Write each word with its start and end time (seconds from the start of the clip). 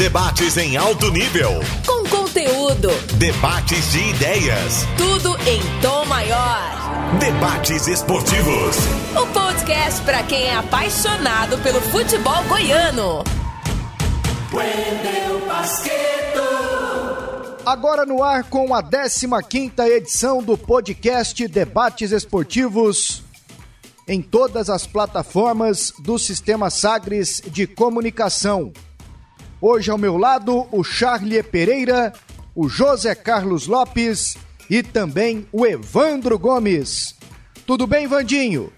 Debates 0.00 0.56
em 0.56 0.78
alto 0.78 1.10
nível. 1.12 1.60
Com 1.86 2.08
conteúdo. 2.08 2.88
Debates 3.18 3.92
de 3.92 3.98
ideias. 3.98 4.86
Tudo 4.96 5.36
em 5.46 5.60
tom 5.82 6.06
maior. 6.06 7.18
Debates 7.18 7.86
esportivos. 7.86 8.76
O 9.14 9.26
podcast 9.26 10.00
para 10.00 10.22
quem 10.22 10.44
é 10.44 10.54
apaixonado 10.54 11.58
pelo 11.58 11.82
futebol 11.82 12.42
goiano. 12.44 13.22
Wendel 14.54 15.46
Basqueto. 15.46 16.40
Agora 17.66 18.06
no 18.06 18.24
ar 18.24 18.44
com 18.44 18.74
a 18.74 18.82
15ª 18.82 19.86
edição 19.86 20.42
do 20.42 20.56
podcast 20.56 21.46
Debates 21.46 22.10
Esportivos 22.10 23.22
em 24.08 24.22
todas 24.22 24.70
as 24.70 24.86
plataformas 24.86 25.92
do 25.98 26.18
Sistema 26.18 26.70
Sagres 26.70 27.42
de 27.48 27.66
Comunicação. 27.66 28.72
Hoje 29.60 29.90
ao 29.90 29.98
meu 29.98 30.16
lado 30.16 30.66
o 30.72 30.82
Charlie 30.82 31.42
Pereira, 31.42 32.12
o 32.54 32.68
José 32.68 33.14
Carlos 33.14 33.66
Lopes 33.66 34.36
e 34.68 34.82
também 34.82 35.46
o 35.52 35.66
Evandro 35.66 36.38
Gomes. 36.38 37.16
Tudo 37.66 37.86
bem, 37.86 38.06
Vandinho? 38.06 38.72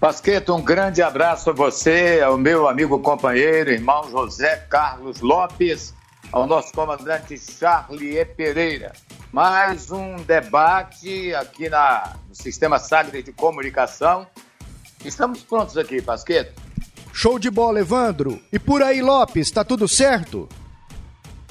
Pasqueto, 0.00 0.54
um 0.54 0.62
grande 0.62 1.02
abraço 1.02 1.50
a 1.50 1.52
você, 1.52 2.20
ao 2.24 2.38
meu 2.38 2.68
amigo 2.68 2.98
companheiro, 3.00 3.70
irmão 3.70 4.08
José 4.10 4.56
Carlos 4.70 5.20
Lopes, 5.20 5.92
ao 6.30 6.46
nosso 6.46 6.72
comandante 6.72 7.36
Charlie 7.36 8.24
Pereira 8.24 8.92
mais 9.32 9.90
um 9.90 10.16
debate 10.16 11.34
aqui 11.34 11.68
na, 11.68 12.16
no 12.28 12.34
Sistema 12.34 12.78
Sagre 12.78 13.22
de 13.22 13.32
Comunicação. 13.32 14.26
Estamos 15.04 15.42
prontos 15.42 15.76
aqui, 15.76 16.00
Pasqueto? 16.00 16.67
Show 17.20 17.36
de 17.36 17.50
bola, 17.50 17.80
Evandro. 17.80 18.40
E 18.52 18.60
por 18.60 18.80
aí, 18.80 19.02
Lopes, 19.02 19.50
tá 19.50 19.64
tudo 19.64 19.88
certo? 19.88 20.48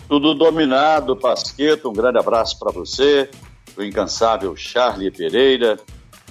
Tudo 0.08 0.34
dominado, 0.34 1.14
Pasqueto. 1.14 1.90
Um 1.90 1.94
grande 1.94 2.18
abraço 2.18 2.58
para 2.58 2.72
você, 2.72 3.30
o 3.76 3.84
incansável 3.84 4.56
Charlie 4.56 5.12
Pereira, 5.12 5.78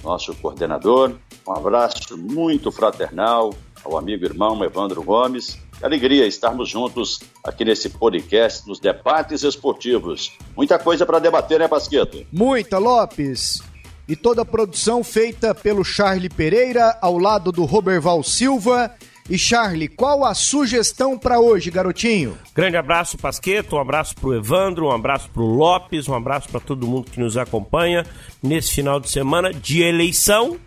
nosso 0.03 0.33
coordenador. 0.37 1.13
Um 1.47 1.53
abraço 1.53 2.17
muito 2.17 2.71
fraternal 2.71 3.53
ao 3.85 3.95
amigo 3.95 4.25
irmão 4.25 4.63
Evandro 4.63 5.03
Gomes 5.03 5.61
alegria 5.83 6.25
estarmos 6.25 6.67
juntos 6.67 7.19
aqui 7.43 7.63
nesse 7.63 7.91
podcast 7.91 8.67
nos 8.67 8.79
debates 8.79 9.43
esportivos. 9.43 10.31
Muita 10.55 10.79
coisa 10.79 11.05
para 11.05 11.19
debater, 11.19 11.59
né, 11.59 11.67
Pasqueto? 11.67 12.25
Muita, 12.33 12.79
Lopes. 12.79 13.61
E 14.07 14.15
toda 14.15 14.41
a 14.41 14.45
produção 14.45 15.03
feita 15.03 15.53
pelo 15.53 15.85
Charlie 15.85 16.27
Pereira 16.27 16.97
ao 17.01 17.19
lado 17.19 17.51
do 17.51 17.65
Roberval 17.65 18.23
Silva. 18.23 18.91
E 19.29 19.37
Charlie, 19.37 19.89
qual 19.89 20.23
a 20.23 20.33
sugestão 20.33 21.17
para 21.17 21.37
hoje, 21.39 21.69
garotinho? 21.69 22.37
Grande 22.55 22.77
abraço, 22.77 23.17
Pasqueto, 23.17 23.75
um 23.75 23.79
abraço 23.79 24.15
pro 24.15 24.33
Evandro, 24.33 24.87
um 24.87 24.91
abraço 24.91 25.29
pro 25.29 25.43
Lopes, 25.43 26.07
um 26.07 26.13
abraço 26.13 26.47
para 26.47 26.61
todo 26.61 26.87
mundo 26.87 27.11
que 27.11 27.19
nos 27.19 27.35
acompanha 27.35 28.05
nesse 28.41 28.73
final 28.73 29.01
de 29.01 29.09
semana 29.09 29.53
de 29.53 29.81
eleição. 29.81 30.57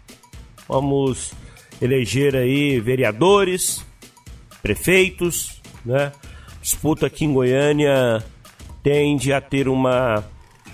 Vamos 0.68 1.32
eleger 1.80 2.36
aí 2.36 2.78
vereadores, 2.80 3.82
prefeitos, 4.62 5.62
né? 5.82 6.12
Disputa 6.60 7.06
aqui 7.06 7.24
em 7.24 7.32
Goiânia 7.32 8.22
tende 8.82 9.32
a 9.32 9.40
ter 9.40 9.68
uma, 9.68 10.22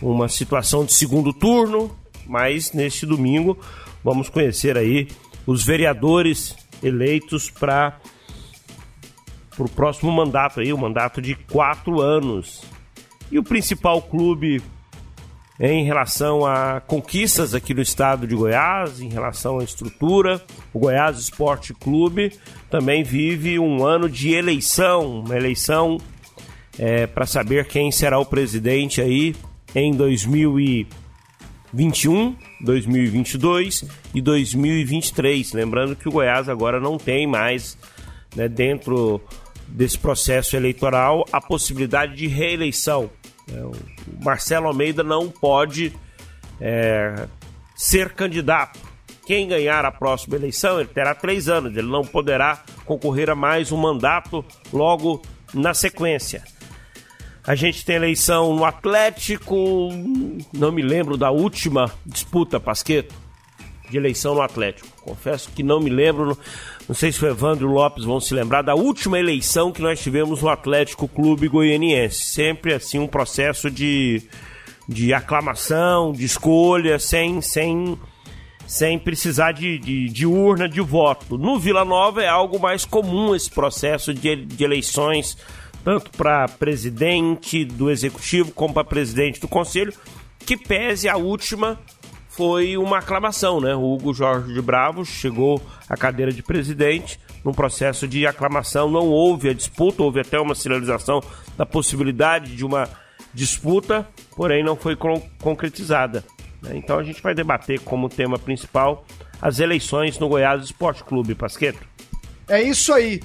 uma 0.02 0.28
situação 0.28 0.84
de 0.84 0.92
segundo 0.92 1.32
turno, 1.32 1.96
mas 2.26 2.72
neste 2.72 3.06
domingo 3.06 3.56
vamos 4.02 4.28
conhecer 4.28 4.76
aí 4.76 5.08
os 5.46 5.64
vereadores 5.64 6.56
eleitos 6.82 7.50
para 7.50 7.98
o 9.58 9.68
próximo 9.68 10.12
mandato 10.12 10.60
aí, 10.60 10.72
o 10.72 10.78
mandato 10.78 11.20
de 11.20 11.34
quatro 11.34 12.00
anos. 12.00 12.62
E 13.30 13.38
o 13.38 13.42
principal 13.42 14.00
clube 14.02 14.62
em 15.58 15.84
relação 15.84 16.44
a 16.44 16.80
conquistas 16.80 17.54
aqui 17.54 17.72
no 17.72 17.80
estado 17.80 18.26
de 18.26 18.34
Goiás, 18.34 19.00
em 19.00 19.08
relação 19.08 19.58
à 19.58 19.64
estrutura. 19.64 20.42
O 20.72 20.78
Goiás 20.78 21.18
Esporte 21.18 21.72
Clube 21.72 22.32
também 22.70 23.02
vive 23.02 23.58
um 23.58 23.84
ano 23.84 24.08
de 24.08 24.34
eleição, 24.34 25.20
uma 25.20 25.36
eleição 25.36 25.98
é, 26.78 27.06
para 27.06 27.26
saber 27.26 27.66
quem 27.66 27.90
será 27.90 28.18
o 28.18 28.26
presidente 28.26 29.00
aí 29.00 29.34
em 29.74 29.92
2021, 31.72 32.36
2022 32.60 33.84
e 34.14 34.20
2023. 34.20 35.52
Lembrando 35.52 35.96
que 35.96 36.08
o 36.08 36.12
Goiás 36.12 36.48
agora 36.48 36.80
não 36.80 36.98
tem 36.98 37.26
mais 37.26 37.76
né, 38.34 38.48
dentro 38.48 39.20
desse 39.68 39.98
processo 39.98 40.56
eleitoral 40.56 41.26
a 41.32 41.40
possibilidade 41.40 42.14
de 42.14 42.26
reeleição. 42.26 43.10
É, 43.52 43.60
o 43.60 43.72
Marcelo 44.22 44.66
Almeida 44.66 45.02
não 45.02 45.28
pode 45.28 45.92
é, 46.60 47.26
ser 47.74 48.12
candidato. 48.12 48.78
Quem 49.26 49.48
ganhar 49.48 49.84
a 49.84 49.90
próxima 49.90 50.36
eleição, 50.36 50.78
ele 50.78 50.88
terá 50.88 51.14
três 51.14 51.48
anos, 51.48 51.76
ele 51.76 51.88
não 51.88 52.04
poderá 52.04 52.62
concorrer 52.84 53.28
a 53.28 53.34
mais 53.34 53.72
um 53.72 53.76
mandato 53.76 54.44
logo 54.72 55.20
na 55.52 55.74
sequência. 55.74 56.44
A 57.46 57.54
gente 57.54 57.84
tem 57.84 57.94
eleição 57.94 58.56
no 58.56 58.64
Atlético, 58.64 59.88
não 60.52 60.72
me 60.72 60.82
lembro 60.82 61.16
da 61.16 61.30
última 61.30 61.88
disputa, 62.04 62.58
Pasqueto, 62.58 63.14
de 63.88 63.96
eleição 63.96 64.34
no 64.34 64.42
Atlético. 64.42 64.88
Confesso 65.00 65.50
que 65.54 65.62
não 65.62 65.78
me 65.78 65.88
lembro. 65.88 66.36
Não 66.88 66.94
sei 66.94 67.12
se 67.12 67.24
o 67.24 67.28
Evandro 67.28 67.68
Lopes 67.68 68.04
vão 68.04 68.18
se 68.18 68.34
lembrar 68.34 68.62
da 68.62 68.74
última 68.74 69.16
eleição 69.16 69.70
que 69.70 69.80
nós 69.80 70.00
tivemos 70.00 70.42
no 70.42 70.48
Atlético 70.48 71.06
Clube 71.06 71.46
Goianiense. 71.46 72.24
Sempre 72.24 72.74
assim 72.74 72.98
um 72.98 73.06
processo 73.06 73.70
de, 73.70 74.22
de 74.88 75.14
aclamação, 75.14 76.10
de 76.10 76.24
escolha, 76.24 76.98
sem, 76.98 77.40
sem, 77.40 77.96
sem 78.66 78.98
precisar 78.98 79.52
de, 79.52 79.78
de, 79.78 80.08
de 80.08 80.26
urna 80.26 80.68
de 80.68 80.80
voto. 80.80 81.38
No 81.38 81.60
Vila 81.60 81.84
Nova 81.84 82.24
é 82.24 82.28
algo 82.28 82.58
mais 82.58 82.84
comum 82.84 83.36
esse 83.36 83.50
processo 83.50 84.12
de, 84.12 84.34
de 84.34 84.64
eleições, 84.64 85.38
tanto 85.86 86.10
para 86.10 86.48
presidente 86.48 87.64
do 87.64 87.88
executivo 87.88 88.50
como 88.50 88.74
para 88.74 88.82
presidente 88.82 89.40
do 89.40 89.46
conselho, 89.46 89.94
que 90.40 90.56
pese 90.56 91.08
a 91.08 91.16
última 91.16 91.78
foi 92.28 92.76
uma 92.76 92.98
aclamação, 92.98 93.60
né? 93.60 93.72
O 93.72 93.94
Hugo 93.94 94.12
Jorge 94.12 94.52
de 94.52 94.60
Bravo 94.60 95.04
chegou 95.04 95.62
à 95.88 95.96
cadeira 95.96 96.32
de 96.32 96.42
presidente 96.42 97.20
num 97.44 97.52
processo 97.52 98.08
de 98.08 98.26
aclamação, 98.26 98.90
não 98.90 99.06
houve 99.06 99.48
a 99.48 99.54
disputa, 99.54 100.02
houve 100.02 100.18
até 100.18 100.40
uma 100.40 100.56
sinalização 100.56 101.22
da 101.56 101.64
possibilidade 101.64 102.56
de 102.56 102.64
uma 102.64 102.88
disputa, 103.32 104.08
porém 104.34 104.64
não 104.64 104.74
foi 104.74 104.96
concretizada. 105.40 106.24
Né? 106.62 106.72
Então 106.74 106.98
a 106.98 107.04
gente 107.04 107.22
vai 107.22 107.32
debater 107.32 107.78
como 107.78 108.08
tema 108.08 108.40
principal 108.40 109.06
as 109.40 109.60
eleições 109.60 110.18
no 110.18 110.28
Goiás 110.28 110.64
Esporte 110.64 111.04
Clube, 111.04 111.36
Pasqueto. 111.36 111.86
É 112.48 112.60
isso 112.60 112.92
aí. 112.92 113.20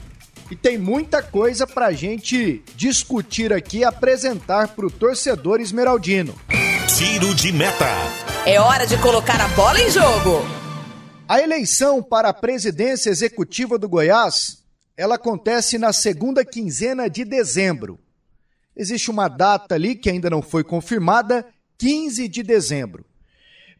E 0.51 0.55
tem 0.57 0.77
muita 0.77 1.23
coisa 1.23 1.65
pra 1.65 1.93
gente 1.93 2.61
discutir 2.75 3.53
aqui 3.53 3.77
e 3.77 3.83
apresentar 3.85 4.75
pro 4.75 4.91
torcedor 4.91 5.61
esmeraldino. 5.61 6.35
Tiro 6.97 7.33
de 7.33 7.53
meta. 7.53 7.87
É 8.45 8.59
hora 8.59 8.85
de 8.85 8.97
colocar 8.97 9.39
a 9.39 9.47
bola 9.55 9.79
em 9.79 9.89
jogo. 9.89 10.41
A 11.25 11.39
eleição 11.39 12.03
para 12.03 12.27
a 12.27 12.33
presidência 12.33 13.09
executiva 13.09 13.77
do 13.77 13.87
Goiás, 13.87 14.61
ela 14.97 15.15
acontece 15.15 15.77
na 15.77 15.93
segunda 15.93 16.43
quinzena 16.43 17.09
de 17.09 17.23
dezembro. 17.23 17.97
Existe 18.75 19.09
uma 19.09 19.29
data 19.29 19.75
ali 19.75 19.95
que 19.95 20.09
ainda 20.09 20.29
não 20.29 20.41
foi 20.41 20.65
confirmada, 20.65 21.45
15 21.77 22.27
de 22.27 22.43
dezembro. 22.43 23.05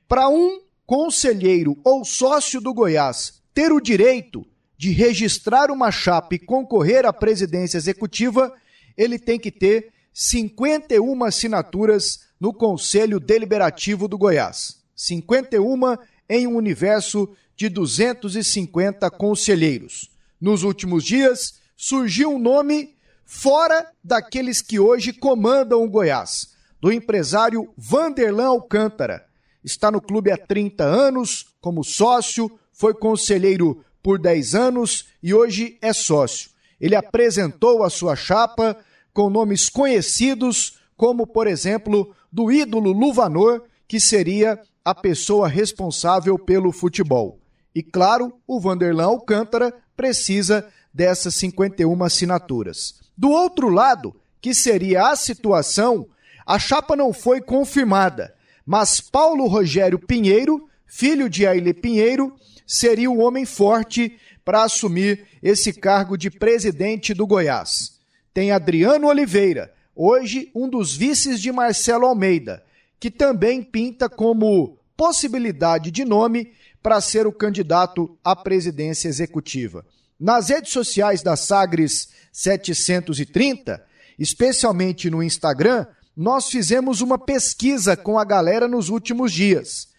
Para 0.07 0.29
um 0.29 0.61
conselheiro 0.85 1.77
ou 1.83 2.05
sócio 2.05 2.61
do 2.61 2.73
Goiás 2.73 3.41
ter 3.53 3.73
o 3.73 3.81
direito 3.81 4.45
de 4.81 4.91
registrar 4.91 5.69
uma 5.69 5.91
chapa 5.91 6.33
e 6.33 6.39
concorrer 6.39 7.05
à 7.05 7.13
presidência 7.13 7.77
executiva, 7.77 8.51
ele 8.97 9.19
tem 9.19 9.39
que 9.39 9.51
ter 9.51 9.93
51 10.11 11.23
assinaturas 11.23 12.21
no 12.39 12.51
Conselho 12.51 13.19
Deliberativo 13.19 14.07
do 14.07 14.17
Goiás. 14.17 14.81
51 14.95 15.97
em 16.27 16.47
um 16.47 16.55
universo 16.55 17.29
de 17.55 17.69
250 17.69 19.07
conselheiros. 19.11 20.09
Nos 20.41 20.63
últimos 20.63 21.03
dias, 21.03 21.59
surgiu 21.77 22.31
um 22.31 22.39
nome 22.39 22.95
fora 23.23 23.85
daqueles 24.03 24.63
que 24.63 24.79
hoje 24.79 25.13
comandam 25.13 25.83
o 25.83 25.89
Goiás, 25.91 26.55
do 26.81 26.91
empresário 26.91 27.71
Vanderlan 27.77 28.47
Alcântara. 28.47 29.27
Está 29.63 29.91
no 29.91 30.01
clube 30.01 30.31
há 30.31 30.37
30 30.37 30.83
anos, 30.83 31.53
como 31.61 31.83
sócio, 31.83 32.49
foi 32.73 32.95
conselheiro 32.95 33.85
por 34.01 34.19
10 34.19 34.55
anos 34.55 35.07
e 35.21 35.33
hoje 35.33 35.77
é 35.81 35.93
sócio. 35.93 36.49
Ele 36.79 36.95
apresentou 36.95 37.83
a 37.83 37.89
sua 37.89 38.15
chapa 38.15 38.77
com 39.13 39.29
nomes 39.29 39.69
conhecidos, 39.69 40.79
como, 40.97 41.27
por 41.27 41.47
exemplo, 41.47 42.15
do 42.31 42.51
ídolo 42.51 42.91
Luvanor, 42.91 43.63
que 43.87 43.99
seria 43.99 44.59
a 44.83 44.95
pessoa 44.95 45.47
responsável 45.47 46.39
pelo 46.39 46.71
futebol. 46.71 47.39
E 47.73 47.83
claro, 47.83 48.33
o 48.47 48.59
Vanderlan 48.59 49.05
Alcântara 49.05 49.73
precisa 49.95 50.67
dessas 50.93 51.35
51 51.35 52.03
assinaturas. 52.03 53.01
Do 53.17 53.29
outro 53.29 53.69
lado, 53.69 54.15
que 54.41 54.53
seria 54.53 55.09
a 55.09 55.15
situação, 55.15 56.07
a 56.45 56.57
chapa 56.57 56.95
não 56.95 57.13
foi 57.13 57.39
confirmada, 57.39 58.33
mas 58.65 58.99
Paulo 58.99 59.47
Rogério 59.47 59.99
Pinheiro, 59.99 60.67
filho 60.85 61.29
de 61.29 61.45
Aile 61.45 61.73
Pinheiro, 61.73 62.35
seria 62.71 63.11
o 63.11 63.19
homem 63.19 63.45
forte 63.45 64.17
para 64.45 64.63
assumir 64.63 65.27
esse 65.43 65.73
cargo 65.73 66.15
de 66.15 66.31
presidente 66.31 67.13
do 67.13 67.27
Goiás. 67.27 67.99
Tem 68.33 68.53
Adriano 68.53 69.07
Oliveira, 69.07 69.73
hoje 69.93 70.49
um 70.55 70.69
dos 70.69 70.95
vices 70.95 71.41
de 71.41 71.51
Marcelo 71.51 72.05
Almeida, 72.05 72.63
que 72.97 73.11
também 73.11 73.61
pinta 73.61 74.07
como 74.07 74.77
possibilidade 74.95 75.91
de 75.91 76.05
nome 76.05 76.53
para 76.81 77.01
ser 77.01 77.27
o 77.27 77.33
candidato 77.33 78.17
à 78.23 78.37
presidência 78.37 79.09
executiva. 79.09 79.85
Nas 80.17 80.47
redes 80.47 80.71
sociais 80.71 81.21
da 81.21 81.35
Sagres 81.35 82.07
730, 82.31 83.85
especialmente 84.17 85.09
no 85.09 85.21
Instagram, 85.21 85.85
nós 86.15 86.47
fizemos 86.47 87.01
uma 87.01 87.17
pesquisa 87.17 87.97
com 87.97 88.17
a 88.17 88.23
galera 88.23 88.65
nos 88.65 88.87
últimos 88.87 89.33
dias. 89.33 89.89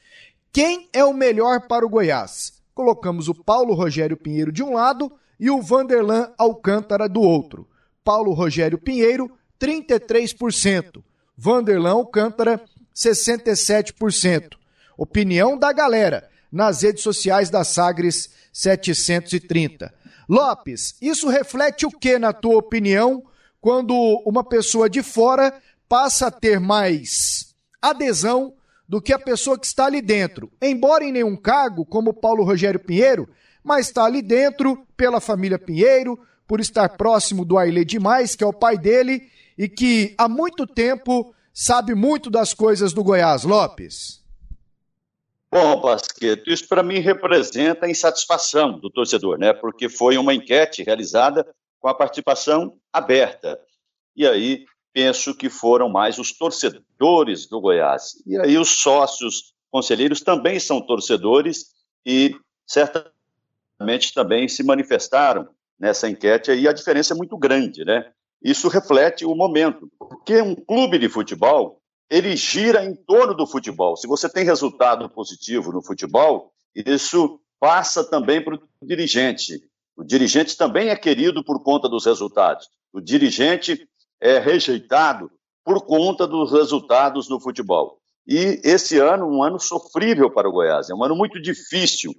Quem 0.50 0.88
é 0.90 1.04
o 1.04 1.12
melhor 1.12 1.69
para 1.69 1.84
o 1.84 1.88
Goiás? 1.90 2.61
Colocamos 2.74 3.28
o 3.28 3.34
Paulo 3.34 3.74
Rogério 3.74 4.16
Pinheiro 4.16 4.50
de 4.50 4.62
um 4.62 4.74
lado 4.74 5.12
e 5.38 5.50
o 5.50 5.60
Vanderlan 5.60 6.32
Alcântara 6.38 7.08
do 7.08 7.20
outro. 7.20 7.69
Paulo 8.04 8.32
Rogério 8.32 8.78
Pinheiro, 8.78 9.30
33%. 9.60 11.02
Vanderlan 11.36 11.92
Alcântara, 11.92 12.60
67%. 12.94 14.56
Opinião 14.96 15.58
da 15.58 15.72
galera 15.72 16.28
nas 16.50 16.82
redes 16.82 17.02
sociais 17.02 17.50
da 17.50 17.64
Sagres 17.64 18.30
730. 18.52 19.92
Lopes, 20.28 20.94
isso 21.00 21.28
reflete 21.28 21.86
o 21.86 21.90
que, 21.90 22.19
na 22.19 22.32
tua 22.32 22.58
opinião, 22.58 23.24
quando 23.60 23.94
uma 24.26 24.44
pessoa 24.44 24.88
de 24.88 25.02
fora 25.02 25.54
passa 25.88 26.28
a 26.28 26.30
ter 26.30 26.60
mais 26.60 27.54
adesão 27.80 28.54
do 28.92 29.00
que 29.00 29.10
a 29.10 29.18
pessoa 29.18 29.58
que 29.58 29.64
está 29.64 29.86
ali 29.86 30.02
dentro? 30.02 30.52
Embora 30.60 31.02
em 31.02 31.10
nenhum 31.10 31.34
cargo, 31.34 31.82
como 31.82 32.12
Paulo 32.12 32.44
Rogério 32.44 32.78
Pinheiro, 32.78 33.26
mas 33.64 33.86
está 33.86 34.04
ali 34.04 34.20
dentro 34.20 34.86
pela 34.94 35.18
família 35.18 35.58
Pinheiro, 35.58 36.20
por 36.46 36.60
estar 36.60 36.90
próximo 36.90 37.42
do 37.42 37.56
Aile 37.56 37.86
demais, 37.86 38.36
que 38.36 38.44
é 38.44 38.46
o 38.46 38.52
pai 38.52 38.76
dele, 38.76 39.30
e 39.56 39.66
que 39.66 40.14
há 40.18 40.28
muito 40.28 40.66
tempo 40.66 41.34
sabe 41.54 41.94
muito 41.94 42.28
das 42.28 42.52
coisas 42.52 42.92
do 42.92 43.02
Goiás. 43.02 43.44
Lopes. 43.44 44.22
Bom, 45.50 45.80
Pasqueto, 45.80 46.50
isso 46.50 46.68
para 46.68 46.82
mim 46.82 46.98
representa 46.98 47.86
a 47.86 47.90
insatisfação 47.90 48.78
do 48.78 48.90
torcedor, 48.90 49.38
né? 49.38 49.54
Porque 49.54 49.88
foi 49.88 50.18
uma 50.18 50.34
enquete 50.34 50.82
realizada 50.82 51.46
com 51.80 51.88
a 51.88 51.94
participação 51.94 52.76
aberta. 52.92 53.58
E 54.14 54.26
aí 54.26 54.66
penso 54.92 55.34
que 55.34 55.48
foram 55.48 55.88
mais 55.88 56.18
os 56.18 56.30
torcedores 56.30 56.84
do 57.49 57.60
Goiás. 57.60 58.22
E 58.26 58.38
aí 58.38 58.56
os 58.56 58.69
sócios 58.69 59.54
conselheiros 59.70 60.20
também 60.20 60.60
são 60.60 60.81
torcedores 60.81 61.66
e 62.06 62.37
certamente 62.66 64.14
também 64.14 64.49
se 64.49 64.62
manifestaram 64.62 65.49
nessa 65.78 66.08
enquete 66.08 66.50
aí. 66.50 66.69
A 66.69 66.72
diferença 66.72 67.12
é 67.12 67.16
muito 67.16 67.37
grande, 67.37 67.84
né? 67.84 68.10
Isso 68.43 68.69
reflete 68.69 69.25
o 69.25 69.34
momento. 69.34 69.90
Porque 69.99 70.40
um 70.40 70.54
clube 70.54 70.99
de 70.99 71.08
futebol 71.08 71.81
ele 72.08 72.37
gira 72.37 72.84
em 72.84 72.94
torno 72.94 73.34
do 73.34 73.46
futebol. 73.46 73.96
Se 73.96 74.06
você 74.06 74.28
tem 74.28 74.44
resultado 74.44 75.08
positivo 75.08 75.72
no 75.72 75.82
futebol, 75.82 76.52
isso 76.75 77.40
passa 77.58 78.05
também 78.05 78.44
para 78.44 78.55
o 78.55 78.60
dirigente. 78.82 79.62
O 79.96 80.05
dirigente 80.05 80.56
também 80.56 80.90
é 80.90 80.96
querido 80.96 81.43
por 81.43 81.62
conta 81.62 81.88
dos 81.88 82.05
resultados. 82.05 82.69
O 82.93 83.00
dirigente 83.00 83.88
é 84.20 84.38
rejeitado 84.38 85.31
por 85.64 85.84
conta 85.86 86.26
dos 86.26 86.52
resultados 86.52 87.28
no 87.28 87.40
futebol. 87.40 87.98
E 88.26 88.60
esse 88.62 88.98
ano, 88.98 89.26
um 89.26 89.42
ano 89.42 89.58
sofrível 89.58 90.30
para 90.30 90.48
o 90.48 90.52
Goiás, 90.52 90.88
é 90.90 90.94
um 90.94 91.02
ano 91.02 91.16
muito 91.16 91.40
difícil 91.40 92.12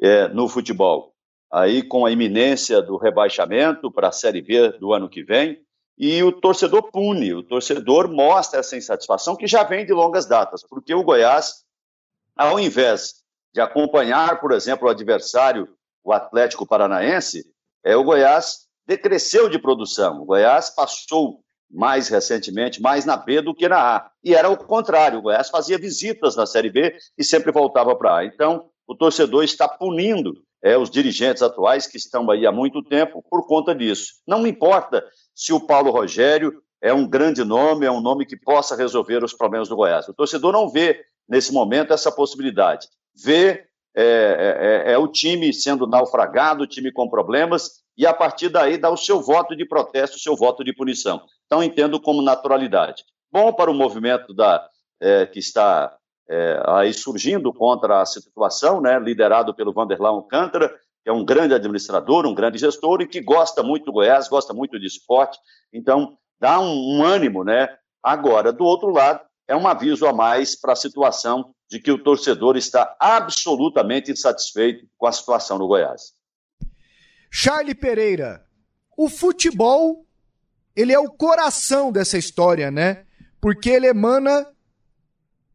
é, 0.00 0.28
no 0.28 0.48
futebol. 0.48 1.12
Aí, 1.50 1.82
com 1.82 2.04
a 2.04 2.10
iminência 2.10 2.82
do 2.82 2.96
rebaixamento 2.96 3.90
para 3.90 4.08
a 4.08 4.12
Série 4.12 4.42
B 4.42 4.70
do 4.78 4.92
ano 4.92 5.08
que 5.08 5.22
vem, 5.22 5.58
e 5.96 6.22
o 6.22 6.30
torcedor 6.30 6.92
pune, 6.92 7.34
o 7.34 7.42
torcedor 7.42 8.08
mostra 8.08 8.60
essa 8.60 8.76
insatisfação 8.76 9.34
que 9.34 9.48
já 9.48 9.64
vem 9.64 9.84
de 9.84 9.92
longas 9.92 10.26
datas, 10.26 10.62
porque 10.62 10.94
o 10.94 11.02
Goiás, 11.02 11.64
ao 12.36 12.60
invés 12.60 13.24
de 13.52 13.60
acompanhar, 13.60 14.40
por 14.40 14.52
exemplo, 14.52 14.86
o 14.86 14.90
adversário, 14.90 15.68
o 16.04 16.12
Atlético 16.12 16.66
Paranaense, 16.66 17.44
é, 17.84 17.96
o 17.96 18.04
Goiás 18.04 18.68
decresceu 18.86 19.48
de 19.48 19.58
produção. 19.58 20.22
O 20.22 20.24
Goiás 20.24 20.70
passou 20.70 21.40
mais 21.70 22.08
recentemente, 22.08 22.80
mais 22.80 23.04
na 23.04 23.16
B 23.16 23.42
do 23.42 23.54
que 23.54 23.68
na 23.68 23.96
A. 23.96 24.10
E 24.24 24.34
era 24.34 24.48
o 24.48 24.56
contrário, 24.56 25.18
o 25.18 25.22
Goiás 25.22 25.50
fazia 25.50 25.78
visitas 25.78 26.36
na 26.36 26.46
Série 26.46 26.70
B 26.70 26.96
e 27.16 27.24
sempre 27.24 27.52
voltava 27.52 27.94
para 27.94 28.18
A. 28.18 28.24
Então, 28.24 28.66
o 28.86 28.94
torcedor 28.94 29.44
está 29.44 29.68
punindo 29.68 30.34
é, 30.62 30.76
os 30.76 30.90
dirigentes 30.90 31.42
atuais 31.42 31.86
que 31.86 31.96
estão 31.96 32.30
aí 32.30 32.46
há 32.46 32.52
muito 32.52 32.82
tempo 32.82 33.22
por 33.28 33.46
conta 33.46 33.74
disso. 33.74 34.14
Não 34.26 34.46
importa 34.46 35.04
se 35.34 35.52
o 35.52 35.60
Paulo 35.60 35.90
Rogério 35.90 36.62
é 36.80 36.92
um 36.92 37.06
grande 37.06 37.44
nome, 37.44 37.86
é 37.86 37.90
um 37.90 38.00
nome 38.00 38.24
que 38.24 38.36
possa 38.36 38.76
resolver 38.76 39.22
os 39.22 39.34
problemas 39.34 39.68
do 39.68 39.76
Goiás. 39.76 40.08
O 40.08 40.14
torcedor 40.14 40.52
não 40.52 40.68
vê, 40.68 41.04
nesse 41.28 41.52
momento, 41.52 41.92
essa 41.92 42.10
possibilidade. 42.10 42.88
Vê 43.14 43.64
é, 43.94 44.04
é, 44.04 44.90
é, 44.90 44.92
é 44.92 44.98
o 44.98 45.08
time 45.08 45.52
sendo 45.52 45.86
naufragado, 45.86 46.62
o 46.62 46.66
time 46.66 46.92
com 46.92 47.08
problemas, 47.08 47.82
e 47.98 48.06
a 48.06 48.14
partir 48.14 48.48
daí 48.48 48.78
dá 48.78 48.88
o 48.88 48.96
seu 48.96 49.20
voto 49.20 49.56
de 49.56 49.66
protesto, 49.66 50.16
o 50.16 50.20
seu 50.20 50.36
voto 50.36 50.62
de 50.62 50.72
punição. 50.72 51.20
Então, 51.46 51.62
entendo 51.62 52.00
como 52.00 52.22
naturalidade. 52.22 53.04
Bom 53.30 53.52
para 53.52 53.70
o 53.70 53.74
movimento 53.74 54.32
da, 54.32 54.64
é, 55.00 55.26
que 55.26 55.40
está 55.40 55.94
é, 56.30 56.62
aí 56.64 56.94
surgindo 56.94 57.52
contra 57.52 58.00
a 58.00 58.06
situação, 58.06 58.80
né, 58.80 59.00
liderado 59.00 59.52
pelo 59.52 59.72
Vanderlan 59.72 60.10
Alcântara, 60.10 60.72
é 61.04 61.10
um 61.10 61.24
grande 61.24 61.54
administrador, 61.54 62.24
um 62.24 62.34
grande 62.34 62.58
gestor 62.58 63.00
e 63.00 63.08
que 63.08 63.20
gosta 63.20 63.62
muito 63.62 63.86
do 63.86 63.92
Goiás, 63.92 64.28
gosta 64.28 64.54
muito 64.54 64.78
de 64.78 64.86
esporte. 64.86 65.38
Então, 65.72 66.16
dá 66.38 66.60
um, 66.60 66.98
um 66.98 67.04
ânimo, 67.04 67.42
né? 67.42 67.68
Agora, 68.02 68.52
do 68.52 68.64
outro 68.64 68.90
lado, 68.90 69.20
é 69.48 69.56
um 69.56 69.66
aviso 69.66 70.06
a 70.06 70.12
mais 70.12 70.54
para 70.54 70.74
a 70.74 70.76
situação 70.76 71.52
de 71.70 71.80
que 71.80 71.90
o 71.90 72.02
torcedor 72.02 72.56
está 72.56 72.94
absolutamente 73.00 74.12
insatisfeito 74.12 74.86
com 74.96 75.06
a 75.06 75.12
situação 75.12 75.58
no 75.58 75.66
Goiás. 75.66 76.17
Charlie 77.30 77.74
Pereira, 77.74 78.44
o 78.96 79.08
futebol, 79.08 80.06
ele 80.74 80.92
é 80.92 80.98
o 80.98 81.10
coração 81.10 81.92
dessa 81.92 82.18
história, 82.18 82.70
né? 82.70 83.04
Porque 83.40 83.70
ele 83.70 83.86
emana 83.86 84.46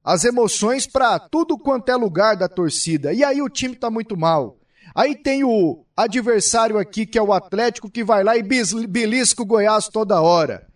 as 0.03 0.25
emoções 0.25 0.85
para 0.85 1.17
tudo 1.17 1.57
quanto 1.57 1.89
é 1.89 1.95
lugar 1.95 2.35
da 2.35 2.49
torcida. 2.49 3.13
E 3.13 3.23
aí 3.23 3.41
o 3.41 3.49
time 3.49 3.75
tá 3.75 3.89
muito 3.89 4.17
mal. 4.17 4.57
Aí 4.93 5.15
tem 5.15 5.43
o 5.43 5.85
adversário 5.95 6.77
aqui, 6.77 7.05
que 7.05 7.17
é 7.17 7.21
o 7.21 7.33
Atlético, 7.33 7.89
que 7.89 8.03
vai 8.03 8.23
lá 8.23 8.37
e 8.37 8.43
belisca 8.43 9.41
o 9.41 9.45
Goiás 9.45 9.87
toda 9.87 10.21
hora. 10.21 10.67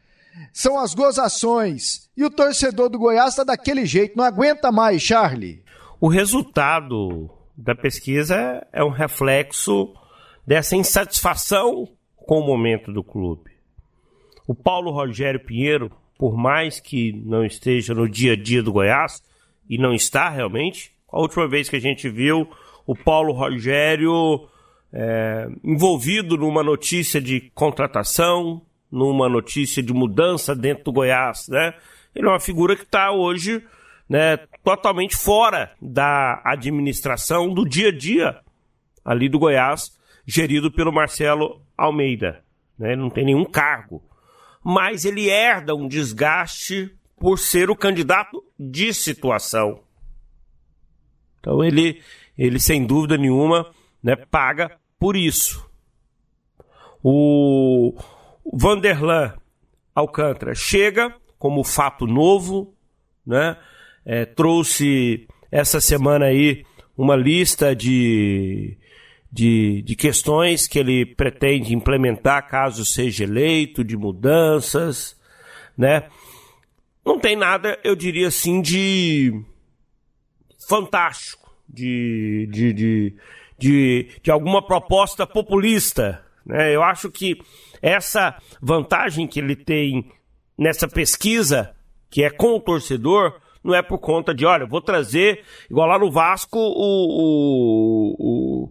São 0.53 0.79
as 0.79 0.93
gozações. 0.95 2.09
E 2.15 2.23
o 2.23 2.29
torcedor 2.29 2.89
do 2.89 2.97
Goiás 2.97 3.31
está 3.31 3.43
daquele 3.43 3.85
jeito, 3.85 4.17
não 4.17 4.23
aguenta 4.23 4.71
mais, 4.71 5.01
Charlie. 5.01 5.63
O 5.99 6.07
resultado 6.07 7.29
da 7.55 7.75
pesquisa 7.75 8.65
é 8.71 8.83
um 8.83 8.91
reflexo 8.91 9.93
dessa 10.47 10.77
insatisfação 10.77 11.89
com 12.15 12.39
o 12.39 12.47
momento 12.47 12.91
do 12.91 13.03
clube. 13.03 13.51
O 14.47 14.55
Paulo 14.55 14.91
Rogério 14.91 15.41
Pinheiro, 15.41 15.91
por 16.17 16.37
mais 16.37 16.79
que 16.79 17.11
não 17.11 17.43
esteja 17.43 17.93
no 17.93 18.07
dia 18.07 18.31
a 18.31 18.35
dia 18.35 18.63
do 18.63 18.71
Goiás, 18.71 19.21
e 19.69 19.77
não 19.77 19.93
está 19.93 20.29
realmente, 20.29 20.93
a 21.11 21.19
última 21.19 21.45
vez 21.47 21.69
que 21.69 21.75
a 21.75 21.81
gente 21.81 22.09
viu 22.09 22.49
o 22.85 22.95
Paulo 22.95 23.33
Rogério 23.33 24.47
é, 24.93 25.49
envolvido 25.61 26.37
numa 26.37 26.63
notícia 26.63 27.19
de 27.19 27.51
contratação, 27.53 28.61
numa 28.89 29.27
notícia 29.27 29.83
de 29.83 29.91
mudança 29.91 30.55
dentro 30.55 30.85
do 30.85 30.93
Goiás, 30.93 31.49
né? 31.49 31.73
Ele 32.15 32.25
é 32.25 32.29
uma 32.29 32.39
figura 32.39 32.75
que 32.75 32.83
está 32.83 33.11
hoje 33.11 33.61
né, 34.09 34.37
totalmente 34.63 35.15
fora 35.15 35.71
da 35.81 36.41
administração 36.45 37.53
do 37.53 37.67
dia 37.67 37.89
a 37.89 37.91
dia 37.91 38.39
ali 39.03 39.27
do 39.27 39.37
Goiás, 39.37 39.97
gerido 40.27 40.69
pelo 40.69 40.91
Marcelo 40.91 41.61
Almeida. 41.77 42.43
Né? 42.77 42.91
Ele 42.91 43.01
não 43.01 43.09
tem 43.09 43.25
nenhum 43.25 43.45
cargo. 43.45 44.03
Mas 44.61 45.05
ele 45.05 45.29
herda 45.29 45.73
um 45.73 45.87
desgaste 45.87 46.93
por 47.17 47.39
ser 47.39 47.69
o 47.69 47.75
candidato 47.75 48.43
de 48.59 48.93
situação. 48.93 49.81
Então 51.39 51.63
ele 51.63 52.01
ele 52.37 52.59
sem 52.59 52.85
dúvida 52.85 53.17
nenhuma 53.17 53.71
né, 54.03 54.15
paga 54.15 54.77
por 54.99 55.15
isso. 55.15 55.67
O 57.01 57.95
Vanderlan 58.53 59.33
Alcântara 59.95 60.53
chega 60.53 61.15
como 61.39 61.63
fato 61.63 62.05
novo, 62.05 62.75
né? 63.25 63.57
É, 64.05 64.25
trouxe 64.25 65.27
essa 65.51 65.81
semana 65.81 66.25
aí 66.25 66.63
uma 66.97 67.15
lista 67.15 67.75
de, 67.75 68.77
de, 69.31 69.81
de 69.83 69.95
questões 69.95 70.67
que 70.67 70.79
ele 70.79 71.05
pretende 71.05 71.73
implementar 71.73 72.47
caso 72.47 72.85
seja 72.85 73.23
eleito, 73.23 73.83
de 73.83 73.97
mudanças, 73.97 75.19
né? 75.77 76.07
Não 77.05 77.19
tem 77.19 77.35
nada, 77.35 77.79
eu 77.83 77.95
diria 77.95 78.27
assim, 78.27 78.61
de 78.61 79.31
fantástico, 80.67 81.49
de, 81.67 82.49
de, 82.51 82.73
de, 82.73 83.15
de, 83.57 84.09
de 84.21 84.31
alguma 84.31 84.61
proposta 84.61 85.25
populista. 85.25 86.21
Né? 86.45 86.75
Eu 86.75 86.83
acho 86.83 87.09
que 87.09 87.39
essa 87.81 88.37
vantagem 88.61 89.27
que 89.27 89.39
ele 89.39 89.55
tem 89.55 90.11
nessa 90.57 90.87
pesquisa, 90.87 91.73
que 92.09 92.23
é 92.23 92.29
com 92.29 92.55
o 92.55 92.59
torcedor, 92.59 93.39
não 93.63 93.73
é 93.73 93.81
por 93.81 93.99
conta 93.99 94.33
de, 94.33 94.45
olha, 94.45 94.65
vou 94.65 94.81
trazer, 94.81 95.43
igual 95.69 95.87
lá 95.87 95.99
no 95.99 96.11
Vasco, 96.11 96.57
o, 96.57 96.71
o, 97.19 98.15
o, 98.19 98.69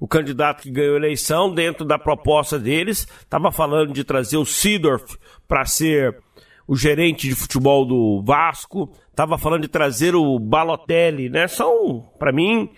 o 0.00 0.08
candidato 0.08 0.62
que 0.62 0.70
ganhou 0.70 0.94
a 0.94 0.98
eleição, 0.98 1.52
dentro 1.54 1.84
da 1.84 1.98
proposta 1.98 2.58
deles, 2.58 3.06
estava 3.20 3.52
falando 3.52 3.92
de 3.92 4.02
trazer 4.02 4.38
o 4.38 4.46
Sidorf 4.46 5.18
para 5.46 5.66
ser 5.66 6.18
o 6.66 6.74
gerente 6.74 7.28
de 7.28 7.34
futebol 7.34 7.84
do 7.84 8.22
Vasco, 8.22 8.90
estava 9.10 9.36
falando 9.36 9.62
de 9.62 9.68
trazer 9.68 10.14
o 10.14 10.38
Balotelli, 10.38 11.28
né? 11.28 11.46
São, 11.46 12.10
para 12.18 12.32
mim, 12.32 12.70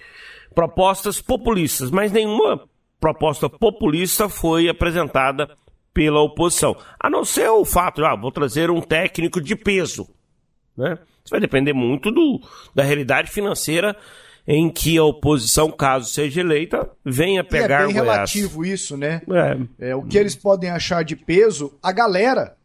propostas 0.52 1.20
populistas, 1.20 1.92
mas 1.92 2.10
nenhuma 2.10 2.68
proposta 2.98 3.48
populista 3.48 4.28
foi 4.28 4.68
apresentada 4.68 5.48
pela 5.94 6.20
oposição. 6.20 6.76
A 6.98 7.08
não 7.08 7.24
ser 7.24 7.48
o 7.50 7.64
fato 7.64 8.04
ah, 8.04 8.16
vou 8.16 8.32
trazer 8.32 8.70
um 8.70 8.80
técnico 8.80 9.40
de 9.40 9.54
peso. 9.54 10.08
Né? 10.76 10.94
Isso 11.22 11.30
vai 11.30 11.40
depender 11.40 11.72
muito 11.72 12.10
do, 12.10 12.40
da 12.74 12.82
realidade 12.82 13.30
financeira 13.30 13.96
em 14.46 14.70
que 14.70 14.98
a 14.98 15.04
oposição, 15.04 15.70
caso 15.70 16.10
seja 16.10 16.40
eleita, 16.40 16.90
venha 17.04 17.44
pegar 17.44 17.82
e 17.82 17.84
é 17.84 17.86
bem 17.86 17.94
Goiás. 17.94 18.14
relativo 18.14 18.64
isso, 18.64 18.96
né? 18.96 19.22
É. 19.78 19.90
é. 19.90 19.96
o 19.96 20.02
que 20.02 20.18
eles 20.18 20.34
podem 20.34 20.70
achar 20.70 21.04
de 21.04 21.14
peso, 21.14 21.78
a 21.82 21.92
galera 21.92 22.56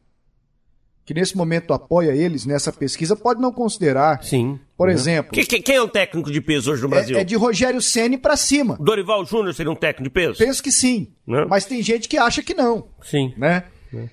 que 1.08 1.14
nesse 1.14 1.38
momento 1.38 1.74
apoia 1.74 2.12
eles 2.12 2.46
nessa 2.46 2.70
pesquisa 2.70 3.16
pode 3.16 3.40
não 3.40 3.50
considerar. 3.50 4.22
Sim. 4.22 4.60
Por 4.76 4.90
uhum. 4.90 4.94
exemplo. 4.94 5.32
Que, 5.32 5.46
que, 5.46 5.62
quem 5.62 5.78
é 5.78 5.82
o 5.82 5.88
técnico 5.88 6.30
de 6.30 6.42
peso 6.42 6.70
hoje 6.70 6.82
no 6.82 6.90
Brasil? 6.90 7.18
É, 7.18 7.22
é 7.22 7.24
de 7.24 7.34
Rogério 7.34 7.82
Ceni 7.82 8.18
para 8.18 8.36
cima. 8.36 8.78
Dorival 8.78 9.26
Júnior 9.26 9.54
seria 9.54 9.72
um 9.72 9.76
técnico 9.76 10.04
de 10.04 10.10
peso? 10.10 10.38
Penso 10.38 10.62
que 10.62 10.70
sim. 10.70 11.08
Não. 11.26 11.40
Né? 11.40 11.46
Mas 11.50 11.64
tem 11.64 11.82
gente 11.82 12.10
que 12.10 12.18
acha 12.18 12.44
que 12.44 12.54
não. 12.54 12.90
Sim. 13.02 13.34
Né? 13.38 13.64
É. 13.94 14.10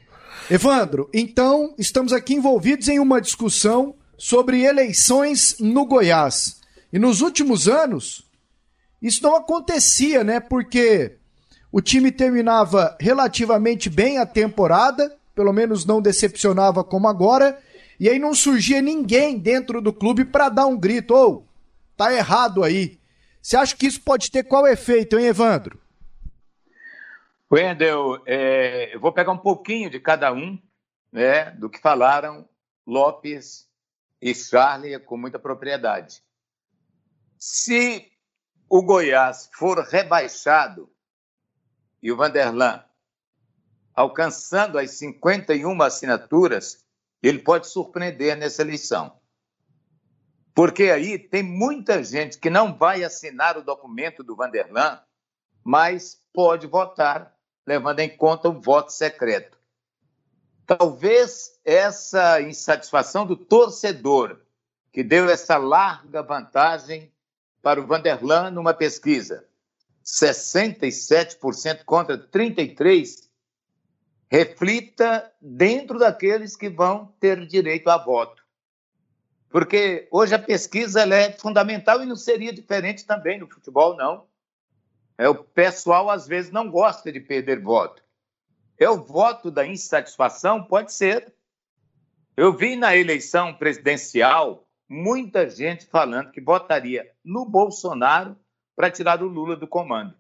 Evandro, 0.55 1.11
então 1.13 1.75
estamos 1.77 2.13
aqui 2.13 2.35
envolvidos 2.35 2.87
em 2.87 3.01
uma 3.01 3.21
discussão 3.21 3.97
sobre 4.17 4.63
eleições 4.63 5.57
no 5.59 5.85
Goiás. 5.85 6.61
E 6.95 6.99
nos 6.99 7.21
últimos 7.21 7.69
anos, 7.69 8.25
isso 9.03 9.23
não 9.23 9.37
acontecia, 9.37 10.25
né? 10.25 10.41
Porque 10.41 11.19
o 11.71 11.83
time 11.83 12.11
terminava 12.11 12.97
relativamente 12.99 13.91
bem 13.91 14.17
a 14.17 14.25
temporada 14.25 15.15
pelo 15.35 15.53
menos 15.53 15.85
não 15.85 16.01
decepcionava 16.01 16.85
como 16.85 17.09
agora, 17.09 17.61
e 17.99 18.09
aí 18.09 18.19
não 18.19 18.35
surgia 18.35 18.81
ninguém 18.81 19.39
dentro 19.39 19.81
do 19.81 19.93
clube 19.93 20.25
para 20.25 20.49
dar 20.49 20.67
um 20.67 20.79
grito, 20.79 21.13
ou 21.13 21.35
oh, 21.35 21.45
tá 21.97 22.13
errado 22.13 22.63
aí. 22.63 22.99
Você 23.43 23.57
acha 23.57 23.77
que 23.77 23.87
isso 23.87 24.01
pode 24.01 24.31
ter 24.31 24.45
qual 24.45 24.67
efeito, 24.67 25.19
hein, 25.19 25.27
Evandro? 25.27 25.79
Wendel, 27.51 28.23
é, 28.27 28.95
eu 28.95 29.01
vou 29.01 29.13
pegar 29.13 29.33
um 29.33 29.39
pouquinho 29.39 29.91
de 29.91 30.01
cada 30.01 30.33
um, 30.33 30.59
né, 31.13 31.51
do 31.53 31.69
que 31.69 31.79
falaram 31.79 32.49
Lopes 32.87 33.69
e 34.21 34.35
Charlie 34.35 34.99
com 34.99 35.17
muita 35.17 35.39
propriedade. 35.39 36.23
Se 37.47 38.11
o 38.71 38.83
Goiás 38.83 39.51
for 39.53 39.79
rebaixado 39.81 40.91
e 42.03 42.11
o 42.11 42.17
Vanderlan 42.17 42.83
alcançando 43.95 44.79
as 44.79 44.93
51 44.93 45.83
assinaturas, 45.83 46.87
ele 47.23 47.41
pode 47.41 47.67
surpreender 47.67 48.35
nessa 48.35 48.63
eleição. 48.63 49.21
Porque 50.55 50.85
aí 50.85 51.19
tem 51.19 51.43
muita 51.43 52.03
gente 52.03 52.39
que 52.39 52.49
não 52.49 52.75
vai 52.75 53.05
assinar 53.05 53.59
o 53.59 53.63
documento 53.63 54.25
do 54.25 54.35
Vanderlan, 54.35 54.99
mas 55.63 56.19
pode 56.33 56.67
votar, 56.67 57.37
levando 57.67 58.01
em 58.01 58.17
conta 58.17 58.49
o 58.49 58.59
voto 58.59 58.91
secreto. 58.91 59.59
Talvez 60.65 61.61
essa 61.63 62.41
insatisfação 62.41 63.27
do 63.27 63.37
torcedor, 63.37 64.41
que 64.91 65.05
deu 65.05 65.29
essa 65.29 65.59
larga 65.59 66.23
vantagem 66.23 67.14
para 67.65 67.81
o 67.81 67.87
Vanderlan 67.87 68.51
numa 68.51 68.75
pesquisa, 68.75 69.49
67% 70.05 71.83
contra 71.85 72.19
33%, 72.19 73.25
reflita 74.31 75.33
dentro 75.41 75.99
daqueles 75.99 76.55
que 76.57 76.69
vão 76.69 77.07
ter 77.19 77.47
direito 77.47 77.89
a 77.89 77.97
voto. 77.97 78.45
Porque 79.49 80.07
hoje 80.11 80.35
a 80.35 80.39
pesquisa 80.39 81.03
é 81.05 81.33
fundamental 81.33 82.03
e 82.03 82.07
não 82.07 82.17
seria 82.17 82.53
diferente 82.53 83.07
também 83.07 83.41
no 83.41 83.49
futebol, 83.49 83.97
não. 83.97 84.27
É, 85.17 85.27
o 85.27 85.37
pessoal 85.37 86.11
às 86.11 86.27
vezes 86.27 86.51
não 86.51 86.71
gosta 86.71 87.11
de 87.11 87.21
perder 87.21 87.63
voto. 87.63 88.03
É 88.77 88.91
o 88.91 89.03
voto 89.03 89.51
da 89.51 89.67
insatisfação? 89.67 90.65
Pode 90.65 90.93
ser. 90.93 91.33
Eu 92.37 92.55
vi 92.55 92.77
na 92.77 92.95
eleição 92.95 93.55
presidencial 93.55 94.64
muita 94.89 95.49
gente 95.49 95.87
falando 95.87 96.31
que 96.31 96.41
votaria 96.41 97.11
no 97.25 97.45
Bolsonaro 97.45 98.37
para 98.77 98.91
tirar 98.91 99.23
o 99.23 99.29
Lula 99.29 99.57
do 99.57 99.67
comando. 99.67 100.15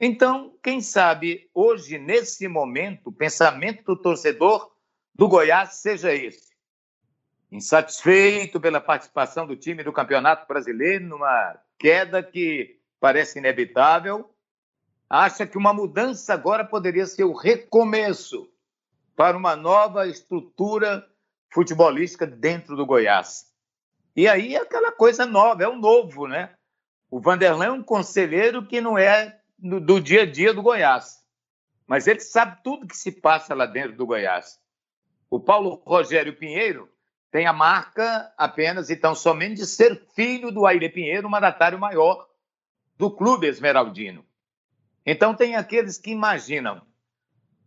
Então, 0.00 0.56
quem 0.62 0.80
sabe 0.80 1.48
hoje, 1.54 1.98
nesse 1.98 2.48
momento, 2.48 3.08
o 3.08 3.12
pensamento 3.12 3.84
do 3.84 3.96
torcedor 3.96 4.72
do 5.14 5.28
Goiás 5.28 5.74
seja 5.74 6.12
esse. 6.12 6.52
Insatisfeito 7.50 8.60
pela 8.60 8.80
participação 8.80 9.46
do 9.46 9.56
time 9.56 9.84
do 9.84 9.92
Campeonato 9.92 10.46
Brasileiro, 10.46 11.06
numa 11.06 11.58
queda 11.78 12.22
que 12.22 12.80
parece 12.98 13.38
inevitável, 13.38 14.34
acha 15.08 15.46
que 15.46 15.56
uma 15.56 15.72
mudança 15.72 16.34
agora 16.34 16.64
poderia 16.64 17.06
ser 17.06 17.24
o 17.24 17.32
recomeço 17.32 18.50
para 19.14 19.36
uma 19.36 19.54
nova 19.54 20.08
estrutura 20.08 21.06
futebolística 21.52 22.26
dentro 22.26 22.74
do 22.74 22.84
Goiás. 22.84 23.53
E 24.16 24.28
aí 24.28 24.54
é 24.54 24.60
aquela 24.60 24.92
coisa 24.92 25.26
nova, 25.26 25.64
é 25.64 25.68
o 25.68 25.76
novo, 25.76 26.26
né? 26.26 26.54
O 27.10 27.20
Vanderlan 27.20 27.66
é 27.66 27.70
um 27.70 27.82
conselheiro 27.82 28.66
que 28.66 28.80
não 28.80 28.96
é 28.96 29.40
do, 29.58 30.00
dia 30.00 30.22
a 30.22 30.26
dia 30.26 30.52
do 30.52 30.62
Goiás. 30.62 31.22
Mas 31.86 32.06
ele 32.06 32.20
sabe 32.20 32.62
tudo 32.62 32.86
que 32.86 32.96
se 32.96 33.12
passa 33.12 33.54
lá 33.54 33.66
dentro 33.66 33.96
do 33.96 34.06
Goiás. 34.06 34.58
O 35.28 35.40
Paulo 35.40 35.82
Rogério 35.84 36.36
Pinheiro 36.36 36.88
tem 37.30 37.46
a 37.46 37.52
marca 37.52 38.32
apenas, 38.38 38.90
então, 38.90 39.14
somente 39.14 39.56
de 39.56 39.66
ser 39.66 40.06
filho 40.14 40.52
do 40.52 40.66
Aire 40.66 40.88
Pinheiro, 40.88 41.28
mandatário 41.28 41.78
maior 41.78 42.28
do 42.96 43.10
clube 43.10 43.48
esmeraldino. 43.48 44.24
Então, 45.04 45.34
tem 45.34 45.56
aqueles 45.56 45.98
que 45.98 46.12
imaginam: 46.12 46.80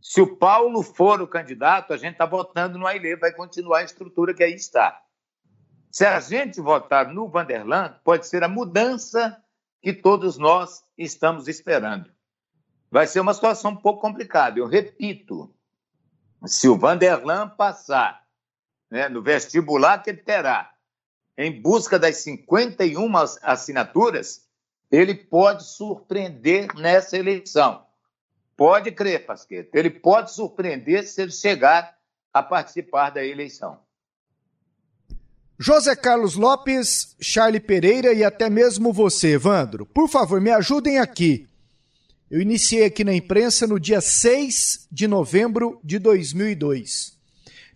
se 0.02 0.22
o 0.22 0.38
Paulo 0.38 0.82
for 0.82 1.22
o 1.22 1.28
candidato, 1.28 1.94
a 1.94 1.98
gente 1.98 2.14
está 2.14 2.26
votando 2.26 2.80
no 2.80 2.88
Aile, 2.88 3.18
vai 3.18 3.34
continuar 3.34 3.80
a 3.80 3.84
estrutura 3.84 4.34
que 4.34 4.44
aí 4.44 4.54
está. 4.54 5.02
Se 5.92 6.06
a 6.06 6.20
gente 6.20 6.62
votar 6.62 7.12
no 7.12 7.28
Vanderlan, 7.28 8.00
pode 8.04 8.28
ser 8.28 8.44
a 8.44 8.48
mudança 8.48 9.42
que 9.82 9.94
todos 9.94 10.38
nós 10.38 10.84
estamos 10.98 11.48
esperando. 11.48 12.12
Vai 12.90 13.08
ser 13.08 13.20
uma 13.20 13.34
situação 13.34 13.72
um 13.72 13.76
pouco 13.76 14.02
complicada. 14.02 14.60
Eu 14.60 14.68
repito, 14.68 15.54
se 16.46 16.68
o 16.68 16.78
Vanderlan 16.78 17.50
passar 17.50 18.26
né, 18.90 19.10
no 19.10 19.22
vestibular 19.22 20.02
que 20.02 20.10
ele 20.10 20.22
terá, 20.22 20.74
em 21.38 21.62
busca 21.62 22.00
das 22.00 22.18
51 22.18 23.16
assinaturas, 23.44 24.48
ele 24.90 25.14
pode 25.14 25.64
surpreender 25.64 26.74
nessa 26.76 27.18
eleição. 27.18 27.86
Pode 28.56 28.92
crer, 28.92 29.26
Pasqueta, 29.26 29.78
ele 29.78 29.92
pode 29.92 30.32
surpreender 30.32 31.08
se 31.08 31.22
ele 31.22 31.32
chegar 31.32 31.96
a 32.34 32.42
participar 32.42 33.12
da 33.12 33.24
eleição. 33.24 33.80
José 35.60 35.96
Carlos 35.96 36.36
Lopes, 36.36 37.16
Charlie 37.20 37.60
Pereira 37.60 38.14
e 38.14 38.24
até 38.24 38.48
mesmo 38.48 38.94
você, 38.94 39.34
Evandro. 39.34 39.88
Por 39.88 40.08
favor, 40.08 40.40
me 40.40 40.52
ajudem 40.52 41.00
aqui. 41.00 41.48
Eu 42.30 42.40
iniciei 42.40 42.86
aqui 42.86 43.04
na 43.04 43.14
imprensa 43.14 43.66
no 43.66 43.80
dia 43.80 44.00
6 44.00 44.88
de 44.92 45.08
novembro 45.08 45.80
de 45.84 45.98
2002. 45.98 47.18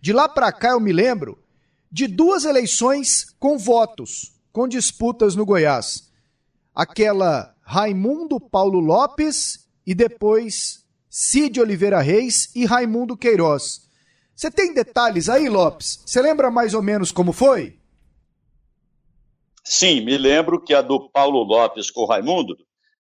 De 0.00 0.12
lá 0.12 0.28
para 0.28 0.52
cá 0.52 0.70
eu 0.70 0.80
me 0.80 0.92
lembro 0.92 1.36
de 1.90 2.06
duas 2.06 2.44
eleições 2.44 3.34
com 3.40 3.58
votos, 3.58 4.32
com 4.52 4.68
disputas 4.68 5.34
no 5.34 5.44
Goiás. 5.44 6.08
Aquela 6.72 7.52
Raimundo 7.62 8.38
Paulo 8.38 8.78
Lopes 8.78 9.66
e 9.84 9.92
depois 9.94 10.84
Cid 11.10 11.60
Oliveira 11.60 12.00
Reis 12.00 12.48
e 12.54 12.64
Raimundo 12.64 13.16
Queiroz. 13.16 13.82
Você 14.34 14.50
tem 14.50 14.74
detalhes 14.74 15.28
aí, 15.28 15.48
Lopes? 15.48 16.02
Você 16.04 16.20
lembra 16.20 16.50
mais 16.50 16.74
ou 16.74 16.82
menos 16.82 17.12
como 17.12 17.32
foi? 17.32 17.78
Sim, 19.64 20.00
me 20.00 20.18
lembro 20.18 20.60
que 20.60 20.74
a 20.74 20.82
do 20.82 21.08
Paulo 21.10 21.42
Lopes 21.44 21.90
com 21.90 22.02
o 22.02 22.06
Raimundo 22.06 22.56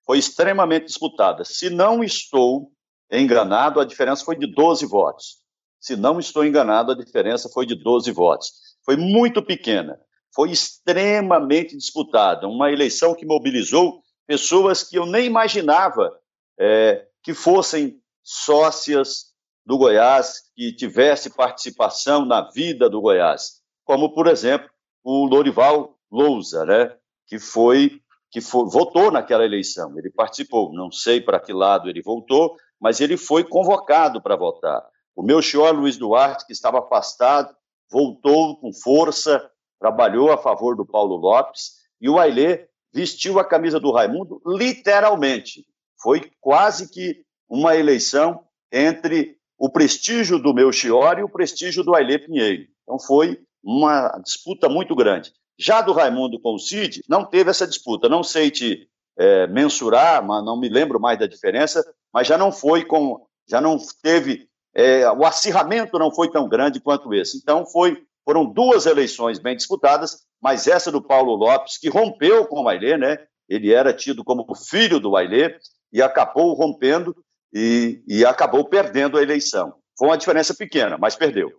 foi 0.05 0.17
extremamente 0.17 0.87
disputada. 0.87 1.45
Se 1.45 1.69
não 1.69 2.03
estou 2.03 2.71
enganado, 3.11 3.79
a 3.79 3.85
diferença 3.85 4.25
foi 4.25 4.35
de 4.35 4.47
12 4.47 4.85
votos. 4.85 5.37
Se 5.79 5.95
não 5.95 6.19
estou 6.19 6.45
enganado, 6.45 6.91
a 6.91 6.95
diferença 6.95 7.47
foi 7.49 7.65
de 7.65 7.75
12 7.75 8.11
votos. 8.11 8.51
Foi 8.83 8.97
muito 8.97 9.41
pequena, 9.41 9.97
foi 10.33 10.51
extremamente 10.51 11.77
disputada. 11.77 12.47
Uma 12.47 12.71
eleição 12.71 13.15
que 13.15 13.25
mobilizou 13.25 14.01
pessoas 14.27 14.83
que 14.83 14.97
eu 14.97 15.05
nem 15.05 15.25
imaginava 15.25 16.11
é, 16.59 17.05
que 17.23 17.33
fossem 17.33 18.01
sócias 18.21 19.28
do 19.69 19.77
Goiás, 19.77 20.49
que 20.55 20.73
tivesse 20.73 21.29
participação 21.29 22.25
na 22.25 22.41
vida 22.49 22.89
do 22.89 22.99
Goiás, 22.99 23.61
como, 23.85 24.11
por 24.15 24.25
exemplo, 24.25 24.67
o 25.03 25.27
Lorival 25.27 25.95
Lousa, 26.11 26.65
né, 26.65 26.97
que 27.27 27.37
foi 27.37 28.01
que 28.31 28.41
foi, 28.41 28.67
votou 28.67 29.11
naquela 29.11 29.45
eleição, 29.45 29.95
ele 29.97 30.09
participou, 30.09 30.73
não 30.73 30.91
sei 30.91 31.21
para 31.21 31.39
que 31.39 31.53
lado 31.53 31.87
ele 31.87 32.01
voltou, 32.01 32.55
mas 32.79 32.99
ele 32.99 33.15
foi 33.15 33.43
convocado 33.43 34.19
para 34.19 34.35
votar. 34.35 34.83
O 35.15 35.21
meu 35.21 35.39
senhor 35.39 35.71
Luiz 35.75 35.97
Duarte, 35.97 36.47
que 36.47 36.53
estava 36.53 36.79
afastado, 36.79 37.55
voltou 37.91 38.59
com 38.59 38.73
força, 38.73 39.51
trabalhou 39.79 40.31
a 40.31 40.37
favor 40.37 40.75
do 40.75 40.85
Paulo 40.85 41.15
Lopes, 41.15 41.73
e 42.01 42.09
o 42.09 42.17
Ailê 42.17 42.67
vestiu 42.91 43.37
a 43.37 43.45
camisa 43.45 43.79
do 43.79 43.91
Raimundo 43.91 44.41
literalmente. 44.47 45.63
Foi 46.01 46.31
quase 46.39 46.89
que 46.89 47.23
uma 47.47 47.75
eleição 47.75 48.43
entre 48.71 49.38
o 49.59 49.69
prestígio 49.69 50.39
do 50.39 50.53
meu 50.53 50.71
e 50.71 51.23
o 51.23 51.29
prestígio 51.29 51.83
do 51.83 51.93
Ailê 51.93 52.17
Pinheiro. 52.17 52.63
Então 52.83 52.97
foi 52.97 53.37
uma 53.61 54.17
disputa 54.23 54.69
muito 54.69 54.95
grande. 54.95 55.33
Já 55.59 55.81
do 55.81 55.91
Raimundo 55.91 56.39
com 56.39 56.55
o 56.55 56.59
Cid, 56.59 57.03
não 57.09 57.25
teve 57.25 57.49
essa 57.49 57.67
disputa. 57.67 58.07
Não 58.07 58.23
sei 58.23 58.49
te 58.49 58.87
é, 59.17 59.45
mensurar, 59.47 60.25
mas 60.25 60.43
não 60.45 60.57
me 60.57 60.69
lembro 60.69 60.97
mais 60.97 61.19
da 61.19 61.27
diferença, 61.27 61.83
mas 62.13 62.25
já 62.25 62.37
não 62.37 62.53
foi 62.53 62.85
com. 62.85 63.25
Já 63.49 63.59
não 63.59 63.77
teve. 64.01 64.47
É, 64.73 65.11
o 65.11 65.25
acirramento 65.25 65.99
não 65.99 66.09
foi 66.09 66.31
tão 66.31 66.47
grande 66.47 66.79
quanto 66.79 67.13
esse. 67.13 67.37
Então, 67.37 67.65
foi, 67.65 68.01
foram 68.23 68.45
duas 68.45 68.85
eleições 68.85 69.39
bem 69.39 69.57
disputadas, 69.57 70.21
mas 70.41 70.67
essa 70.67 70.89
do 70.89 71.01
Paulo 71.01 71.35
Lopes, 71.35 71.77
que 71.77 71.89
rompeu 71.89 72.45
com 72.45 72.63
o 72.63 72.69
Ailê, 72.69 72.95
né? 72.95 73.17
Ele 73.49 73.73
era 73.73 73.91
tido 73.91 74.23
como 74.23 74.45
filho 74.55 74.99
do 74.99 75.17
Ailê 75.17 75.57
e 75.91 76.01
acabou 76.01 76.53
rompendo 76.53 77.13
e, 77.53 78.03
e 78.07 78.25
acabou 78.25 78.65
perdendo 78.65 79.17
a 79.17 79.21
eleição. 79.21 79.73
Foi 79.97 80.07
uma 80.07 80.17
diferença 80.17 80.53
pequena, 80.53 80.97
mas 80.97 81.15
perdeu. 81.15 81.51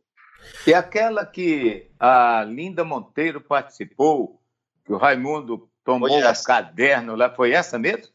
E 0.66 0.72
aquela 0.72 1.26
que 1.26 1.90
a 1.98 2.44
Linda 2.44 2.84
Monteiro 2.84 3.40
participou, 3.40 4.40
que 4.84 4.92
o 4.92 4.96
Raimundo 4.96 5.68
tomou 5.84 6.10
um 6.10 6.22
caderno 6.44 7.14
lá, 7.14 7.30
foi 7.30 7.52
essa 7.52 7.78
mesmo? 7.78 8.12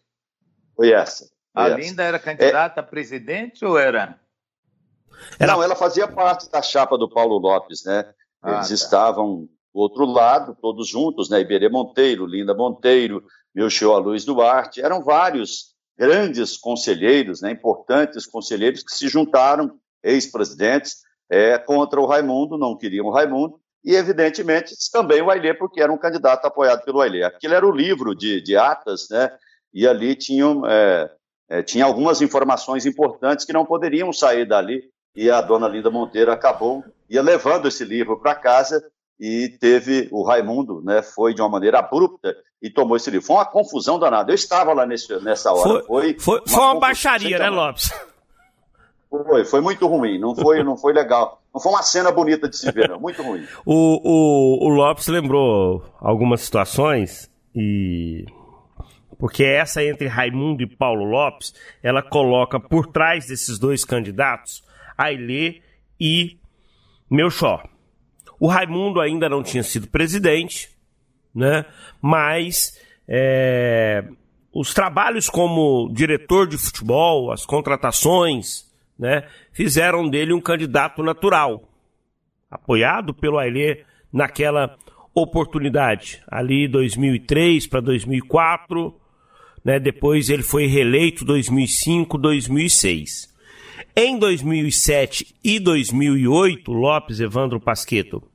Foi 0.76 0.92
essa. 0.92 1.26
Foi 1.54 1.64
a 1.64 1.68
essa. 1.68 1.78
Linda 1.78 2.04
era 2.04 2.20
candidata 2.20 2.80
é... 2.80 2.84
a 2.84 2.86
presidente 2.86 3.64
ou 3.64 3.78
era? 3.78 4.20
Não, 5.40 5.64
ela 5.64 5.76
fazia 5.76 6.08
parte 6.08 6.50
da 6.50 6.62
chapa 6.62 6.98
do 6.98 7.10
Paulo 7.10 7.38
Lopes, 7.38 7.84
né? 7.86 8.14
Ah, 8.42 8.56
Eles 8.56 8.70
tá. 8.70 8.74
estavam 8.76 9.48
do 9.74 9.80
outro 9.80 10.06
lado, 10.06 10.58
todos 10.62 10.88
juntos, 10.88 11.30
né? 11.30 11.40
Iberê 11.40 11.70
Monteiro, 11.70 12.26
Linda 12.26 12.54
Monteiro, 12.54 13.24
Melchior 13.54 14.00
Luiz 14.00 14.26
Duarte, 14.26 14.82
eram 14.82 15.02
vários 15.02 15.75
grandes 15.98 16.58
conselheiros, 16.58 17.42
né? 17.42 17.52
importantes 17.52 18.26
conselheiros 18.26 18.84
que 18.84 18.94
se 18.94 19.08
juntaram, 19.08 19.80
ex-presidentes, 20.04 20.98
é, 21.30 21.58
contra 21.58 22.00
o 22.00 22.06
Raimundo, 22.06 22.58
não 22.58 22.78
queriam 22.78 23.08
o 23.08 23.12
Raimundo, 23.12 23.60
e 23.84 23.96
evidentemente 23.96 24.76
também 24.92 25.22
o 25.22 25.30
Ailê, 25.30 25.54
porque 25.54 25.82
era 25.82 25.92
um 25.92 25.98
candidato 25.98 26.46
apoiado 26.46 26.84
pelo 26.84 27.02
Ailê. 27.02 27.24
Aquilo 27.24 27.54
era 27.54 27.66
o 27.66 27.72
livro 27.72 28.16
de, 28.16 28.42
de 28.42 28.56
atas, 28.56 29.08
né? 29.10 29.32
E 29.74 29.88
ali 29.88 30.16
tinham, 30.16 30.66
é, 30.66 31.12
é, 31.50 31.64
tinha 31.64 31.86
algumas 31.86 32.22
informações 32.22 32.86
importantes 32.86 33.46
que 33.46 33.54
não 33.54 33.66
poderiam 33.66 34.12
sair 34.12 34.48
dali, 34.48 34.84
e 35.16 35.30
a 35.30 35.42
dona 35.42 35.68
Linda 35.68 35.90
Monteiro 35.90 36.32
acabou 36.32 36.84
ia 37.10 37.22
levando 37.22 37.68
esse 37.68 37.84
livro 37.86 38.20
para 38.20 38.36
casa 38.36 38.84
e 39.20 39.50
teve 39.60 40.08
o 40.12 40.24
Raimundo, 40.24 40.82
né? 40.84 41.02
Foi 41.02 41.34
de 41.34 41.42
uma 41.42 41.50
maneira 41.50 41.80
abrupta 41.80 42.36
e 42.62 42.70
tomou 42.70 42.98
esse 42.98 43.10
livro. 43.10 43.26
Foi 43.26 43.38
uma 43.38 43.46
confusão 43.46 43.98
danada. 43.98 44.32
Eu 44.32 44.36
estava 44.36 44.74
lá 44.74 44.86
nesse, 44.86 45.14
nessa 45.22 45.52
hora. 45.52 45.84
Foi, 45.86 46.18
foi, 46.20 46.40
uma, 46.40 46.48
foi 46.48 46.64
uma 46.64 46.80
baixaria, 46.80 47.40
né, 47.40 47.50
Lopes? 47.50 47.92
Foi, 49.10 49.46
foi 49.46 49.62
muito 49.62 49.88
ruim, 49.88 50.20
não 50.20 50.36
foi, 50.36 50.64
não 50.64 50.76
foi 50.76 50.92
legal. 50.92 51.42
Não 51.54 51.62
foi 51.62 51.72
uma 51.72 51.84
cena 51.84 52.12
bonita 52.12 52.50
de 52.50 52.58
se 52.58 52.70
ver, 52.72 52.90
não. 52.90 53.00
muito 53.00 53.22
ruim. 53.22 53.46
o, 53.66 54.02
o, 54.04 54.68
o 54.68 54.70
Lopes 54.70 55.08
lembrou 55.08 55.86
algumas 56.02 56.42
situações 56.42 57.32
e 57.56 58.26
porque 59.18 59.44
essa 59.44 59.82
entre 59.84 60.08
Raimundo 60.08 60.64
e 60.64 60.68
Paulo 60.68 61.06
Lopes, 61.06 61.54
ela 61.82 62.02
coloca 62.02 62.60
por 62.60 62.88
trás 62.88 63.28
desses 63.28 63.58
dois 63.58 63.86
candidatos 63.86 64.64
Ailê 64.98 65.62
e 66.00 66.38
Melchor. 67.10 67.64
O 68.46 68.48
Raimundo 68.48 69.02
ainda 69.02 69.28
não 69.28 69.42
tinha 69.42 69.64
sido 69.64 69.88
presidente, 69.88 70.70
né? 71.34 71.66
Mas 72.00 72.80
é, 73.08 74.04
os 74.54 74.72
trabalhos 74.72 75.28
como 75.32 75.90
diretor 75.92 76.48
de 76.48 76.56
futebol, 76.56 77.32
as 77.32 77.44
contratações, 77.44 78.72
né, 79.00 79.28
fizeram 79.52 80.08
dele 80.08 80.32
um 80.32 80.40
candidato 80.40 81.02
natural, 81.02 81.68
apoiado 82.48 83.16
pelo 83.16 83.40
Ailê 83.40 83.84
naquela 84.14 84.78
oportunidade, 85.12 86.22
ali 86.28 86.68
2003 86.68 87.66
para 87.66 87.80
2004, 87.80 88.94
né, 89.64 89.80
depois 89.80 90.30
ele 90.30 90.44
foi 90.44 90.68
reeleito 90.68 91.26
2005, 91.26 92.16
2006. 92.16 93.34
Em 93.96 94.20
2007 94.20 95.36
e 95.44 95.60
2008, 95.60 96.72
Lopes 96.72 97.20
Evandro 97.20 97.60
Pasqueto 97.60 98.35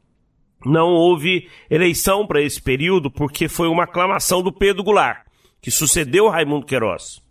não 0.65 0.89
houve 0.89 1.49
eleição 1.71 2.27
para 2.27 2.43
esse 2.43 2.61
período 2.61 3.11
porque 3.11 3.49
foi 3.49 3.69
uma 3.69 3.85
aclamação 3.85 4.43
do 4.43 4.53
Pedro 4.53 4.83
Goulart, 4.83 5.25
que 5.61 5.71
sucedeu 5.71 6.29
Raimundo 6.29 6.67
Queiroz. 6.67 7.23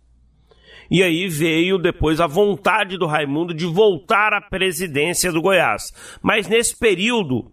E 0.90 1.04
aí 1.04 1.28
veio 1.28 1.78
depois 1.78 2.20
a 2.20 2.26
vontade 2.26 2.98
do 2.98 3.06
Raimundo 3.06 3.54
de 3.54 3.64
voltar 3.64 4.32
à 4.32 4.40
presidência 4.40 5.30
do 5.30 5.40
Goiás. 5.40 5.92
Mas 6.20 6.48
nesse 6.48 6.76
período, 6.76 7.52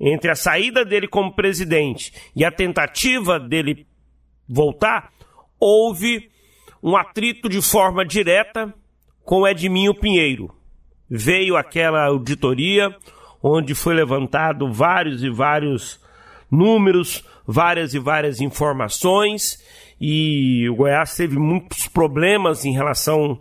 entre 0.00 0.30
a 0.30 0.34
saída 0.34 0.86
dele 0.86 1.06
como 1.06 1.34
presidente 1.34 2.12
e 2.34 2.44
a 2.46 2.50
tentativa 2.50 3.38
dele 3.38 3.86
voltar, 4.48 5.12
houve 5.60 6.30
um 6.82 6.96
atrito 6.96 7.46
de 7.46 7.60
forma 7.60 8.06
direta 8.06 8.72
com 9.22 9.46
Edminho 9.46 9.94
Pinheiro. 9.94 10.50
Veio 11.10 11.56
aquela 11.56 12.06
auditoria 12.06 12.96
onde 13.42 13.74
foi 13.74 13.94
levantado 13.94 14.72
vários 14.72 15.22
e 15.22 15.30
vários 15.30 16.00
números, 16.50 17.24
várias 17.46 17.94
e 17.94 17.98
várias 17.98 18.40
informações 18.40 19.58
e 20.00 20.68
o 20.68 20.76
Goiás 20.76 21.16
teve 21.16 21.38
muitos 21.38 21.88
problemas 21.88 22.64
em 22.64 22.72
relação 22.72 23.40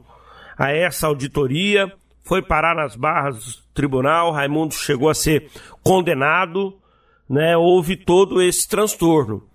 a 0.58 0.72
essa 0.72 1.08
auditoria. 1.08 1.92
Foi 2.24 2.42
parar 2.42 2.76
nas 2.76 2.96
barras 2.96 3.46
do 3.46 3.64
tribunal, 3.74 4.32
Raimundo 4.32 4.74
chegou 4.74 5.10
a 5.10 5.14
ser 5.14 5.50
condenado, 5.84 6.78
né? 7.30 7.56
Houve 7.56 7.96
todo 7.96 8.42
esse 8.42 8.68
transtorno. 8.68 9.48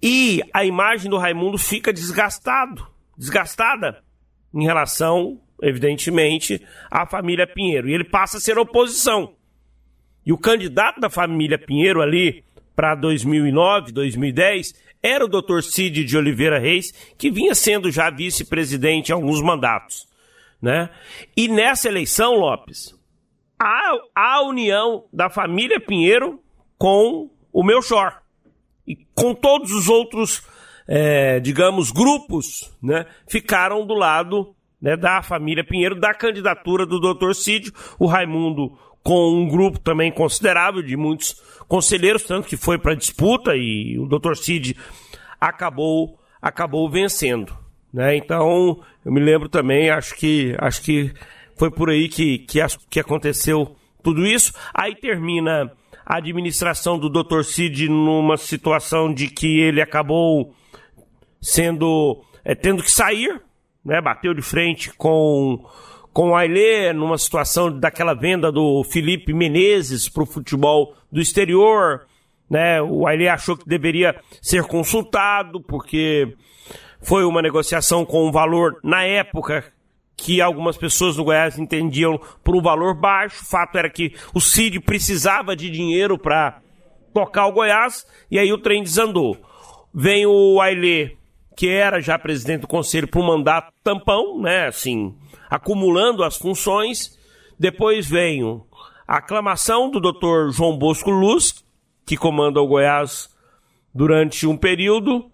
E 0.00 0.42
a 0.52 0.64
imagem 0.64 1.10
do 1.10 1.18
Raimundo 1.18 1.58
fica 1.58 1.92
desgastado, 1.92 2.86
desgastada 3.16 4.02
em 4.54 4.64
relação, 4.64 5.40
evidentemente, 5.60 6.64
à 6.90 7.06
família 7.06 7.46
Pinheiro. 7.46 7.88
E 7.88 7.94
ele 7.94 8.04
passa 8.04 8.36
a 8.36 8.40
ser 8.40 8.58
oposição. 8.58 9.34
E 10.24 10.32
o 10.32 10.38
candidato 10.38 11.00
da 11.00 11.10
família 11.10 11.58
Pinheiro 11.58 12.00
ali 12.00 12.44
para 12.74 12.94
2009, 12.94 13.92
2010 13.92 14.74
era 15.02 15.24
o 15.24 15.28
Dr. 15.28 15.60
Cid 15.60 16.04
de 16.04 16.16
Oliveira 16.16 16.58
Reis, 16.58 16.92
que 17.18 17.30
vinha 17.30 17.54
sendo 17.54 17.90
já 17.90 18.08
vice-presidente 18.08 19.10
em 19.10 19.12
alguns 19.12 19.42
mandatos. 19.42 20.06
Né? 20.60 20.88
E 21.36 21.46
nessa 21.46 21.88
eleição, 21.88 22.34
Lopes, 22.34 22.94
a, 23.60 23.92
a 24.14 24.42
união 24.42 25.04
da 25.12 25.28
família 25.28 25.78
Pinheiro 25.78 26.40
com 26.78 27.30
o 27.52 27.62
Melchor 27.62 28.20
e 28.86 28.96
com 29.14 29.34
todos 29.34 29.70
os 29.72 29.88
outros, 29.88 30.42
é, 30.88 31.38
digamos, 31.38 31.90
grupos, 31.90 32.74
né, 32.82 33.06
ficaram 33.28 33.86
do 33.86 33.94
lado 33.94 34.54
né, 34.80 34.96
da 34.96 35.22
família 35.22 35.64
Pinheiro, 35.64 35.98
da 35.98 36.12
candidatura 36.12 36.84
do 36.84 36.98
Dr. 36.98 37.32
Cid, 37.34 37.70
o 37.98 38.06
Raimundo 38.06 38.78
com 39.04 39.30
um 39.30 39.46
grupo 39.46 39.78
também 39.78 40.10
considerável 40.10 40.82
de 40.82 40.96
muitos 40.96 41.36
conselheiros, 41.68 42.22
tanto 42.22 42.48
que 42.48 42.56
foi 42.56 42.78
para 42.78 42.94
disputa 42.94 43.54
e 43.54 43.98
o 43.98 44.06
Dr. 44.06 44.34
Cid 44.34 44.76
acabou 45.38 46.18
acabou 46.40 46.90
vencendo, 46.90 47.56
né? 47.92 48.16
Então, 48.16 48.82
eu 49.04 49.12
me 49.12 49.20
lembro 49.20 49.48
também, 49.48 49.90
acho 49.90 50.14
que 50.14 50.56
acho 50.58 50.82
que 50.82 51.12
foi 51.56 51.70
por 51.70 51.90
aí 51.90 52.08
que 52.08 52.38
que, 52.38 52.58
que 52.88 52.98
aconteceu 52.98 53.76
tudo 54.02 54.26
isso. 54.26 54.52
Aí 54.72 54.94
termina 54.94 55.70
a 56.04 56.16
administração 56.16 56.98
do 56.98 57.10
Dr. 57.10 57.42
Cid 57.42 57.88
numa 57.88 58.38
situação 58.38 59.12
de 59.12 59.28
que 59.28 59.60
ele 59.60 59.82
acabou 59.82 60.54
sendo 61.40 62.22
é, 62.42 62.54
tendo 62.54 62.82
que 62.82 62.90
sair, 62.90 63.38
né? 63.84 64.00
Bateu 64.00 64.32
de 64.32 64.42
frente 64.42 64.90
com 64.94 65.62
com 66.14 66.30
o 66.30 66.36
Ailê 66.36 66.92
numa 66.92 67.18
situação 67.18 67.76
daquela 67.76 68.14
venda 68.14 68.52
do 68.52 68.84
Felipe 68.84 69.34
Menezes 69.34 70.08
para 70.08 70.22
o 70.22 70.26
futebol 70.26 70.94
do 71.10 71.20
exterior, 71.20 72.06
né? 72.48 72.80
O 72.80 73.04
Ailê 73.04 73.28
achou 73.28 73.56
que 73.56 73.68
deveria 73.68 74.14
ser 74.40 74.62
consultado 74.62 75.60
porque 75.60 76.32
foi 77.02 77.24
uma 77.24 77.42
negociação 77.42 78.04
com 78.06 78.28
um 78.28 78.30
valor 78.30 78.78
na 78.84 79.02
época 79.02 79.64
que 80.16 80.40
algumas 80.40 80.76
pessoas 80.76 81.16
no 81.16 81.24
Goiás 81.24 81.58
entendiam 81.58 82.20
por 82.44 82.54
um 82.54 82.62
valor 82.62 82.94
baixo. 82.94 83.42
O 83.42 83.46
fato 83.46 83.76
era 83.76 83.90
que 83.90 84.14
o 84.32 84.40
Cid 84.40 84.78
precisava 84.78 85.56
de 85.56 85.68
dinheiro 85.68 86.16
para 86.16 86.60
tocar 87.12 87.46
o 87.46 87.52
Goiás 87.52 88.06
e 88.30 88.38
aí 88.38 88.52
o 88.52 88.58
trem 88.58 88.84
desandou. 88.84 89.36
Vem 89.92 90.26
o 90.26 90.60
Ailê, 90.60 91.16
que 91.56 91.68
era 91.68 92.00
já 92.00 92.16
presidente 92.16 92.60
do 92.60 92.68
conselho 92.68 93.08
por 93.08 93.20
um 93.20 93.26
mandato 93.26 93.72
tampão, 93.82 94.40
né, 94.40 94.68
assim, 94.68 95.12
acumulando 95.54 96.24
as 96.24 96.36
funções. 96.36 97.16
Depois 97.58 98.08
vem 98.08 98.42
a 99.06 99.18
aclamação 99.18 99.88
do 99.88 100.00
Dr. 100.00 100.50
João 100.50 100.76
Bosco 100.76 101.10
Luz, 101.10 101.64
que 102.04 102.16
comanda 102.16 102.60
o 102.60 102.66
Goiás 102.66 103.30
durante 103.94 104.46
um 104.48 104.56
período. 104.56 105.30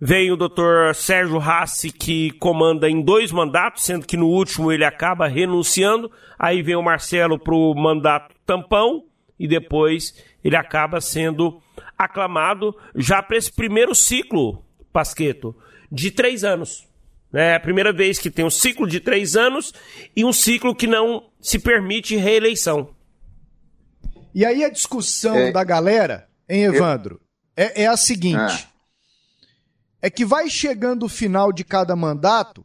Vem 0.00 0.30
o 0.30 0.36
Dr. 0.36 0.94
Sérgio 0.94 1.38
Rassi, 1.38 1.90
que 1.90 2.30
comanda 2.38 2.88
em 2.88 3.02
dois 3.02 3.32
mandatos, 3.32 3.82
sendo 3.82 4.06
que 4.06 4.16
no 4.16 4.28
último 4.28 4.70
ele 4.70 4.84
acaba 4.84 5.26
renunciando. 5.26 6.08
Aí 6.38 6.62
vem 6.62 6.76
o 6.76 6.82
Marcelo 6.82 7.36
para 7.36 7.54
o 7.54 7.74
mandato 7.74 8.32
tampão 8.46 9.02
e 9.36 9.48
depois 9.48 10.14
ele 10.44 10.54
acaba 10.54 11.00
sendo 11.00 11.60
aclamado 11.98 12.76
já 12.94 13.20
para 13.20 13.36
esse 13.36 13.52
primeiro 13.52 13.92
ciclo, 13.92 14.64
Pasqueto, 14.92 15.56
de 15.90 16.12
três 16.12 16.44
anos. 16.44 16.87
É 17.32 17.54
a 17.54 17.60
primeira 17.60 17.92
vez 17.92 18.18
que 18.18 18.30
tem 18.30 18.44
um 18.44 18.50
ciclo 18.50 18.86
de 18.86 19.00
três 19.00 19.36
anos 19.36 19.72
e 20.16 20.24
um 20.24 20.32
ciclo 20.32 20.74
que 20.74 20.86
não 20.86 21.30
se 21.40 21.58
permite 21.58 22.16
reeleição. 22.16 22.94
E 24.34 24.44
aí 24.44 24.64
a 24.64 24.70
discussão 24.70 25.36
é. 25.36 25.52
da 25.52 25.62
galera, 25.64 26.28
hein, 26.48 26.64
Evandro, 26.64 27.20
é, 27.56 27.82
é 27.82 27.86
a 27.86 27.96
seguinte: 27.96 28.68
é. 30.02 30.06
é 30.06 30.10
que 30.10 30.24
vai 30.24 30.48
chegando 30.48 31.04
o 31.04 31.08
final 31.08 31.52
de 31.52 31.64
cada 31.64 31.94
mandato, 31.94 32.64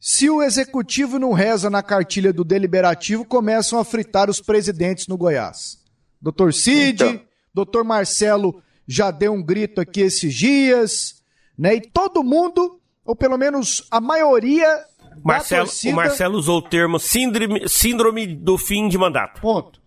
se 0.00 0.28
o 0.28 0.42
executivo 0.42 1.18
não 1.18 1.32
reza 1.32 1.70
na 1.70 1.82
cartilha 1.82 2.32
do 2.32 2.44
deliberativo, 2.44 3.24
começam 3.24 3.78
a 3.78 3.84
fritar 3.84 4.28
os 4.28 4.40
presidentes 4.40 5.06
no 5.06 5.16
Goiás. 5.16 5.78
Doutor 6.20 6.52
Cid, 6.52 7.02
então. 7.02 7.20
doutor 7.54 7.84
Marcelo 7.84 8.62
já 8.86 9.10
deu 9.10 9.32
um 9.32 9.42
grito 9.42 9.80
aqui 9.80 10.00
esses 10.00 10.34
dias, 10.34 11.22
né? 11.56 11.76
E 11.76 11.80
todo 11.80 12.22
mundo, 12.24 12.80
ou 13.04 13.14
pelo 13.14 13.36
menos 13.36 13.86
a 13.90 14.00
maioria. 14.00 14.84
Marcelo, 15.22 15.66
torcida... 15.66 15.92
O 15.92 15.96
Marcelo 15.96 16.38
usou 16.38 16.58
o 16.58 16.62
termo 16.62 16.98
síndrome, 16.98 17.68
síndrome 17.68 18.26
do 18.26 18.58
fim 18.58 18.88
de 18.88 18.98
mandato. 18.98 19.40
Ponto. 19.40 19.80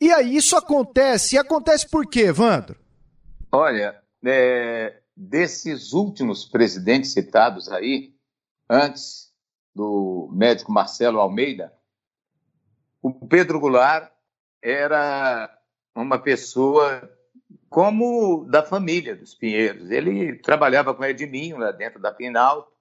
E 0.00 0.12
aí 0.12 0.36
isso 0.36 0.56
acontece. 0.56 1.34
E 1.34 1.38
acontece 1.38 1.88
por 1.88 2.06
quê, 2.06 2.26
Evandro? 2.26 2.78
Olha, 3.50 4.00
é, 4.24 5.00
desses 5.16 5.92
últimos 5.92 6.44
presidentes 6.44 7.12
citados 7.12 7.70
aí, 7.70 8.14
antes 8.70 9.32
do 9.74 10.30
médico 10.32 10.72
Marcelo 10.72 11.18
Almeida, 11.18 11.72
o 13.02 13.26
Pedro 13.26 13.60
Goulart 13.60 14.12
era 14.62 15.50
uma 15.94 16.18
pessoa 16.18 17.08
como 17.68 18.44
da 18.44 18.62
família 18.62 19.14
dos 19.14 19.34
Pinheiros. 19.34 19.90
Ele 19.90 20.36
trabalhava 20.36 20.94
com 20.94 21.04
Edminho 21.04 21.58
lá 21.58 21.70
dentro 21.70 22.00
da 22.00 22.12
Pinal, 22.12 22.72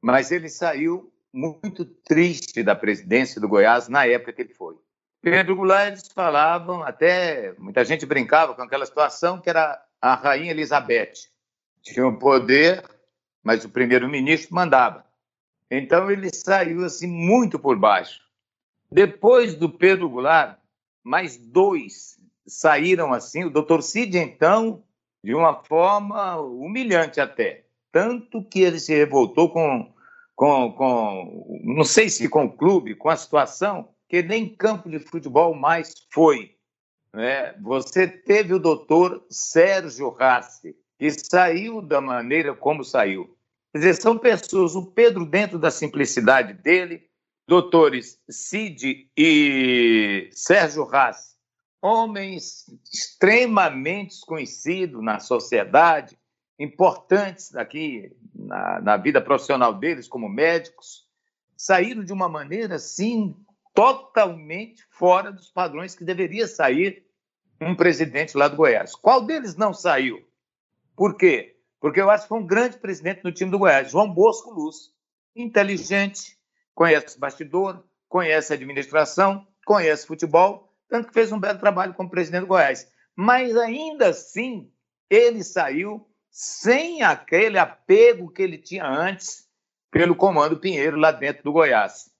mas 0.00 0.30
ele 0.30 0.48
saiu 0.48 1.12
muito 1.32 1.84
triste 1.84 2.62
da 2.62 2.74
presidência 2.74 3.40
do 3.40 3.48
Goiás 3.48 3.88
na 3.88 4.06
época 4.06 4.32
que 4.32 4.42
ele 4.42 4.54
foi. 4.54 4.76
Pedro 5.20 5.54
Goulart, 5.54 5.88
eles 5.88 6.08
falavam, 6.08 6.82
até 6.82 7.54
muita 7.56 7.84
gente 7.84 8.04
brincava 8.04 8.54
com 8.54 8.62
aquela 8.62 8.84
situação 8.84 9.40
que 9.40 9.48
era 9.48 9.80
a 10.00 10.14
rainha 10.14 10.50
Elizabeth. 10.50 11.28
Tinha 11.80 12.06
o 12.06 12.18
poder, 12.18 12.84
mas 13.42 13.64
o 13.64 13.68
primeiro-ministro 13.68 14.54
mandava. 14.54 15.06
Então 15.70 16.10
ele 16.10 16.28
saiu 16.34 16.84
assim 16.84 17.06
muito 17.06 17.58
por 17.58 17.78
baixo. 17.78 18.20
Depois 18.90 19.54
do 19.54 19.70
Pedro 19.70 20.08
Goulart, 20.08 20.58
mais 21.04 21.36
dois 21.36 22.11
saíram 22.46 23.12
assim. 23.12 23.44
O 23.44 23.50
doutor 23.50 23.82
Cid, 23.82 24.16
então, 24.18 24.82
de 25.22 25.34
uma 25.34 25.62
forma 25.64 26.36
humilhante 26.40 27.20
até. 27.20 27.64
Tanto 27.90 28.42
que 28.42 28.60
ele 28.60 28.80
se 28.80 28.94
revoltou 28.94 29.50
com, 29.50 29.92
com, 30.34 30.72
com 30.72 31.60
não 31.64 31.84
sei 31.84 32.08
se 32.08 32.28
com 32.28 32.46
o 32.46 32.52
clube, 32.52 32.94
com 32.94 33.08
a 33.08 33.16
situação, 33.16 33.88
que 34.08 34.22
nem 34.22 34.48
campo 34.48 34.90
de 34.90 34.98
futebol 34.98 35.54
mais 35.54 35.92
foi. 36.10 36.56
Né? 37.12 37.54
Você 37.60 38.08
teve 38.08 38.54
o 38.54 38.58
doutor 38.58 39.24
Sérgio 39.30 40.10
Rassi, 40.10 40.74
que 40.98 41.10
saiu 41.10 41.82
da 41.82 42.00
maneira 42.00 42.54
como 42.54 42.84
saiu. 42.84 43.36
Quer 43.72 43.78
dizer, 43.78 43.94
são 43.94 44.18
pessoas, 44.18 44.74
o 44.74 44.86
Pedro, 44.86 45.24
dentro 45.24 45.58
da 45.58 45.70
simplicidade 45.70 46.52
dele, 46.52 47.08
doutores 47.46 48.18
Cid 48.28 49.10
e 49.16 50.28
Sérgio 50.32 50.84
Rassi, 50.84 51.36
homens 51.82 52.66
extremamente 52.92 54.20
conhecidos 54.24 55.02
na 55.02 55.18
sociedade, 55.18 56.16
importantes 56.56 57.56
aqui 57.56 58.16
na, 58.32 58.80
na 58.80 58.96
vida 58.96 59.20
profissional 59.20 59.74
deles 59.74 60.06
como 60.06 60.28
médicos, 60.28 61.08
saíram 61.56 62.04
de 62.04 62.12
uma 62.12 62.28
maneira 62.28 62.76
assim 62.76 63.36
totalmente 63.74 64.84
fora 64.90 65.32
dos 65.32 65.50
padrões 65.50 65.94
que 65.94 66.04
deveria 66.04 66.46
sair 66.46 67.04
um 67.60 67.74
presidente 67.74 68.36
lá 68.36 68.46
do 68.46 68.56
Goiás. 68.56 68.94
Qual 68.94 69.24
deles 69.24 69.56
não 69.56 69.74
saiu? 69.74 70.24
Por 70.96 71.16
quê? 71.16 71.56
Porque 71.80 72.00
eu 72.00 72.10
acho 72.10 72.24
que 72.24 72.28
foi 72.28 72.38
um 72.38 72.46
grande 72.46 72.78
presidente 72.78 73.24
no 73.24 73.32
time 73.32 73.50
do 73.50 73.58
Goiás, 73.58 73.90
João 73.90 74.12
Bosco 74.12 74.52
Luz. 74.52 74.92
Inteligente, 75.34 76.38
conhece 76.74 77.18
bastidor, 77.18 77.82
conhece 78.08 78.52
administração, 78.52 79.46
conhece 79.64 80.06
futebol, 80.06 80.71
tanto 80.92 81.08
que 81.08 81.14
fez 81.14 81.32
um 81.32 81.40
belo 81.40 81.58
trabalho 81.58 81.94
como 81.94 82.10
presidente 82.10 82.42
do 82.42 82.48
Goiás. 82.48 82.86
Mas 83.16 83.56
ainda 83.56 84.10
assim, 84.10 84.70
ele 85.08 85.42
saiu 85.42 86.06
sem 86.30 87.02
aquele 87.02 87.58
apego 87.58 88.30
que 88.30 88.42
ele 88.42 88.58
tinha 88.58 88.86
antes 88.86 89.48
pelo 89.90 90.14
comando 90.14 90.60
Pinheiro 90.60 90.98
lá 90.98 91.10
dentro 91.10 91.44
do 91.44 91.52
Goiás. 91.52 92.10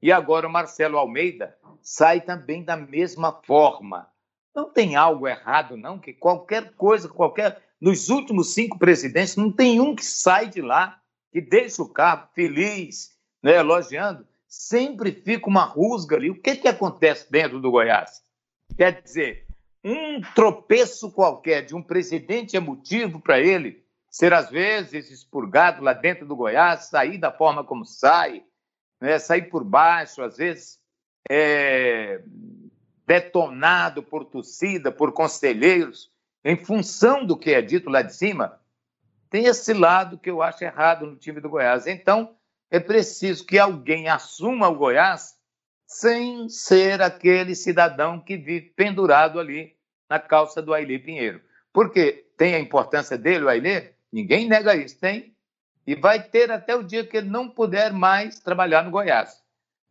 E 0.00 0.10
agora 0.10 0.48
o 0.48 0.50
Marcelo 0.50 0.96
Almeida 0.96 1.54
sai 1.82 2.22
também 2.22 2.64
da 2.64 2.78
mesma 2.78 3.42
forma. 3.42 4.08
Não 4.56 4.70
tem 4.70 4.96
algo 4.96 5.28
errado, 5.28 5.76
não, 5.76 5.98
que 5.98 6.14
qualquer 6.14 6.72
coisa, 6.76 7.10
qualquer. 7.10 7.62
Nos 7.78 8.08
últimos 8.08 8.54
cinco 8.54 8.78
presidentes, 8.78 9.36
não 9.36 9.52
tem 9.52 9.80
um 9.80 9.94
que 9.94 10.04
sai 10.04 10.48
de 10.48 10.62
lá, 10.62 10.98
que 11.30 11.42
deixa 11.42 11.82
o 11.82 11.88
carro 11.90 12.26
feliz, 12.34 13.18
né, 13.42 13.56
elogiando. 13.56 14.26
Sempre 14.56 15.10
fica 15.10 15.48
uma 15.48 15.64
rusga 15.64 16.14
ali. 16.14 16.30
O 16.30 16.40
que, 16.40 16.54
que 16.54 16.68
acontece 16.68 17.30
dentro 17.30 17.60
do 17.60 17.72
Goiás? 17.72 18.22
Quer 18.76 19.02
dizer, 19.02 19.46
um 19.82 20.20
tropeço 20.32 21.10
qualquer 21.10 21.62
de 21.62 21.74
um 21.74 21.82
presidente 21.82 22.56
é 22.56 22.60
motivo 22.60 23.20
para 23.20 23.40
ele 23.40 23.84
ser, 24.08 24.32
às 24.32 24.48
vezes, 24.50 25.10
expurgado 25.10 25.82
lá 25.82 25.92
dentro 25.92 26.24
do 26.24 26.36
Goiás, 26.36 26.84
sair 26.84 27.18
da 27.18 27.32
forma 27.32 27.64
como 27.64 27.84
sai, 27.84 28.44
né, 29.00 29.18
sair 29.18 29.50
por 29.50 29.64
baixo, 29.64 30.22
às 30.22 30.36
vezes 30.36 30.80
é, 31.28 32.22
detonado 33.04 34.04
por 34.04 34.24
torcida, 34.24 34.92
por 34.92 35.12
conselheiros, 35.12 36.12
em 36.44 36.56
função 36.56 37.26
do 37.26 37.36
que 37.36 37.50
é 37.50 37.60
dito 37.60 37.90
lá 37.90 38.02
de 38.02 38.14
cima, 38.14 38.60
tem 39.28 39.46
esse 39.46 39.74
lado 39.74 40.16
que 40.16 40.30
eu 40.30 40.40
acho 40.40 40.62
errado 40.62 41.06
no 41.06 41.16
time 41.16 41.40
do 41.40 41.50
Goiás. 41.50 41.88
Então, 41.88 42.36
é 42.74 42.80
preciso 42.80 43.46
que 43.46 43.56
alguém 43.56 44.08
assuma 44.08 44.68
o 44.68 44.74
Goiás 44.74 45.36
sem 45.86 46.48
ser 46.48 47.00
aquele 47.00 47.54
cidadão 47.54 48.18
que 48.18 48.36
vive 48.36 48.72
pendurado 48.74 49.38
ali 49.38 49.76
na 50.10 50.18
calça 50.18 50.60
do 50.60 50.74
Ailê 50.74 50.98
Pinheiro. 50.98 51.40
Porque 51.72 52.26
tem 52.36 52.56
a 52.56 52.58
importância 52.58 53.16
dele, 53.16 53.44
o 53.44 53.48
Ailê? 53.48 53.92
Ninguém 54.12 54.48
nega 54.48 54.74
isso, 54.74 54.98
tem 54.98 55.36
e 55.86 55.94
vai 55.94 56.20
ter 56.20 56.50
até 56.50 56.74
o 56.74 56.82
dia 56.82 57.06
que 57.06 57.16
ele 57.16 57.28
não 57.28 57.48
puder 57.48 57.92
mais 57.92 58.40
trabalhar 58.40 58.82
no 58.82 58.90
Goiás. 58.90 59.40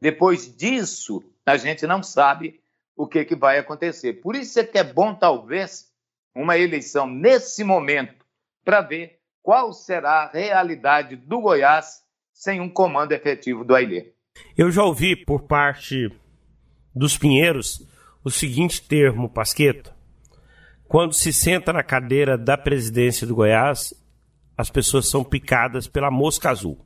Depois 0.02 0.54
disso, 0.54 1.24
a 1.46 1.56
gente 1.56 1.88
não 1.88 2.04
sabe 2.04 2.62
o 2.98 3.08
que, 3.08 3.24
que 3.24 3.36
vai 3.36 3.60
acontecer. 3.60 4.16
Por 4.16 4.36
isso 4.36 4.60
é 4.60 4.64
que 4.66 4.78
é 4.78 4.84
bom, 4.84 5.16
talvez, 5.16 5.90
uma 6.36 6.58
eleição 6.58 7.08
nesse 7.08 7.64
momento, 7.64 8.26
para 8.62 8.82
ver 8.82 9.22
qual 9.42 9.72
será 9.72 10.24
a 10.24 10.32
realidade 10.32 11.16
do 11.16 11.40
Goiás 11.40 12.03
sem 12.44 12.60
um 12.60 12.68
comando 12.68 13.14
efetivo 13.14 13.64
do 13.64 13.74
Ailê. 13.74 14.12
Eu 14.58 14.70
já 14.70 14.84
ouvi 14.84 15.16
por 15.16 15.44
parte 15.44 16.12
dos 16.94 17.18
Pinheiros 17.18 17.88
o 18.22 18.30
seguinte 18.30 18.82
termo, 18.82 19.30
Pasqueto. 19.30 19.94
Quando 20.84 21.14
se 21.14 21.32
senta 21.32 21.72
na 21.72 21.82
cadeira 21.82 22.38
da 22.38 22.58
presidência 22.58 23.26
do 23.26 23.34
Goiás, 23.34 23.94
as 24.58 24.70
pessoas 24.70 25.08
são 25.08 25.24
picadas 25.24 25.88
pela 25.88 26.12
mosca 26.12 26.50
azul, 26.50 26.86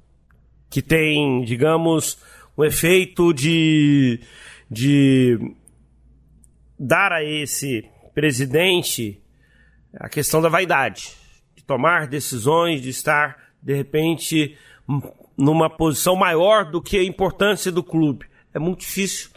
que 0.70 0.80
tem, 0.80 1.44
digamos, 1.44 2.20
um 2.56 2.64
efeito 2.64 3.34
de, 3.34 4.22
de 4.70 5.40
dar 6.78 7.12
a 7.12 7.24
esse 7.24 7.84
presidente 8.14 9.20
a 9.96 10.08
questão 10.08 10.40
da 10.40 10.50
vaidade, 10.50 11.16
de 11.56 11.64
tomar 11.64 12.06
decisões, 12.06 12.80
de 12.80 12.90
estar, 12.90 13.52
de 13.60 13.74
repente, 13.74 14.56
numa 15.38 15.70
posição 15.70 16.16
maior 16.16 16.66
do 16.66 16.82
que 16.82 16.98
a 16.98 17.04
importância 17.04 17.72
do 17.72 17.84
clube. 17.84 18.26
É 18.54 18.60
muito 18.60 18.80
difícil 18.80 19.30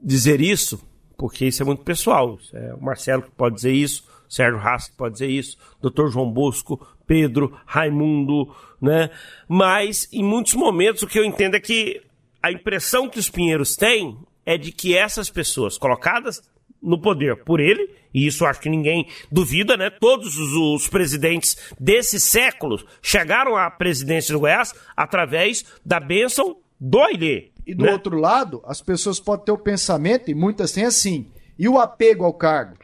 dizer 0.00 0.40
isso, 0.40 0.80
porque 1.18 1.46
isso 1.46 1.62
é 1.62 1.66
muito 1.66 1.82
pessoal. 1.82 2.38
É 2.52 2.74
o 2.74 2.82
Marcelo 2.82 3.22
que 3.22 3.30
pode 3.30 3.56
dizer 3.56 3.72
isso, 3.72 4.04
o 4.28 4.32
Sérgio 4.32 4.60
que 4.60 4.96
pode 4.96 5.14
dizer 5.14 5.28
isso, 5.28 5.58
o 5.82 5.90
Dr. 5.90 6.08
João 6.08 6.30
Bosco, 6.30 6.86
Pedro, 7.06 7.58
Raimundo, 7.66 8.54
né? 8.80 9.10
Mas, 9.48 10.08
em 10.12 10.22
muitos 10.22 10.54
momentos, 10.54 11.02
o 11.02 11.06
que 11.06 11.18
eu 11.18 11.24
entendo 11.24 11.56
é 11.56 11.60
que 11.60 12.00
a 12.42 12.50
impressão 12.50 13.08
que 13.08 13.18
os 13.18 13.28
Pinheiros 13.28 13.76
têm 13.76 14.16
é 14.44 14.56
de 14.56 14.72
que 14.72 14.96
essas 14.96 15.30
pessoas 15.30 15.78
colocadas 15.78 16.42
no 16.82 17.00
poder 17.00 17.44
por 17.44 17.60
ele, 17.60 17.88
e 18.12 18.26
isso 18.26 18.44
acho 18.44 18.60
que 18.60 18.68
ninguém 18.68 19.06
duvida, 19.30 19.76
né? 19.76 19.88
Todos 19.88 20.36
os, 20.36 20.88
presidentes 20.88 21.56
desses 21.78 22.24
séculos 22.24 22.84
chegaram 23.00 23.56
à 23.56 23.70
presidência 23.70 24.32
do 24.32 24.40
Goiás 24.40 24.74
através 24.96 25.64
da 25.84 26.00
bênção 26.00 26.56
do 26.78 27.00
Ailê. 27.00 27.52
E 27.66 27.74
do 27.74 27.84
né? 27.84 27.92
outro 27.92 28.18
lado, 28.18 28.60
as 28.66 28.82
pessoas 28.82 29.20
podem 29.20 29.46
ter 29.46 29.52
o 29.52 29.58
pensamento, 29.58 30.30
e 30.30 30.34
muitas 30.34 30.72
têm 30.72 30.84
assim, 30.84 31.30
e 31.58 31.68
o 31.68 31.78
apego 31.78 32.24
ao 32.24 32.34
cargo? 32.34 32.82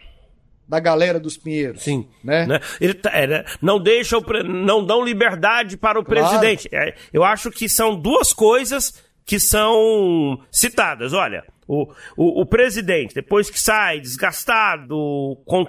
da 0.69 0.79
galera 0.79 1.19
dos 1.19 1.39
Pinheiros. 1.39 1.83
Sim. 1.83 2.07
Né? 2.23 2.45
né? 2.45 2.61
Ele 2.79 2.93
tá, 2.93 3.11
é, 3.15 3.27
né? 3.27 3.45
não 3.63 3.81
deixam, 3.81 4.21
não 4.45 4.85
dão 4.85 5.03
liberdade 5.03 5.79
para 5.79 5.99
o 5.99 6.05
claro. 6.05 6.29
presidente. 6.29 6.69
É, 6.71 6.95
eu 7.11 7.25
acho 7.25 7.51
que 7.51 7.71
são 7.71 7.99
duas 7.99 8.35
coisas 8.35 9.03
que 9.25 9.41
são 9.41 10.39
citadas. 10.51 11.15
Olha, 11.15 11.43
o, 11.69 11.87
o, 12.17 12.41
o 12.41 12.47
presidente, 12.47 13.15
depois 13.15 13.51
que 13.51 13.61
sai 13.61 14.01
desgastado, 14.01 15.37
com, 15.45 15.67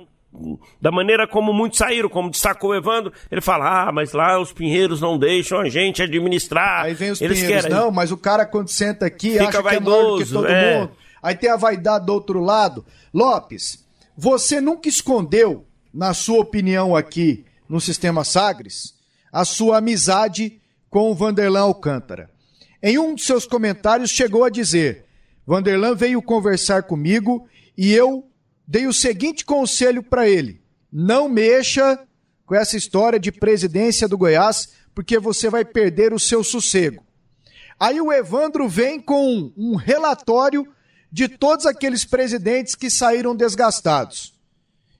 da 0.81 0.91
maneira 0.91 1.27
como 1.27 1.51
muitos 1.51 1.77
saíram, 1.77 2.07
como 2.07 2.29
destacou 2.29 2.69
o 2.69 2.75
Evandro, 2.75 3.11
ele 3.29 3.41
fala: 3.41 3.89
ah, 3.89 3.91
mas 3.91 4.13
lá 4.13 4.39
os 4.39 4.53
pinheiros 4.53 5.01
não 5.01 5.17
deixam 5.17 5.59
a 5.59 5.67
gente 5.67 6.01
administrar. 6.01 6.85
Aí 6.85 6.93
vem 6.93 7.11
os 7.11 7.21
Eles 7.21 7.39
pinheiros, 7.39 7.65
querem... 7.65 7.77
não, 7.77 7.91
mas 7.91 8.11
o 8.11 8.17
cara 8.17 8.45
quando 8.45 8.69
senta 8.69 9.05
aqui 9.05 9.31
Fica 9.31 9.49
acha 9.49 9.61
vaidoso, 9.61 9.83
que 9.83 9.83
é 9.83 9.91
maior 9.91 10.17
do 10.17 10.23
que 10.23 10.31
todo 10.31 10.47
é. 10.47 10.79
mundo. 10.79 10.91
Aí 11.21 11.35
tem 11.35 11.49
a 11.49 11.57
vaidade 11.57 12.05
do 12.05 12.13
outro 12.13 12.39
lado. 12.39 12.85
Lopes, 13.13 13.85
você 14.15 14.61
nunca 14.61 14.87
escondeu, 14.87 15.65
na 15.93 16.13
sua 16.13 16.39
opinião 16.39 16.95
aqui 16.95 17.43
no 17.67 17.81
Sistema 17.81 18.23
Sagres, 18.23 18.95
a 19.31 19.43
sua 19.43 19.77
amizade 19.79 20.61
com 20.89 21.11
o 21.11 21.15
Vanderlan 21.15 21.61
Alcântara. 21.61 22.29
Em 22.81 22.97
um 22.97 23.13
de 23.13 23.23
seus 23.23 23.45
comentários 23.45 24.09
chegou 24.09 24.45
a 24.45 24.49
dizer: 24.49 25.05
Vanderlan 25.49 25.95
veio 25.95 26.21
conversar 26.21 26.83
comigo 26.83 27.49
e 27.75 27.91
eu 27.91 28.29
dei 28.67 28.85
o 28.85 28.93
seguinte 28.93 29.43
conselho 29.43 30.03
para 30.03 30.29
ele: 30.29 30.61
não 30.93 31.27
mexa 31.27 31.99
com 32.45 32.53
essa 32.53 32.77
história 32.77 33.19
de 33.19 33.31
presidência 33.31 34.07
do 34.07 34.15
Goiás, 34.15 34.69
porque 34.93 35.17
você 35.17 35.49
vai 35.49 35.65
perder 35.65 36.13
o 36.13 36.19
seu 36.19 36.43
sossego. 36.43 37.03
Aí 37.79 37.99
o 37.99 38.13
Evandro 38.13 38.69
vem 38.69 39.01
com 39.01 39.51
um 39.57 39.75
relatório 39.75 40.67
de 41.11 41.27
todos 41.27 41.65
aqueles 41.65 42.05
presidentes 42.05 42.75
que 42.75 42.87
saíram 42.87 43.35
desgastados 43.35 44.37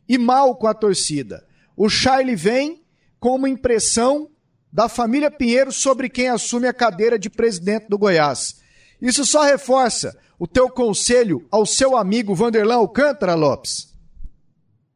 e 0.08 0.18
mal 0.18 0.56
com 0.56 0.66
a 0.66 0.74
torcida. 0.74 1.46
O 1.78 1.88
Charlie 1.90 2.36
vem 2.36 2.82
com 3.20 3.36
uma 3.36 3.50
impressão 3.50 4.28
da 4.74 4.90
família 4.90 5.30
Pinheiro 5.30 5.72
sobre 5.72 6.10
quem 6.10 6.28
assume 6.28 6.68
a 6.68 6.74
cadeira 6.74 7.20
de 7.20 7.30
presidente 7.30 7.86
do 7.88 8.00
Goiás. 8.00 8.60
Isso 9.00 9.24
só 9.28 9.44
reforça 9.44 10.18
o 10.40 10.48
teu 10.48 10.70
conselho 10.70 11.46
ao 11.52 11.66
seu 11.66 11.98
amigo 11.98 12.34
Vanderlan 12.34 12.78
Alcântara, 12.78 13.36
Lopes? 13.36 13.94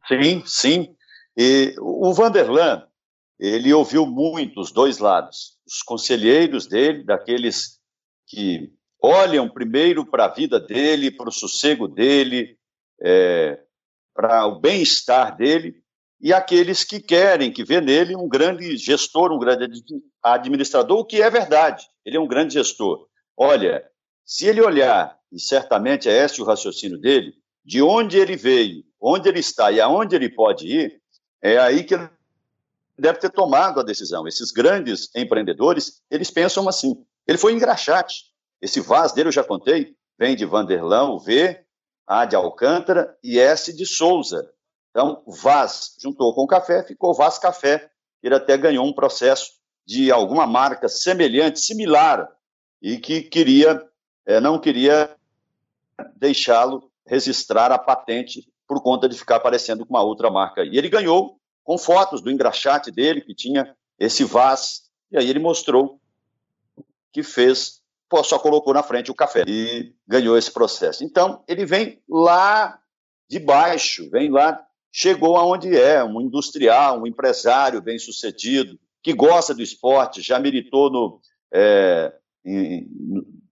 Sim, 0.08 0.42
sim. 0.46 0.96
E 1.36 1.74
o 1.78 2.12
Vanderlan, 2.14 2.82
ele 3.38 3.72
ouviu 3.72 4.06
muito 4.06 4.60
os 4.60 4.72
dois 4.72 4.98
lados. 4.98 5.58
Os 5.66 5.82
conselheiros 5.82 6.66
dele, 6.66 7.04
daqueles 7.04 7.78
que 8.26 8.72
olham 9.02 9.48
primeiro 9.48 10.06
para 10.06 10.24
a 10.24 10.32
vida 10.32 10.58
dele, 10.58 11.10
para 11.10 11.28
o 11.28 11.32
sossego 11.32 11.86
dele, 11.86 12.56
é, 13.02 13.60
para 14.14 14.46
o 14.46 14.58
bem-estar 14.58 15.36
dele, 15.36 15.74
e 16.20 16.32
aqueles 16.32 16.84
que 16.84 17.00
querem, 17.00 17.52
que 17.52 17.64
vê 17.64 17.82
nele 17.82 18.16
um 18.16 18.28
grande 18.28 18.78
gestor, 18.78 19.30
um 19.30 19.38
grande 19.38 19.82
administrador, 20.22 20.98
o 20.98 21.04
que 21.04 21.20
é 21.20 21.28
verdade, 21.28 21.84
ele 22.04 22.16
é 22.16 22.20
um 22.20 22.26
grande 22.26 22.54
gestor. 22.54 23.06
Olha, 23.36 23.84
se 24.24 24.46
ele 24.46 24.62
olhar, 24.62 25.18
e 25.34 25.40
certamente 25.40 26.08
é 26.08 26.24
esse 26.24 26.40
o 26.40 26.44
raciocínio 26.44 26.98
dele, 26.98 27.34
de 27.64 27.82
onde 27.82 28.18
ele 28.18 28.36
veio, 28.36 28.84
onde 29.00 29.28
ele 29.28 29.40
está 29.40 29.72
e 29.72 29.80
aonde 29.80 30.14
ele 30.14 30.28
pode 30.28 30.68
ir, 30.68 31.02
é 31.42 31.58
aí 31.58 31.82
que 31.82 31.94
ele 31.94 32.08
deve 32.96 33.18
ter 33.18 33.30
tomado 33.30 33.80
a 33.80 33.82
decisão. 33.82 34.28
Esses 34.28 34.52
grandes 34.52 35.10
empreendedores, 35.14 36.02
eles 36.08 36.30
pensam 36.30 36.68
assim. 36.68 37.04
Ele 37.26 37.36
foi 37.36 37.52
engraxate. 37.52 38.26
Esse 38.62 38.80
Vaz 38.80 39.12
dele, 39.12 39.28
eu 39.28 39.32
já 39.32 39.42
contei, 39.42 39.96
vem 40.16 40.36
de 40.36 40.44
Vanderlão, 40.44 41.18
V, 41.18 41.60
A 42.06 42.24
de 42.24 42.36
Alcântara 42.36 43.16
e 43.22 43.38
S 43.38 43.76
de 43.76 43.84
Souza. 43.84 44.48
Então, 44.90 45.24
Vaz 45.26 45.96
juntou 46.00 46.32
com 46.32 46.42
o 46.42 46.46
café, 46.46 46.84
ficou 46.84 47.12
Vaz 47.12 47.38
Café. 47.38 47.90
Ele 48.22 48.36
até 48.36 48.56
ganhou 48.56 48.86
um 48.86 48.92
processo 48.92 49.50
de 49.84 50.12
alguma 50.12 50.46
marca 50.46 50.88
semelhante, 50.88 51.60
similar, 51.60 52.30
e 52.80 52.98
que 52.98 53.22
queria, 53.22 53.82
é, 54.24 54.40
não 54.40 54.58
queria 54.58 55.14
deixá-lo 56.16 56.90
registrar 57.06 57.70
a 57.72 57.78
patente 57.78 58.46
por 58.66 58.82
conta 58.82 59.08
de 59.08 59.16
ficar 59.16 59.40
parecendo 59.40 59.84
com 59.84 59.94
uma 59.94 60.02
outra 60.02 60.30
marca. 60.30 60.64
E 60.64 60.76
ele 60.76 60.88
ganhou 60.88 61.38
com 61.62 61.76
fotos 61.78 62.20
do 62.20 62.30
engraxate 62.30 62.90
dele, 62.90 63.20
que 63.20 63.34
tinha 63.34 63.74
esse 63.98 64.24
Vaz, 64.24 64.82
e 65.10 65.18
aí 65.18 65.28
ele 65.28 65.38
mostrou 65.38 66.00
que 67.12 67.22
fez, 67.22 67.80
só 68.24 68.38
colocou 68.38 68.74
na 68.74 68.82
frente 68.82 69.10
o 69.10 69.14
café 69.14 69.44
e 69.46 69.94
ganhou 70.06 70.36
esse 70.36 70.50
processo. 70.50 71.04
Então, 71.04 71.42
ele 71.46 71.64
vem 71.64 72.02
lá 72.08 72.78
de 73.28 73.38
baixo, 73.38 74.10
vem 74.10 74.30
lá 74.30 74.60
chegou 74.94 75.36
aonde 75.36 75.76
é, 75.76 76.04
um 76.04 76.20
industrial, 76.20 77.00
um 77.00 77.06
empresário 77.06 77.82
bem-sucedido, 77.82 78.78
que 79.02 79.12
gosta 79.12 79.52
do 79.52 79.60
esporte, 79.60 80.22
já 80.22 80.38
militou 80.38 80.88
no, 80.88 81.20
é, 81.52 82.14
em, 82.44 82.88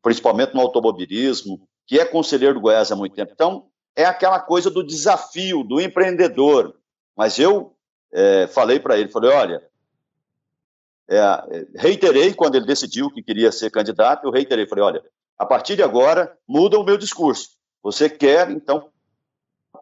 principalmente 0.00 0.54
no 0.54 0.60
automobilismo, 0.60 1.68
que 1.92 2.00
é 2.00 2.06
conselheiro 2.06 2.54
do 2.54 2.60
Goiás 2.62 2.90
há 2.90 2.96
muito 2.96 3.14
tempo. 3.14 3.32
Então, 3.34 3.66
é 3.94 4.06
aquela 4.06 4.40
coisa 4.40 4.70
do 4.70 4.82
desafio, 4.82 5.62
do 5.62 5.78
empreendedor. 5.78 6.74
Mas 7.14 7.38
eu 7.38 7.76
é, 8.10 8.46
falei 8.46 8.80
para 8.80 8.96
ele, 8.96 9.10
falei, 9.10 9.30
olha, 9.30 9.62
é, 11.10 11.66
reiterei 11.76 12.32
quando 12.32 12.54
ele 12.54 12.64
decidiu 12.64 13.10
que 13.10 13.22
queria 13.22 13.52
ser 13.52 13.70
candidato, 13.70 14.24
eu 14.24 14.30
reiterei, 14.30 14.66
falei, 14.66 14.82
olha, 14.82 15.04
a 15.38 15.44
partir 15.44 15.76
de 15.76 15.82
agora, 15.82 16.34
muda 16.48 16.78
o 16.78 16.82
meu 16.82 16.96
discurso. 16.96 17.58
Você 17.82 18.08
quer, 18.08 18.50
então, 18.50 18.88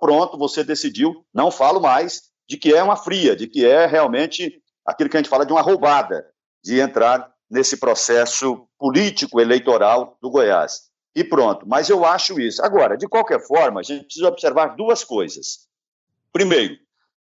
pronto, 0.01 0.37
você 0.37 0.64
decidiu, 0.64 1.25
não 1.33 1.49
falo 1.49 1.81
mais, 1.81 2.23
de 2.49 2.57
que 2.57 2.75
é 2.75 2.83
uma 2.83 2.96
fria, 2.96 3.37
de 3.37 3.46
que 3.46 3.64
é 3.64 3.87
realmente 3.87 4.61
aquilo 4.85 5.09
que 5.09 5.16
a 5.16 5.20
gente 5.20 5.31
fala 5.31 5.46
de 5.46 5.53
uma 5.53 5.62
roubada, 5.62 6.27
de 6.61 6.81
entrar 6.81 7.33
nesse 7.49 7.77
processo 7.77 8.66
político 8.77 9.40
eleitoral 9.40 10.18
do 10.20 10.29
Goiás. 10.29 10.89
E 11.14 11.25
pronto, 11.25 11.66
mas 11.66 11.88
eu 11.88 12.05
acho 12.05 12.38
isso. 12.38 12.64
Agora, 12.64 12.96
de 12.96 13.09
qualquer 13.09 13.40
forma, 13.40 13.81
a 13.81 13.83
gente 13.83 14.05
precisa 14.05 14.29
observar 14.29 14.77
duas 14.77 15.03
coisas. 15.03 15.68
Primeiro, 16.33 16.77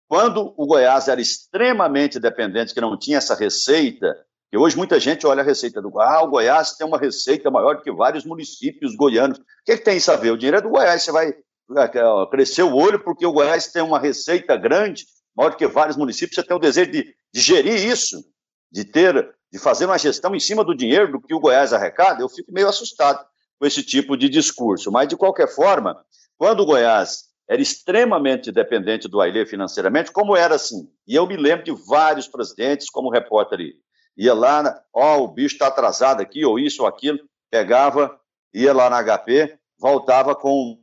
quando 0.08 0.54
o 0.56 0.66
Goiás 0.66 1.08
era 1.08 1.20
extremamente 1.20 2.18
dependente, 2.18 2.72
que 2.72 2.80
não 2.80 2.98
tinha 2.98 3.18
essa 3.18 3.34
receita, 3.34 4.16
que 4.50 4.56
hoje 4.56 4.76
muita 4.76 4.98
gente 4.98 5.26
olha 5.26 5.42
a 5.42 5.44
receita 5.44 5.82
do 5.82 5.90
Goiás, 5.90 6.14
ah, 6.14 6.22
o 6.22 6.30
Goiás 6.30 6.76
tem 6.76 6.86
uma 6.86 6.98
receita 6.98 7.50
maior 7.50 7.76
do 7.76 7.82
que 7.82 7.92
vários 7.92 8.24
municípios 8.24 8.94
goianos. 8.96 9.38
O 9.38 9.42
que, 9.66 9.76
que 9.76 9.84
tem 9.84 9.98
isso 9.98 10.10
a 10.10 10.16
ver? 10.16 10.30
O 10.30 10.38
dinheiro 10.38 10.58
é 10.58 10.62
do 10.62 10.70
Goiás, 10.70 11.02
você 11.02 11.12
vai 11.12 11.34
é, 11.76 12.30
cresceu 12.30 12.68
o 12.68 12.76
olho 12.76 13.02
porque 13.02 13.24
o 13.24 13.32
Goiás 13.32 13.68
tem 13.68 13.82
uma 13.82 13.98
receita 13.98 14.56
grande, 14.56 15.06
maior 15.34 15.50
do 15.50 15.56
que 15.56 15.66
vários 15.66 15.96
municípios, 15.96 16.34
você 16.34 16.42
tem 16.42 16.56
o 16.56 16.60
desejo 16.60 16.90
de, 16.90 17.14
de 17.32 17.40
gerir 17.40 17.86
isso, 17.86 18.22
de 18.70 18.84
ter, 18.84 19.34
de 19.50 19.58
fazer 19.58 19.86
uma 19.86 19.98
gestão 19.98 20.34
em 20.34 20.40
cima 20.40 20.62
do 20.62 20.76
dinheiro 20.76 21.10
do 21.10 21.20
que 21.20 21.34
o 21.34 21.40
Goiás 21.40 21.72
arrecada, 21.72 22.22
eu 22.22 22.28
fico 22.28 22.52
meio 22.52 22.68
assustado 22.68 23.24
com 23.58 23.66
esse 23.66 23.82
tipo 23.82 24.16
de 24.16 24.28
discurso. 24.28 24.90
Mas, 24.90 25.08
de 25.08 25.16
qualquer 25.16 25.48
forma, 25.48 26.04
quando 26.36 26.60
o 26.60 26.66
Goiás 26.66 27.24
era 27.48 27.60
extremamente 27.60 28.50
dependente 28.50 29.08
do 29.08 29.20
Ailê 29.20 29.44
financeiramente, 29.46 30.10
como 30.10 30.36
era 30.36 30.54
assim? 30.54 30.90
E 31.06 31.14
eu 31.14 31.26
me 31.26 31.36
lembro 31.36 31.64
de 31.64 31.72
vários 31.86 32.26
presidentes, 32.26 32.88
como 32.88 33.10
repórter 33.10 33.58
ali, 33.58 33.74
ia 34.16 34.32
lá, 34.32 34.82
ó, 34.92 35.18
oh, 35.18 35.24
o 35.24 35.28
bicho 35.28 35.54
está 35.54 35.66
atrasado 35.66 36.20
aqui, 36.20 36.44
ou 36.44 36.58
isso 36.58 36.82
ou 36.82 36.88
aquilo, 36.88 37.18
pegava, 37.50 38.18
ia 38.52 38.72
lá 38.72 38.88
na 38.88 39.02
HP, 39.02 39.58
voltava 39.78 40.34
com 40.34 40.78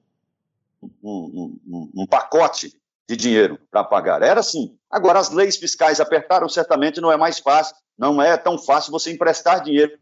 um, 1.01 1.59
um, 1.65 1.91
um 1.95 2.07
pacote 2.07 2.79
de 3.09 3.15
dinheiro 3.15 3.59
para 3.69 3.83
pagar. 3.83 4.21
Era 4.21 4.39
assim. 4.39 4.77
Agora, 4.89 5.19
as 5.19 5.31
leis 5.31 5.57
fiscais 5.57 5.99
apertaram, 5.99 6.47
certamente 6.47 7.01
não 7.01 7.11
é 7.11 7.17
mais 7.17 7.39
fácil, 7.39 7.75
não 7.97 8.21
é 8.21 8.37
tão 8.37 8.57
fácil 8.57 8.91
você 8.91 9.11
emprestar 9.11 9.63
dinheiro 9.63 9.97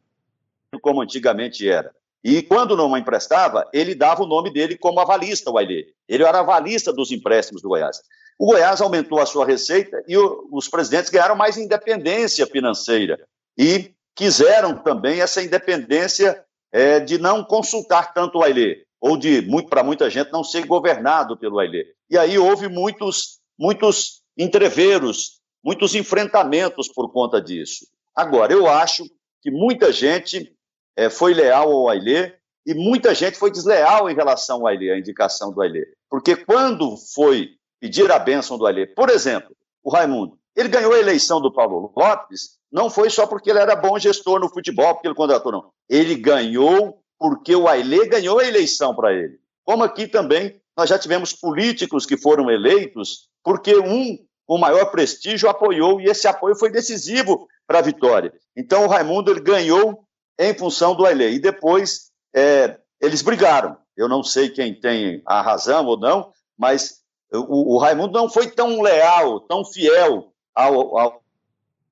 como 0.82 1.02
antigamente 1.02 1.68
era. 1.68 1.94
E 2.24 2.42
quando 2.42 2.76
não 2.76 2.98
emprestava, 2.98 3.68
ele 3.74 3.96
dava 3.96 4.24
o 4.24 4.28
nome 4.28 4.52
dele 4.52 4.78
como 4.78 5.00
avalista, 5.00 5.50
o 5.50 5.58
Ailê. 5.58 5.86
Ele 6.08 6.24
era 6.24 6.40
avalista 6.40 6.92
dos 6.92 7.12
empréstimos 7.12 7.62
do 7.62 7.70
Goiás. 7.70 8.02
O 8.38 8.48
Goiás 8.48 8.82
aumentou 8.82 9.20
a 9.20 9.26
sua 9.26 9.46
receita 9.46 10.04
e 10.08 10.18
o, 10.18 10.48
os 10.52 10.68
presidentes 10.68 11.10
ganharam 11.10 11.36
mais 11.36 11.58
independência 11.58 12.46
financeira. 12.46 13.20
E 13.58 13.94
quiseram 14.16 14.78
também 14.78 15.22
essa 15.22 15.42
independência 15.42 16.44
é, 16.72 17.00
de 17.00 17.18
não 17.18 17.44
consultar 17.44 18.14
tanto 18.14 18.40
o 18.40 18.44
Ailê, 18.44 18.84
ou 19.02 19.18
de, 19.18 19.42
para 19.70 19.84
muita 19.84 20.10
gente, 20.10 20.32
não 20.32 20.44
ser 20.44 20.66
governado 20.66 21.38
pelo 21.38 21.60
Ailê. 21.60 21.86
E 22.10 22.18
aí 22.18 22.38
houve 22.38 22.68
muitos, 22.68 23.40
muitos 23.58 24.22
entreveros, 24.38 25.40
muitos 25.64 25.96
enfrentamentos 25.96 26.90
por 26.90 27.12
conta 27.12 27.42
disso. 27.42 27.86
Agora, 28.16 28.52
eu 28.52 28.68
acho 28.68 29.06
que 29.42 29.50
muita 29.50 29.92
gente 29.92 30.54
é, 30.96 31.10
foi 31.10 31.34
leal 31.34 31.72
ao 31.72 31.90
Ailê 31.90 32.34
e 32.66 32.74
muita 32.74 33.16
gente 33.16 33.38
foi 33.38 33.52
desleal 33.52 34.10
em 34.10 34.16
relação 34.16 34.58
ao 34.58 34.68
Ailê, 34.68 34.92
a 34.92 34.98
indicação 34.98 35.52
do 35.52 35.62
Ailê. 35.62 35.86
Porque 36.10 36.36
quando 36.36 36.96
foi 37.14 37.50
pedir 37.80 38.12
a 38.12 38.20
bênção 38.20 38.58
do 38.58 38.66
Ailê, 38.66 38.86
por 38.88 39.10
exemplo, 39.10 39.56
o 39.84 39.92
Raimundo, 39.92 40.38
ele 40.56 40.70
ganhou 40.70 40.94
a 40.94 41.00
eleição 41.00 41.40
do 41.40 41.54
Paulo 41.54 41.94
Lopes, 41.96 42.60
não 42.72 42.90
foi 42.90 43.10
só 43.10 43.26
porque 43.26 43.50
ele 43.50 43.60
era 43.60 43.76
bom 43.76 43.98
gestor 43.98 44.40
no 44.40 44.50
futebol, 44.50 44.94
porque 44.94 45.08
ele 45.08 45.16
contratou, 45.16 45.52
não. 45.52 45.70
Ele 45.90 46.16
ganhou 46.16 47.02
porque 47.18 47.56
o 47.56 47.68
Ailê 47.68 48.08
ganhou 48.08 48.40
a 48.40 48.46
eleição 48.46 48.96
para 48.96 49.14
ele. 49.14 49.40
Como 49.64 49.84
aqui 49.84 50.08
também 50.08 50.60
nós 50.78 50.90
já 50.90 50.98
tivemos 50.98 51.34
políticos 51.34 52.06
que 52.06 52.18
foram 52.18 52.50
eleitos 52.50 53.30
porque 53.44 53.76
um 53.78 54.18
com 54.46 54.58
maior 54.58 54.86
prestígio 54.86 55.50
apoiou 55.50 56.02
e 56.02 56.06
esse 56.06 56.28
apoio 56.28 56.56
foi 56.56 56.72
decisivo 56.72 57.48
para 57.68 57.80
a 57.80 57.84
vitória. 57.84 58.34
Então 58.56 58.86
o 58.86 58.88
Raimundo 58.88 59.30
ele 59.32 59.42
ganhou 59.42 60.04
em 60.40 60.58
função 60.58 60.96
do 60.96 61.06
Ailê. 61.06 61.34
E 61.34 61.40
depois 61.40 62.12
é, 62.34 62.78
eles 63.02 63.22
brigaram. 63.22 63.78
Eu 63.96 64.08
não 64.08 64.24
sei 64.24 64.50
quem 64.50 64.74
tem 64.74 65.22
a 65.26 65.42
razão 65.42 65.86
ou 65.86 66.00
não, 66.00 66.32
mas 66.58 67.02
o, 67.32 67.76
o 67.76 67.78
Raimundo 67.78 68.14
não 68.18 68.30
foi 68.30 68.48
tão 68.48 68.82
leal, 68.82 69.42
tão 69.42 69.66
fiel 69.66 70.32
ao, 70.56 70.98
ao, 70.98 71.24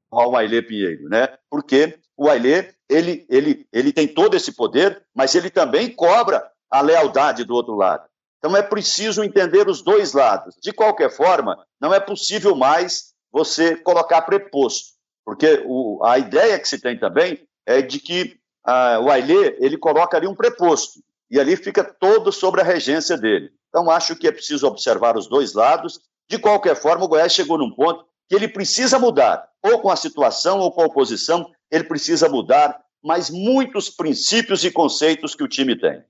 ao 0.09 0.35
Ailê 0.35 0.61
Pinheiro, 0.61 1.09
né? 1.09 1.37
Porque 1.49 1.99
o 2.15 2.29
Ailê, 2.29 2.73
ele, 2.89 3.25
ele, 3.29 3.67
ele 3.71 3.91
tem 3.91 4.07
todo 4.07 4.35
esse 4.35 4.53
poder, 4.53 5.03
mas 5.13 5.35
ele 5.35 5.49
também 5.49 5.93
cobra 5.93 6.49
a 6.71 6.81
lealdade 6.81 7.43
do 7.43 7.53
outro 7.53 7.75
lado. 7.75 8.07
Então 8.39 8.55
é 8.55 8.61
preciso 8.61 9.23
entender 9.23 9.67
os 9.67 9.81
dois 9.81 10.13
lados. 10.13 10.55
De 10.61 10.71
qualquer 10.71 11.11
forma, 11.11 11.65
não 11.79 11.93
é 11.93 11.99
possível 11.99 12.55
mais 12.55 13.13
você 13.31 13.75
colocar 13.75 14.21
preposto, 14.21 14.93
porque 15.25 15.61
o, 15.65 16.01
a 16.03 16.17
ideia 16.17 16.57
que 16.57 16.67
se 16.67 16.79
tem 16.79 16.97
também 16.97 17.45
é 17.67 17.81
de 17.81 17.99
que 17.99 18.37
ah, 18.65 18.99
o 18.99 19.11
Ailê, 19.11 19.57
ele 19.59 19.77
coloca 19.77 20.17
ali 20.17 20.25
um 20.25 20.33
preposto, 20.33 21.03
e 21.29 21.39
ali 21.39 21.57
fica 21.57 21.83
todo 21.83 22.31
sobre 22.31 22.61
a 22.61 22.63
regência 22.63 23.17
dele. 23.17 23.51
Então, 23.69 23.91
acho 23.91 24.15
que 24.15 24.27
é 24.27 24.31
preciso 24.31 24.65
observar 24.65 25.17
os 25.17 25.27
dois 25.27 25.53
lados. 25.53 25.99
De 26.29 26.39
qualquer 26.39 26.75
forma, 26.75 27.03
o 27.03 27.07
Goiás 27.07 27.33
chegou 27.33 27.57
num 27.57 27.69
ponto 27.69 28.05
que 28.27 28.35
ele 28.35 28.47
precisa 28.47 28.97
mudar, 28.97 29.47
ou 29.61 29.79
com 29.79 29.89
a 29.89 29.95
situação 29.95 30.59
ou 30.59 30.71
com 30.71 30.81
a 30.81 30.85
oposição, 30.85 31.49
ele 31.69 31.83
precisa 31.83 32.29
mudar, 32.29 32.81
mas 33.03 33.29
muitos 33.29 33.89
princípios 33.89 34.63
e 34.63 34.71
conceitos 34.71 35.35
que 35.35 35.43
o 35.43 35.47
time 35.47 35.77
tem. 35.77 36.01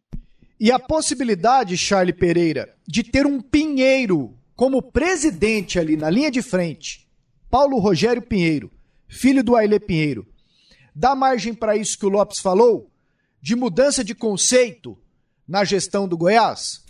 E 0.60 0.72
a 0.72 0.80
possibilidade, 0.80 1.78
Charlie 1.78 2.14
Pereira, 2.14 2.74
de 2.88 3.04
ter 3.04 3.26
um 3.28 3.40
Pinheiro 3.42 4.36
como 4.56 4.82
presidente 4.82 5.78
ali 5.78 5.96
na 5.96 6.10
linha 6.10 6.32
de 6.32 6.42
frente, 6.42 7.08
Paulo 7.50 7.78
Rogério 7.78 8.22
Pinheiro, 8.22 8.72
filho 9.08 9.44
do 9.44 9.56
Ailê 9.56 9.80
Pinheiro, 9.80 10.26
dá 10.98 11.16
margem 11.16 11.54
para 11.54 11.78
isso 11.78 11.98
que 11.98 12.06
o 12.06 12.10
Lopes 12.10 12.40
falou? 12.40 12.90
De 13.40 13.56
mudança 13.56 14.04
de 14.04 14.16
conceito 14.16 14.98
na 15.48 15.64
gestão 15.64 16.08
do 16.08 16.18
Goiás? 16.18 16.84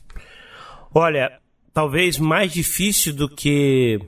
Olha, 0.96 1.40
talvez 1.74 2.18
mais 2.18 2.54
difícil 2.54 3.14
do 3.14 3.28
que 3.30 4.00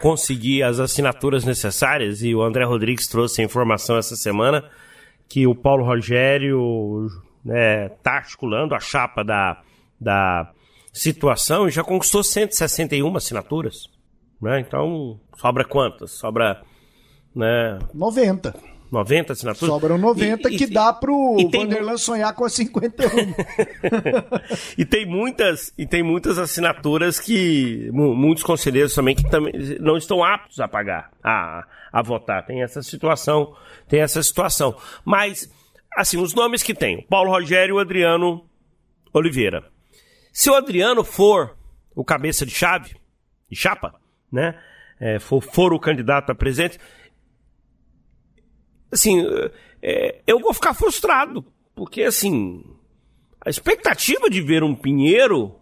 conseguir 0.00 0.62
as 0.62 0.78
assinaturas 0.78 1.44
necessárias, 1.44 2.22
e 2.22 2.34
o 2.34 2.42
André 2.42 2.64
Rodrigues 2.64 3.06
trouxe 3.08 3.40
a 3.40 3.44
informação 3.44 3.96
essa 3.96 4.16
semana 4.16 4.68
que 5.28 5.46
o 5.46 5.54
Paulo 5.54 5.84
Rogério 5.84 7.06
está 7.44 7.52
né, 7.52 7.90
articulando 8.04 8.74
a 8.74 8.80
chapa 8.80 9.24
da, 9.24 9.62
da 10.00 10.52
situação 10.92 11.66
e 11.66 11.70
já 11.70 11.82
conquistou 11.82 12.22
161 12.22 13.16
assinaturas. 13.16 13.88
Né? 14.40 14.60
Então, 14.60 15.20
sobra 15.36 15.64
quantas? 15.64 16.12
Sobra 16.12 16.62
né? 17.34 17.78
90. 17.94 18.54
90 18.92 19.32
assinaturas? 19.32 19.74
Sobram 19.74 19.96
90 19.96 20.50
e, 20.50 20.56
que 20.58 20.64
e, 20.64 20.66
dá 20.66 20.92
pro 20.92 21.36
e 21.38 21.44
Vanderlan 21.44 21.96
sonhar 21.96 22.34
com 22.34 22.44
as 22.44 22.52
51. 22.54 23.32
e 24.76 24.84
tem 24.84 25.06
muitas 25.06 25.72
e 25.78 25.86
tem 25.86 26.02
muitas 26.02 26.38
assinaturas 26.38 27.18
que 27.18 27.88
muitos 27.90 28.44
conselheiros 28.44 28.94
também 28.94 29.16
que 29.16 29.28
também 29.30 29.54
não 29.80 29.96
estão 29.96 30.22
aptos 30.22 30.60
a 30.60 30.68
pagar, 30.68 31.10
a, 31.24 31.66
a 31.90 32.02
votar. 32.02 32.44
Tem 32.44 32.62
essa 32.62 32.82
situação, 32.82 33.56
tem 33.88 34.00
essa 34.00 34.22
situação. 34.22 34.76
Mas 35.06 35.50
assim, 35.96 36.18
os 36.18 36.34
nomes 36.34 36.62
que 36.62 36.74
tem, 36.74 37.06
Paulo 37.08 37.30
Rogério 37.30 37.74
e 37.74 37.76
o 37.76 37.80
Adriano 37.80 38.44
Oliveira. 39.14 39.64
Se 40.32 40.50
o 40.50 40.54
Adriano 40.54 41.02
for 41.02 41.56
o 41.94 42.04
cabeça 42.04 42.44
de 42.44 42.52
chave, 42.52 42.94
de 43.50 43.56
chapa, 43.56 43.94
né? 44.30 44.58
É, 45.00 45.18
for, 45.18 45.42
for 45.42 45.72
o 45.72 45.80
candidato 45.80 46.30
a 46.30 46.34
presidente, 46.34 46.78
assim, 48.92 49.24
é, 49.82 50.20
eu 50.26 50.38
vou 50.38 50.52
ficar 50.52 50.74
frustrado, 50.74 51.44
porque 51.74 52.02
assim, 52.02 52.62
a 53.44 53.50
expectativa 53.50 54.28
de 54.28 54.40
ver 54.40 54.62
um 54.62 54.74
Pinheiro 54.74 55.56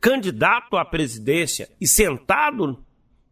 candidato 0.00 0.76
à 0.76 0.84
presidência 0.84 1.70
e 1.80 1.88
sentado 1.88 2.84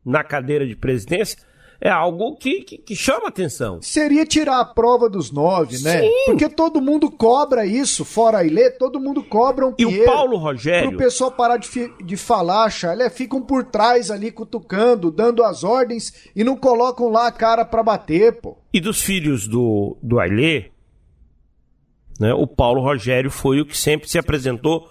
na 0.05 0.25
cadeira 0.25 0.67
de 0.67 0.75
presidência 0.75 1.39
é 1.85 1.91
algo 1.91 2.37
que, 2.37 2.63
que, 2.63 2.79
que, 2.79 2.95
chama 2.95 3.27
atenção. 3.27 3.83
Seria 3.83 4.25
tirar 4.25 4.61
a 4.61 4.65
prova 4.65 5.11
dos 5.11 5.33
nove, 5.33 5.83
né? 5.83 6.03
Sim. 6.03 6.27
Porque 6.27 6.49
todo 6.49 6.81
mundo 6.81 7.11
cobra 7.11 7.67
isso, 7.67 8.05
fora 8.05 8.39
a 8.39 8.45
Ilê, 8.45 8.71
todo 8.71 9.01
mundo 9.01 9.21
cobra 9.21 9.67
um 9.67 9.73
Pinheiro. 9.73 10.05
E 10.05 10.07
o 10.07 10.07
Paulo 10.07 10.37
Rogério... 10.37 10.91
Pro 10.91 10.99
pessoal 10.99 11.33
parar 11.33 11.57
de, 11.57 11.69
de 12.05 12.17
falar, 12.17 12.71
Charles, 12.71 13.13
ficam 13.13 13.43
por 13.43 13.65
trás 13.65 14.13
ali 14.13 14.31
cutucando, 14.31 15.11
dando 15.11 15.43
as 15.43 15.65
ordens 15.65 16.31
e 16.37 16.45
não 16.45 16.57
colocam 16.57 17.09
lá 17.09 17.27
a 17.27 17.33
cara 17.33 17.65
para 17.65 17.83
bater, 17.83 18.41
pô. 18.41 18.57
E 18.73 18.81
dos 18.81 19.03
filhos 19.03 19.49
do, 19.49 19.97
do 20.01 20.21
Ailê, 20.21 20.71
né, 22.21 22.33
o 22.33 22.47
Paulo 22.47 22.81
Rogério 22.81 23.29
foi 23.29 23.61
o 23.61 23.67
que 23.67 23.77
sempre 23.77 24.09
se 24.09 24.21
apresentou 24.21 24.89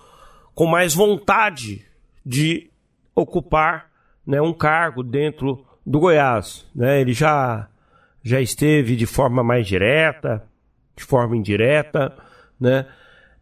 com 0.54 0.66
mais 0.66 0.94
vontade 0.94 1.86
de 2.26 2.70
ocupar 3.16 3.90
né, 4.28 4.42
um 4.42 4.52
cargo 4.52 5.02
dentro 5.02 5.66
do 5.86 6.00
Goiás. 6.00 6.66
Né? 6.76 7.02
Ele 7.02 7.14
já, 7.14 7.68
já 8.24 8.40
esteve 8.40 8.96
de 8.96 9.06
forma 9.06 9.44
mais 9.44 9.68
direta, 9.68 10.44
de 10.96 11.04
forma 11.04 11.36
indireta, 11.36 12.14
né? 12.60 12.86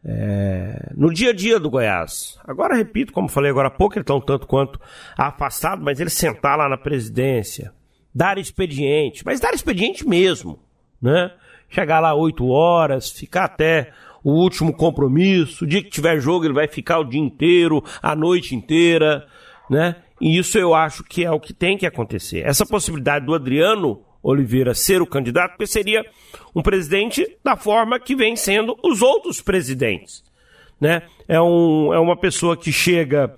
É, 0.04 0.94
no 0.96 1.14
dia 1.14 1.32
a 1.32 1.34
dia 1.34 1.60
do 1.60 1.70
Goiás. 1.70 2.40
Agora, 2.46 2.74
repito, 2.74 3.12
como 3.12 3.28
falei 3.28 3.52
agora 3.52 3.68
há 3.68 3.72
pouco, 3.72 3.96
ele 3.96 4.02
está 4.02 4.16
um 4.16 4.22
tanto 4.22 4.48
quanto 4.48 4.80
afastado, 5.18 5.84
mas 5.84 6.00
ele 6.00 6.10
sentar 6.10 6.58
lá 6.58 6.70
na 6.70 6.78
presidência, 6.78 7.74
dar 8.16 8.38
expediente, 8.38 9.26
mas 9.26 9.42
dar 9.42 9.54
expediente 9.54 10.08
mesmo, 10.08 10.58
né? 11.02 11.32
Chegar 11.68 12.00
lá 12.00 12.16
8 12.16 12.48
horas, 12.48 13.12
ficar 13.12 13.44
até 13.44 13.92
o 14.24 14.32
último 14.32 14.74
compromisso, 14.74 15.66
o 15.66 15.68
dia 15.68 15.84
que 15.84 15.90
tiver 15.90 16.20
jogo 16.20 16.46
ele 16.46 16.54
vai 16.54 16.68
ficar 16.68 17.00
o 17.00 17.04
dia 17.04 17.20
inteiro, 17.20 17.84
a 18.02 18.16
noite 18.16 18.56
inteira, 18.56 19.28
né? 19.70 19.98
E 20.20 20.38
isso 20.38 20.58
eu 20.58 20.74
acho 20.74 21.04
que 21.04 21.24
é 21.24 21.32
o 21.32 21.40
que 21.40 21.54
tem 21.54 21.78
que 21.78 21.86
acontecer. 21.86 22.46
Essa 22.46 22.66
possibilidade 22.66 23.26
do 23.26 23.34
Adriano 23.34 24.02
Oliveira 24.22 24.74
ser 24.74 25.02
o 25.02 25.08
candidato, 25.08 25.52
porque 25.52 25.68
seria 25.68 26.06
um 26.54 26.62
presidente 26.62 27.26
da 27.44 27.56
forma 27.56 28.00
que 28.00 28.16
vem 28.16 28.36
sendo 28.36 28.78
os 28.84 29.02
outros 29.02 29.42
presidentes. 29.42 30.24
Né? 30.80 31.04
É, 31.28 31.40
um, 31.42 31.94
é 31.94 32.00
uma 32.00 32.18
pessoa 32.18 32.58
que 32.58 32.72
chega 32.72 33.34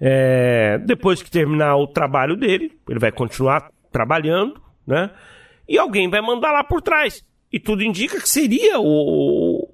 é, 0.00 0.78
depois 0.78 1.22
que 1.22 1.30
terminar 1.30 1.76
o 1.76 1.86
trabalho 1.86 2.36
dele, 2.36 2.72
ele 2.88 2.98
vai 2.98 3.10
continuar 3.10 3.70
trabalhando, 3.90 4.60
né? 4.86 5.10
E 5.68 5.76
alguém 5.76 6.08
vai 6.08 6.20
mandar 6.20 6.52
lá 6.52 6.64
por 6.64 6.80
trás. 6.80 7.24
E 7.52 7.58
tudo 7.58 7.82
indica 7.82 8.20
que 8.20 8.28
seria 8.28 8.78
o, 8.78 8.84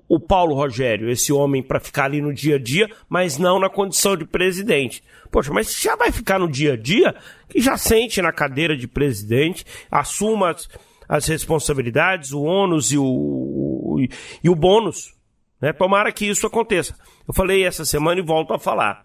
o 0.08 0.20
Paulo 0.20 0.54
Rogério, 0.54 1.10
esse 1.10 1.32
homem 1.32 1.62
para 1.62 1.80
ficar 1.80 2.04
ali 2.04 2.20
no 2.20 2.32
dia 2.32 2.56
a 2.56 2.58
dia, 2.58 2.88
mas 3.08 3.38
não 3.38 3.58
na 3.58 3.70
condição 3.70 4.16
de 4.16 4.24
presidente. 4.24 5.02
Poxa, 5.30 5.52
mas 5.52 5.74
já 5.74 5.96
vai 5.96 6.12
ficar 6.12 6.38
no 6.38 6.48
dia 6.48 6.74
a 6.74 6.76
dia, 6.76 7.14
que 7.48 7.60
já 7.60 7.76
sente 7.76 8.20
na 8.20 8.32
cadeira 8.32 8.76
de 8.76 8.86
presidente, 8.86 9.64
assuma 9.90 10.50
as, 10.50 10.68
as 11.08 11.26
responsabilidades, 11.26 12.32
o 12.32 12.42
ônus 12.42 12.92
e 12.92 12.98
o, 12.98 13.04
o, 13.04 13.96
e 14.42 14.48
o 14.50 14.54
bônus. 14.54 15.14
Né? 15.60 15.72
Tomara 15.72 16.12
que 16.12 16.26
isso 16.26 16.46
aconteça. 16.46 16.94
Eu 17.26 17.32
falei 17.32 17.64
essa 17.64 17.84
semana 17.84 18.20
e 18.20 18.24
volto 18.24 18.52
a 18.52 18.58
falar. 18.58 19.04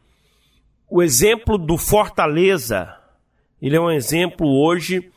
o 0.89 1.01
exemplo 1.01 1.57
do 1.57 1.77
Fortaleza, 1.77 2.93
ele 3.61 3.77
é 3.77 3.81
um 3.81 3.91
exemplo 3.91 4.45
hoje 4.47 5.09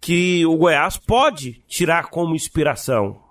que 0.00 0.44
o 0.46 0.56
Goiás 0.56 0.96
pode 0.96 1.62
tirar 1.68 2.10
como 2.10 2.34
inspiração. 2.34 3.21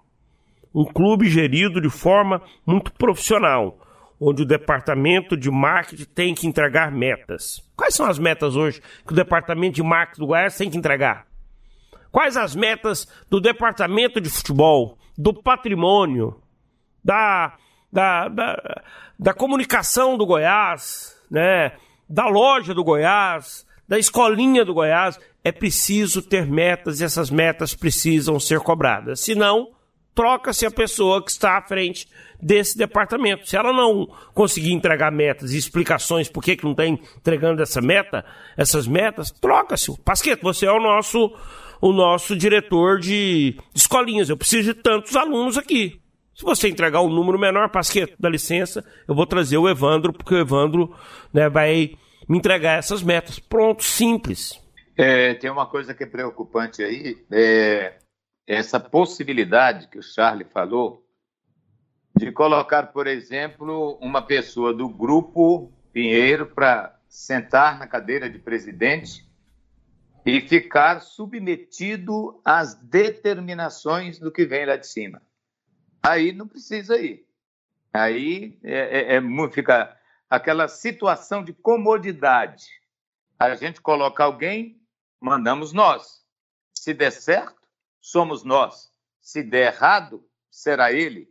Um 0.74 0.86
clube 0.86 1.30
gerido 1.30 1.82
de 1.82 1.89
forma 1.89 2.41
muito 2.65 2.91
profissional, 2.93 3.78
onde 4.19 4.43
o 4.43 4.45
departamento 4.45 5.36
de 5.36 5.49
marketing 5.49 6.05
tem 6.05 6.36
que 6.36 6.47
entregar 6.47 6.91
metas. 6.91 7.61
Quais 7.76 7.95
são 7.95 8.05
as 8.05 8.19
metas 8.19 8.55
hoje 8.55 8.82
que 9.05 9.13
o 9.13 9.15
departamento 9.15 9.76
de 9.76 9.84
marketing 9.84 10.22
do 10.22 10.28
Goiás 10.28 10.55
tem 10.55 10.69
que 10.69 10.78
entregar? 10.78 11.26
Quais 12.11 12.38
as 12.38 12.55
metas 12.55 13.07
do 13.30 13.39
departamento 13.41 14.22
de 14.22 14.30
futebol, 14.30 14.97
do 15.17 15.34
patrimônio, 15.34 16.39
da, 17.03 17.55
da, 17.91 18.28
da, 18.28 18.84
da 19.17 19.34
comunicação 19.34 20.17
do 20.17 20.26
Goiás, 20.26 21.15
né? 21.32 21.72
da 22.07 22.28
loja 22.28 22.74
do 22.74 22.84
Goiás, 22.84 23.65
da 23.88 23.97
escolinha 23.97 24.63
do 24.63 24.74
Goiás? 24.74 25.17
É 25.43 25.51
preciso 25.51 26.22
ter 26.22 26.45
metas 26.45 26.99
e 26.99 27.03
essas 27.03 27.32
metas 27.32 27.74
precisam 27.74 28.39
ser 28.39 28.59
cobradas. 28.59 29.22
Senão, 29.22 29.69
troca-se 30.14 30.66
a 30.66 30.72
pessoa 30.72 31.24
que 31.24 31.32
está 31.32 31.57
à 31.57 31.62
frente 31.62 32.07
desse 32.41 32.78
departamento. 32.78 33.47
Se 33.47 33.55
ela 33.55 33.72
não 33.72 34.07
conseguir 34.34 34.74
entregar 34.74 35.12
metas 35.12 35.51
e 35.51 35.57
explicações 35.57 36.30
por 36.30 36.43
que, 36.43 36.55
que 36.55 36.64
não 36.64 36.72
está 36.72 36.86
entregando 36.86 37.62
essa 37.62 37.82
meta, 37.82 38.26
essas 38.57 38.88
metas, 38.88 39.32
troca-se. 39.32 39.95
Pasqueto, 40.01 40.43
você 40.43 40.66
é 40.66 40.72
o 40.72 40.80
nosso, 40.80 41.34
o 41.80 41.93
nosso 41.93 42.36
diretor 42.36 42.99
de 42.99 43.57
escolinhas. 43.74 44.30
Eu 44.30 44.38
preciso 44.38 44.74
de 44.74 44.82
tantos 44.82 45.16
alunos 45.16 45.57
aqui. 45.57 45.99
Se 46.34 46.43
você 46.43 46.70
entregar 46.70 47.01
um 47.01 47.09
número 47.09 47.38
menor, 47.38 47.70
Pasqueto, 47.70 48.16
dá 48.20 48.30
licença, 48.30 48.84
eu 49.07 49.14
vou 49.14 49.28
trazer 49.28 49.57
o 49.57 49.70
Evandro, 49.70 50.12
porque 50.12 50.34
o 50.34 50.39
Evandro 50.39 50.95
né, 51.32 51.49
vai 51.49 51.91
me 52.28 52.38
entregar 52.38 52.80
essas 52.80 53.03
metas. 53.03 53.38
Pronto, 53.38 53.84
simples. 53.84 54.59
É, 54.97 55.36
tem 55.36 55.49
uma 55.49 55.66
coisa 55.66 55.93
que 55.93 56.03
é 56.03 56.07
preocupante 56.07 56.84
aí, 56.84 57.18
é 57.32 57.93
essa 58.54 58.82
possibilidade 58.82 59.88
que 59.88 59.97
o 59.97 60.04
Charlie 60.04 60.43
falou 60.43 61.08
de 62.14 62.34
colocar, 62.34 62.88
por 62.88 63.08
exemplo, 63.08 63.97
uma 64.02 64.22
pessoa 64.22 64.74
do 64.74 64.89
grupo 64.89 65.72
Pinheiro 65.93 66.45
para 66.47 66.99
sentar 67.08 67.80
na 67.80 67.88
cadeira 67.88 68.30
de 68.30 68.39
presidente 68.39 69.26
e 70.26 70.41
ficar 70.41 70.99
submetido 70.99 72.41
às 72.43 72.76
determinações 72.76 74.20
do 74.20 74.30
que 74.30 74.45
vem 74.45 74.66
lá 74.66 74.76
de 74.76 74.88
cima. 74.88 75.22
Aí 76.04 76.34
não 76.34 76.47
precisa 76.47 76.99
ir. 76.99 77.26
Aí 77.93 78.60
é, 78.64 79.16
é, 79.16 79.16
é, 79.16 79.49
fica 79.49 79.97
aquela 80.30 80.68
situação 80.68 81.41
de 81.41 81.54
comodidade. 81.54 82.66
A 83.39 83.56
gente 83.56 83.80
coloca 83.80 84.24
alguém, 84.26 84.82
mandamos 85.22 85.72
nós. 85.72 86.26
Se 86.74 86.93
der 86.93 87.12
certo, 87.12 87.61
somos 88.02 88.43
nós. 88.43 88.91
Se 89.22 89.43
der 89.43 89.74
errado, 89.74 90.26
será 90.49 90.91
ele. 90.91 91.30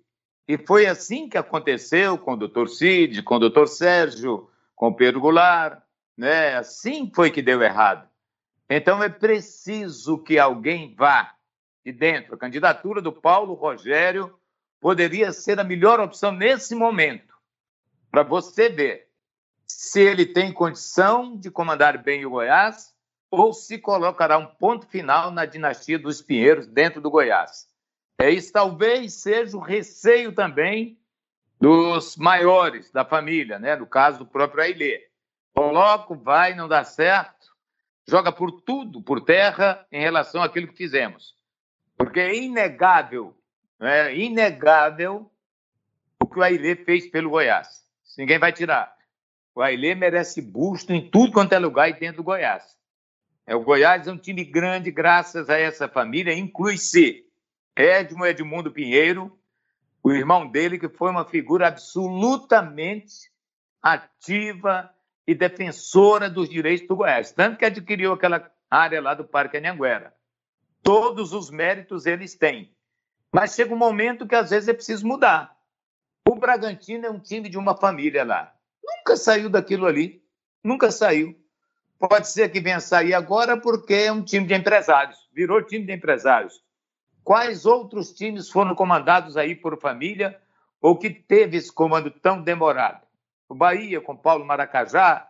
E 0.49 0.57
foi 0.57 0.87
assim 0.87 1.29
que 1.29 1.37
aconteceu 1.37 2.17
com 2.17 2.33
o 2.33 2.37
doutor 2.37 2.69
Cid, 2.69 3.23
com 3.23 3.37
o 3.37 3.41
doutor 3.41 3.69
Sérgio, 3.69 4.49
com 4.75 4.89
o 4.89 4.95
Pedro 4.95 5.21
Goulart, 5.21 5.83
né? 6.17 6.57
Assim 6.57 7.11
foi 7.15 7.31
que 7.31 7.43
deu 7.43 7.63
errado. 7.63 8.09
Então 8.69 9.03
é 9.03 9.09
preciso 9.09 10.19
que 10.23 10.39
alguém 10.39 10.95
vá 10.95 11.35
de 11.85 11.93
dentro. 11.93 12.35
A 12.35 12.39
candidatura 12.39 13.03
do 13.03 13.13
Paulo 13.13 13.55
Rogério 13.55 14.39
poderia 14.81 15.33
ser 15.33 15.59
a 15.61 15.65
melhor 15.65 16.01
opção 16.01 16.33
nesse 16.33 16.75
momento, 16.75 17.35
para 18.11 18.23
você 18.23 18.69
ver 18.69 19.09
se 19.67 20.01
ele 20.01 20.27
tem 20.27 20.53
condição 20.53 21.37
de 21.37 21.51
comandar 21.51 22.03
bem 22.03 22.25
o 22.25 22.31
Goiás 22.31 22.95
ou 23.31 23.53
se 23.53 23.79
colocará 23.79 24.37
um 24.37 24.47
ponto 24.47 24.87
final 24.87 25.31
na 25.31 25.47
dinastia 25.47 25.99
dos 25.99 26.21
Pinheiros 26.21 26.67
dentro 26.67 27.01
do 27.01 27.11
Goiás. 27.11 27.69
É, 28.19 28.31
isso 28.31 28.53
talvez 28.53 29.15
seja 29.15 29.57
o 29.57 29.61
receio 29.61 30.35
também 30.35 30.99
dos 31.61 32.17
maiores 32.17 32.91
da 32.91 33.05
família, 33.05 33.59
né? 33.59 33.77
no 33.77 33.87
caso 33.87 34.19
do 34.19 34.27
próprio 34.27 34.63
Ailê. 34.63 35.09
Coloco, 35.55 36.15
vai, 36.15 36.55
não 36.55 36.67
dá 36.67 36.85
certo, 36.85 37.55
joga 38.09 38.33
por 38.33 38.51
tudo, 38.63 39.03
por 39.03 39.21
terra, 39.21 39.87
em 39.93 40.01
relação 40.01 40.43
àquilo 40.43 40.69
que 40.69 40.77
fizemos. 40.77 41.35
Porque 41.97 42.19
é 42.19 42.35
inegável, 42.35 43.37
é 43.81 44.15
inegável 44.17 45.31
o 46.23 46.27
que 46.27 46.39
o 46.39 46.43
Ailê 46.43 46.77
fez 46.77 47.07
pelo 47.09 47.31
Goiás. 47.31 47.85
Ninguém 48.19 48.39
vai 48.39 48.53
tirar. 48.53 48.95
O 49.55 49.63
Ailê 49.63 49.95
merece 49.95 50.41
busto 50.41 50.93
em 50.93 51.11
tudo 51.11 51.33
quanto 51.33 51.53
é 51.53 51.59
lugar 51.59 51.89
e 51.89 51.93
dentro 51.93 52.19
do 52.19 52.25
Goiás. 52.25 52.80
É, 53.51 53.55
o 53.57 53.65
Goiás 53.65 54.07
é 54.07 54.13
um 54.13 54.17
time 54.17 54.45
grande 54.45 54.93
graças 54.93 55.51
a 55.51 55.59
essa 55.59 55.89
família, 55.89 56.33
inclui-se 56.33 57.27
Edmo 57.75 58.25
Edmundo 58.25 58.71
Pinheiro, 58.71 59.37
o 60.05 60.13
irmão 60.13 60.47
dele, 60.47 60.79
que 60.79 60.89
foi 60.89 61.11
uma 61.11 61.25
figura 61.25 61.67
absolutamente 61.67 63.29
ativa 63.83 64.89
e 65.27 65.35
defensora 65.35 66.31
dos 66.31 66.49
direitos 66.49 66.87
do 66.87 66.95
Goiás, 66.95 67.33
tanto 67.33 67.59
que 67.59 67.65
adquiriu 67.65 68.13
aquela 68.13 68.49
área 68.71 69.03
lá 69.03 69.15
do 69.15 69.25
Parque 69.25 69.57
Anhanguera. 69.57 70.15
Todos 70.81 71.33
os 71.33 71.51
méritos 71.51 72.07
eles 72.07 72.37
têm. 72.37 72.73
Mas 73.33 73.57
chega 73.57 73.75
um 73.75 73.79
momento 73.79 74.29
que 74.29 74.37
às 74.37 74.51
vezes 74.51 74.69
é 74.69 74.73
preciso 74.73 75.05
mudar. 75.05 75.57
O 76.29 76.37
Bragantino 76.37 77.05
é 77.05 77.11
um 77.11 77.19
time 77.19 77.49
de 77.49 77.59
uma 77.59 77.77
família 77.77 78.23
lá. 78.23 78.55
Nunca 78.81 79.17
saiu 79.17 79.51
daquilo 79.51 79.87
ali. 79.87 80.23
Nunca 80.63 80.93
saiu. 80.93 81.40
Pode 82.01 82.29
ser 82.29 82.49
que 82.49 82.63
venha 82.63 82.81
sair 82.81 83.13
agora 83.13 83.59
porque 83.59 83.93
é 83.93 84.11
um 84.11 84.23
time 84.23 84.47
de 84.47 84.55
empresários. 84.55 85.19
Virou 85.35 85.63
time 85.63 85.85
de 85.85 85.93
empresários. 85.93 86.65
Quais 87.23 87.67
outros 87.67 88.11
times 88.15 88.49
foram 88.49 88.75
comandados 88.75 89.37
aí 89.37 89.55
por 89.55 89.79
família 89.79 90.41
ou 90.81 90.97
que 90.97 91.11
teve 91.11 91.59
esse 91.59 91.71
comando 91.71 92.11
tão 92.11 92.41
demorado? 92.43 93.07
O 93.47 93.55
Bahia 93.55 94.01
com 94.01 94.17
Paulo 94.17 94.47
Maracajá, 94.47 95.29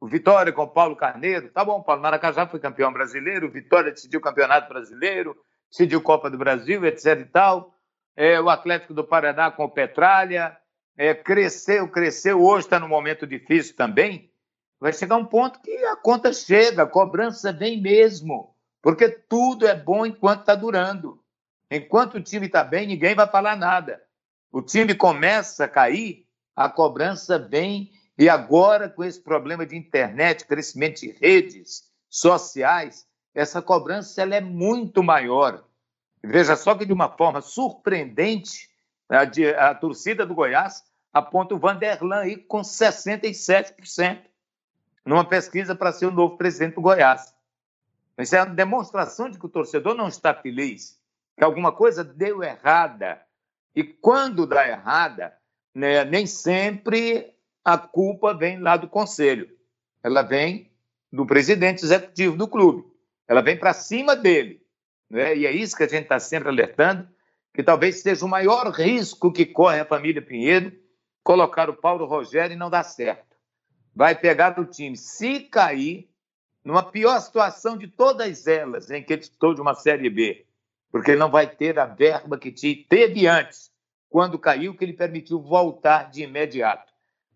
o 0.00 0.06
Vitória 0.06 0.52
com 0.52 0.68
Paulo 0.68 0.94
Carneiro. 0.94 1.50
Tá 1.50 1.64
bom, 1.64 1.82
Paulo 1.82 2.02
Maracajá 2.02 2.46
foi 2.46 2.60
campeão 2.60 2.92
brasileiro, 2.92 3.48
o 3.48 3.50
Vitória 3.50 3.90
decidiu 3.90 4.20
o 4.20 4.22
Campeonato 4.22 4.68
Brasileiro, 4.68 5.36
decidiu 5.68 6.00
Copa 6.00 6.30
do 6.30 6.38
Brasil, 6.38 6.86
etc 6.86 7.18
e 7.18 7.24
tal. 7.24 7.74
É, 8.14 8.40
o 8.40 8.48
Atlético 8.48 8.94
do 8.94 9.02
Paraná 9.02 9.50
com 9.50 9.64
o 9.64 9.70
Petralha. 9.70 10.56
É, 10.96 11.12
cresceu, 11.12 11.88
cresceu, 11.88 12.40
hoje 12.40 12.66
está 12.66 12.78
num 12.78 12.88
momento 12.88 13.26
difícil 13.26 13.74
também. 13.74 14.30
Vai 14.86 14.92
chegar 14.92 15.16
um 15.16 15.24
ponto 15.24 15.60
que 15.62 15.76
a 15.86 15.96
conta 15.96 16.32
chega, 16.32 16.84
a 16.84 16.86
cobrança 16.86 17.52
vem 17.52 17.82
mesmo. 17.82 18.54
Porque 18.80 19.08
tudo 19.08 19.66
é 19.66 19.74
bom 19.74 20.06
enquanto 20.06 20.42
está 20.42 20.54
durando. 20.54 21.20
Enquanto 21.68 22.14
o 22.14 22.22
time 22.22 22.46
está 22.46 22.62
bem, 22.62 22.86
ninguém 22.86 23.12
vai 23.12 23.26
falar 23.26 23.56
nada. 23.56 24.00
O 24.48 24.62
time 24.62 24.94
começa 24.94 25.64
a 25.64 25.68
cair, 25.68 26.24
a 26.54 26.68
cobrança 26.68 27.36
vem, 27.36 27.90
e 28.16 28.28
agora, 28.28 28.88
com 28.88 29.02
esse 29.02 29.20
problema 29.20 29.66
de 29.66 29.74
internet, 29.76 30.46
crescimento 30.46 31.00
de 31.00 31.10
redes 31.20 31.90
sociais, 32.08 33.08
essa 33.34 33.60
cobrança 33.60 34.22
ela 34.22 34.36
é 34.36 34.40
muito 34.40 35.02
maior. 35.02 35.64
Veja 36.22 36.54
só 36.54 36.76
que, 36.76 36.86
de 36.86 36.92
uma 36.92 37.08
forma 37.08 37.40
surpreendente, 37.40 38.70
a, 39.08 39.22
a 39.68 39.74
torcida 39.74 40.24
do 40.24 40.32
Goiás 40.32 40.84
aponta 41.12 41.56
o 41.56 41.58
Vanderlan 41.58 42.20
aí 42.20 42.36
com 42.36 42.60
67%, 42.60 44.20
numa 45.06 45.24
pesquisa 45.24 45.74
para 45.74 45.92
ser 45.92 46.06
o 46.06 46.10
novo 46.10 46.36
presidente 46.36 46.74
do 46.74 46.82
Goiás. 46.82 47.32
Isso 48.18 48.34
é 48.34 48.42
uma 48.42 48.54
demonstração 48.54 49.30
de 49.30 49.38
que 49.38 49.46
o 49.46 49.48
torcedor 49.48 49.94
não 49.94 50.08
está 50.08 50.34
feliz, 50.34 51.00
que 51.36 51.44
alguma 51.44 51.70
coisa 51.70 52.02
deu 52.02 52.42
errada. 52.42 53.22
E 53.74 53.84
quando 53.84 54.46
dá 54.46 54.66
errada, 54.66 55.32
né, 55.72 56.04
nem 56.04 56.26
sempre 56.26 57.32
a 57.64 57.78
culpa 57.78 58.34
vem 58.34 58.58
lá 58.58 58.76
do 58.76 58.88
conselho. 58.88 59.48
Ela 60.02 60.22
vem 60.22 60.70
do 61.12 61.24
presidente 61.24 61.84
executivo 61.84 62.36
do 62.36 62.48
clube. 62.48 62.84
Ela 63.28 63.42
vem 63.42 63.56
para 63.56 63.72
cima 63.72 64.16
dele. 64.16 64.62
Né? 65.08 65.36
E 65.36 65.46
é 65.46 65.52
isso 65.52 65.76
que 65.76 65.82
a 65.82 65.88
gente 65.88 66.04
está 66.04 66.18
sempre 66.18 66.48
alertando, 66.48 67.08
que 67.54 67.62
talvez 67.62 68.02
seja 68.02 68.24
o 68.24 68.28
maior 68.28 68.70
risco 68.70 69.32
que 69.32 69.46
corre 69.46 69.80
a 69.80 69.84
família 69.84 70.22
Pinheiro 70.22 70.72
colocar 71.22 71.68
o 71.68 71.74
Paulo 71.74 72.06
Rogério 72.06 72.54
e 72.54 72.56
não 72.56 72.70
dar 72.70 72.84
certo. 72.84 73.25
Vai 73.96 74.14
pegar 74.14 74.60
o 74.60 74.66
time. 74.66 74.94
Se 74.94 75.40
cair, 75.40 76.06
numa 76.62 76.82
pior 76.82 77.18
situação 77.18 77.78
de 77.78 77.88
todas 77.88 78.46
elas 78.46 78.90
em 78.90 79.02
que 79.02 79.14
ele 79.14 79.22
estou 79.22 79.54
de 79.54 79.60
uma 79.62 79.74
Série 79.74 80.10
B, 80.10 80.44
porque 80.92 81.12
ele 81.12 81.20
não 81.20 81.30
vai 81.30 81.46
ter 81.46 81.78
a 81.78 81.86
verba 81.86 82.36
que 82.36 82.52
teve 82.88 83.26
antes, 83.26 83.70
quando 84.10 84.38
caiu, 84.38 84.76
que 84.76 84.84
ele 84.84 84.92
permitiu 84.92 85.40
voltar 85.40 86.10
de 86.10 86.24
imediato. 86.24 86.92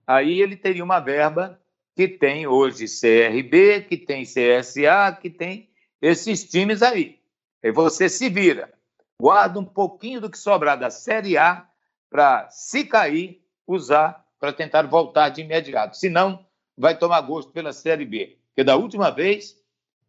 Aí 0.07 0.43
ele 0.43 0.55
teria 0.55 0.85
uma 0.85 1.01
verba 1.01 1.59
que 1.97 2.07
tem 2.07 2.47
hoje 2.47 2.85
CRB, 2.85 3.87
que 3.89 3.97
tem 3.97 4.25
CSA, 4.25 5.17
que 5.19 5.31
tem 5.31 5.71
esses 6.03 6.45
times 6.45 6.83
aí. 6.83 7.19
E 7.63 7.73
você 7.73 8.07
se 8.07 8.29
vira, 8.29 8.71
guarda 9.19 9.59
um 9.59 9.65
pouquinho 9.65 10.21
do 10.21 10.29
que 10.29 10.37
sobrar 10.37 10.79
da 10.79 10.91
Série 10.91 11.39
A 11.39 11.67
para, 12.11 12.51
se 12.51 12.85
cair, 12.85 13.43
usar 13.67 14.27
para 14.39 14.53
tentar 14.53 14.83
voltar 14.87 15.31
de 15.31 15.41
imediato. 15.41 15.97
Se 15.97 16.11
não, 16.11 16.45
vai 16.81 16.97
tomar 16.97 17.21
gosto 17.21 17.53
pela 17.53 17.73
Série 17.73 18.07
B. 18.07 18.39
Porque 18.49 18.65
da 18.65 18.75
última 18.75 19.11
vez 19.11 19.55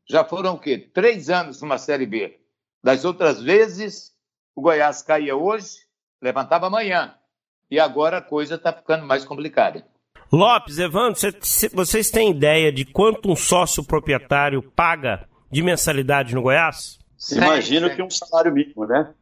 já 0.10 0.24
foram 0.24 0.54
o 0.54 0.60
quê? 0.60 0.78
Três 0.78 1.30
anos 1.30 1.62
numa 1.62 1.78
Série 1.78 2.06
B. 2.06 2.40
Das 2.82 3.04
outras 3.04 3.42
vezes, 3.42 4.14
o 4.56 4.62
Goiás 4.62 5.02
caía 5.02 5.36
hoje, 5.36 5.80
levantava 6.22 6.68
amanhã. 6.68 7.14
E 7.70 7.80
agora 7.80 8.18
a 8.18 8.22
coisa 8.22 8.56
está 8.56 8.72
ficando 8.72 9.06
mais 9.06 9.26
complicada. 9.26 9.86
Lopes, 10.32 10.80
Evandro, 10.80 11.20
vocês 11.74 12.10
têm 12.10 12.32
ideia 12.32 12.72
de 12.72 12.86
quanto 12.86 13.30
um 13.30 13.36
sócio 13.36 13.84
proprietário 13.84 14.64
paga 14.64 15.28
de 15.52 15.62
mensalidade 15.62 16.34
no 16.34 16.42
Goiás? 16.42 16.98
Imagino 17.32 17.94
que 17.94 18.02
um 18.02 18.10
salário 18.10 18.54
mínimo, 18.54 18.86
né? 18.86 19.14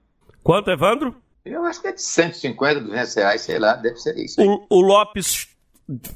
Quanto, 0.44 0.70
Evandro? 0.70 1.16
Eu 1.44 1.66
acho 1.66 1.82
que 1.82 1.88
é 1.88 1.94
de 1.94 2.02
150, 2.02 2.82
200 2.82 3.16
reais, 3.16 3.42
sei 3.42 3.58
lá, 3.58 3.76
deve 3.76 3.98
ser 3.98 4.16
isso. 4.18 4.40
O, 4.42 4.68
o, 4.70 4.82
Lopes 4.82 5.48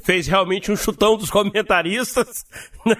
fez 0.03 0.27
realmente 0.27 0.71
um 0.71 0.75
chutão 0.75 1.17
dos 1.17 1.29
comentaristas, 1.29 2.45
né? 2.85 2.95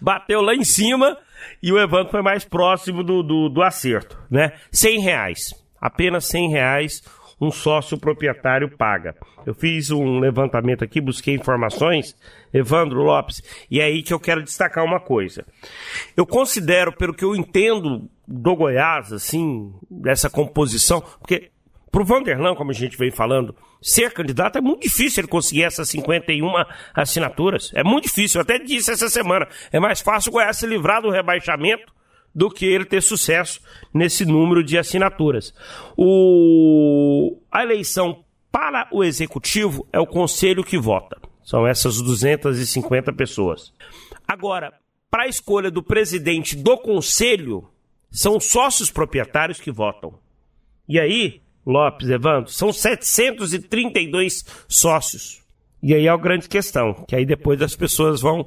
bateu 0.00 0.40
lá 0.40 0.54
em 0.54 0.64
cima 0.64 1.16
e 1.62 1.72
o 1.72 1.78
Evandro 1.78 2.10
foi 2.10 2.22
mais 2.22 2.44
próximo 2.44 3.02
do, 3.02 3.22
do, 3.22 3.48
do 3.48 3.62
acerto, 3.62 4.18
né? 4.30 4.52
100 4.72 5.00
reais, 5.00 5.54
apenas 5.80 6.24
100 6.26 6.50
reais 6.50 7.02
um 7.40 7.50
sócio 7.50 7.98
proprietário 7.98 8.76
paga. 8.76 9.14
Eu 9.44 9.54
fiz 9.54 9.90
um 9.90 10.18
levantamento 10.18 10.82
aqui, 10.82 11.00
busquei 11.00 11.34
informações, 11.34 12.16
Evandro 12.52 13.02
Lopes, 13.02 13.42
e 13.70 13.80
é 13.80 13.84
aí 13.84 14.02
que 14.02 14.12
eu 14.12 14.18
quero 14.18 14.42
destacar 14.42 14.84
uma 14.84 14.98
coisa. 14.98 15.44
Eu 16.16 16.26
considero, 16.26 16.92
pelo 16.92 17.14
que 17.14 17.24
eu 17.24 17.36
entendo 17.36 18.08
do 18.26 18.56
Goiás, 18.56 19.12
assim, 19.12 19.72
dessa 19.90 20.30
composição, 20.30 21.00
porque 21.00 21.50
para 21.90 22.02
o 22.02 22.04
Vanderlan, 22.04 22.54
como 22.54 22.70
a 22.70 22.74
gente 22.74 22.96
vem 22.96 23.10
falando, 23.10 23.54
ser 23.80 24.12
candidato 24.12 24.58
é 24.58 24.60
muito 24.60 24.82
difícil 24.82 25.22
ele 25.22 25.28
conseguir 25.28 25.62
essas 25.62 25.88
51 25.88 26.46
assinaturas. 26.94 27.70
É 27.74 27.82
muito 27.82 28.04
difícil. 28.04 28.38
Eu 28.38 28.42
até 28.42 28.58
disse 28.58 28.90
essa 28.90 29.08
semana. 29.08 29.48
É 29.72 29.80
mais 29.80 30.00
fácil 30.00 30.30
o 30.30 30.32
Goiás 30.32 30.58
se 30.58 30.66
livrar 30.66 31.00
do 31.00 31.10
rebaixamento 31.10 31.94
do 32.34 32.50
que 32.50 32.66
ele 32.66 32.84
ter 32.84 33.02
sucesso 33.02 33.60
nesse 33.94 34.26
número 34.26 34.62
de 34.62 34.76
assinaturas. 34.76 35.54
O... 35.96 37.40
A 37.50 37.62
eleição 37.62 38.24
para 38.52 38.88
o 38.92 39.02
executivo 39.02 39.88
é 39.92 39.98
o 39.98 40.06
conselho 40.06 40.62
que 40.62 40.78
vota. 40.78 41.18
São 41.42 41.66
essas 41.66 42.02
250 42.02 43.12
pessoas. 43.14 43.72
Agora, 44.28 44.74
para 45.10 45.22
a 45.22 45.28
escolha 45.28 45.70
do 45.70 45.82
presidente 45.82 46.56
do 46.56 46.76
conselho, 46.76 47.70
são 48.10 48.38
sócios 48.38 48.90
proprietários 48.90 49.60
que 49.60 49.70
votam. 49.70 50.18
E 50.88 51.00
aí, 51.00 51.40
Lopes, 51.66 52.08
Evandro, 52.08 52.50
são 52.50 52.72
732 52.72 54.44
sócios. 54.68 55.42
E 55.82 55.94
aí 55.94 56.06
é 56.06 56.08
a 56.08 56.16
grande 56.16 56.48
questão, 56.48 57.04
que 57.06 57.16
aí 57.16 57.26
depois 57.26 57.60
as 57.60 57.74
pessoas 57.74 58.20
vão. 58.20 58.46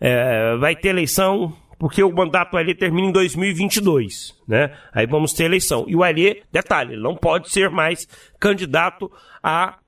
É, 0.00 0.56
vai 0.56 0.74
ter 0.74 0.88
eleição, 0.88 1.54
porque 1.78 2.02
o 2.02 2.12
mandato 2.12 2.56
ali 2.56 2.74
termina 2.74 3.08
em 3.08 3.12
2022, 3.12 4.34
né? 4.46 4.74
Aí 4.92 5.06
vamos 5.06 5.32
ter 5.32 5.44
eleição. 5.44 5.84
E 5.88 5.96
o 5.96 6.02
Alê, 6.02 6.42
detalhe, 6.50 6.96
não 6.96 7.16
pode 7.16 7.50
ser 7.50 7.70
mais 7.70 8.06
candidato 8.38 9.10
à 9.42 9.78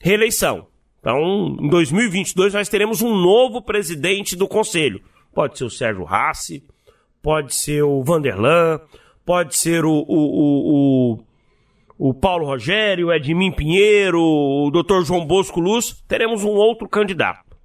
reeleição. 0.00 0.66
Então, 1.00 1.56
em 1.60 1.68
2022 1.68 2.54
nós 2.54 2.68
teremos 2.68 3.02
um 3.02 3.14
novo 3.14 3.60
presidente 3.60 4.34
do 4.34 4.48
conselho. 4.48 5.00
Pode 5.34 5.58
ser 5.58 5.64
o 5.64 5.70
Sérgio 5.70 6.04
Rassi, 6.04 6.64
pode 7.22 7.54
ser 7.54 7.82
o 7.82 8.02
Vanderlan, 8.02 8.80
pode 9.24 9.56
ser 9.56 9.84
o, 9.84 9.92
o, 9.92 10.04
o, 10.06 11.14
o 11.14 11.23
o 11.98 12.12
Paulo 12.12 12.46
Rogério, 12.46 13.08
o 13.08 13.12
Edmim 13.12 13.52
Pinheiro, 13.52 14.20
o 14.20 14.70
Dr. 14.70 15.04
João 15.04 15.24
Bosco 15.24 15.60
Luz, 15.60 16.02
teremos 16.08 16.42
um 16.42 16.50
outro 16.50 16.88
candidato. 16.88 17.56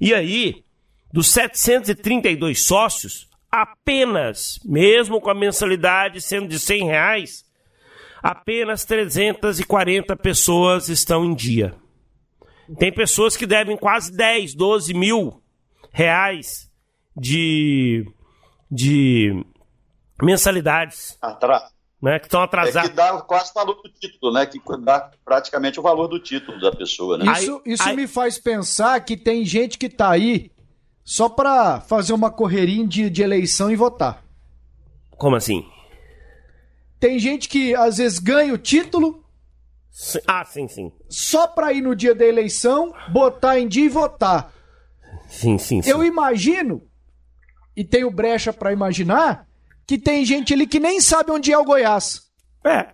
E 0.00 0.14
aí, 0.14 0.64
dos 1.12 1.30
732 1.30 2.62
sócios, 2.62 3.28
apenas, 3.50 4.58
mesmo 4.64 5.20
com 5.20 5.30
a 5.30 5.34
mensalidade 5.34 6.20
sendo 6.20 6.48
de 6.48 6.58
100 6.58 6.86
reais, 6.86 7.44
apenas 8.22 8.84
340 8.84 10.16
pessoas 10.16 10.88
estão 10.88 11.24
em 11.24 11.34
dia. 11.34 11.74
Tem 12.78 12.92
pessoas 12.92 13.36
que 13.36 13.46
devem 13.46 13.76
quase 13.76 14.16
10, 14.16 14.54
12 14.54 14.94
mil 14.94 15.42
reais 15.92 16.70
de, 17.16 18.06
de 18.70 19.44
mensalidades. 20.22 21.18
Atrás 21.20 21.79
né, 22.00 22.18
que 22.18 22.26
estão 22.26 22.42
atrasados. 22.42 22.88
É 22.88 22.90
que 22.90 22.96
dá 22.96 23.20
quase 23.20 23.50
o 23.50 23.54
valor 23.54 23.74
do 23.82 23.88
título, 23.90 24.32
né? 24.32 24.46
Que 24.46 24.58
dá 24.80 25.10
praticamente 25.24 25.78
o 25.78 25.82
valor 25.82 26.08
do 26.08 26.18
título 26.18 26.58
da 26.60 26.72
pessoa, 26.72 27.18
né? 27.18 27.32
Isso, 27.32 27.62
isso 27.66 27.82
aí, 27.82 27.96
me 27.96 28.06
faz 28.06 28.38
pensar 28.38 28.98
que 29.04 29.16
tem 29.16 29.44
gente 29.44 29.76
que 29.76 29.88
tá 29.88 30.10
aí 30.10 30.50
só 31.04 31.28
para 31.28 31.80
fazer 31.80 32.12
uma 32.12 32.30
correria 32.30 32.86
de, 32.86 33.10
de 33.10 33.22
eleição 33.22 33.70
e 33.70 33.76
votar. 33.76 34.24
Como 35.18 35.36
assim? 35.36 35.66
Tem 36.98 37.18
gente 37.18 37.48
que 37.48 37.74
às 37.74 37.98
vezes 37.98 38.18
ganha 38.18 38.54
o 38.54 38.58
título. 38.58 39.24
Sim. 39.90 40.20
Ah, 40.26 40.44
sim, 40.44 40.68
sim. 40.68 40.92
Só 41.08 41.46
para 41.46 41.72
ir 41.72 41.80
no 41.80 41.94
dia 41.94 42.14
da 42.14 42.24
eleição, 42.24 42.94
botar 43.12 43.58
em 43.58 43.66
dia 43.66 43.86
e 43.86 43.88
votar. 43.88 44.52
Sim, 45.28 45.58
sim, 45.58 45.82
sim. 45.82 45.90
Eu 45.90 46.04
imagino, 46.04 46.82
e 47.76 47.84
tenho 47.84 48.10
brecha 48.10 48.52
para 48.52 48.72
imaginar, 48.72 49.46
que 49.90 49.98
tem 49.98 50.24
gente 50.24 50.54
ali 50.54 50.68
que 50.68 50.78
nem 50.78 51.00
sabe 51.00 51.32
onde 51.32 51.52
é 51.52 51.58
o 51.58 51.64
Goiás. 51.64 52.22
É. 52.64 52.86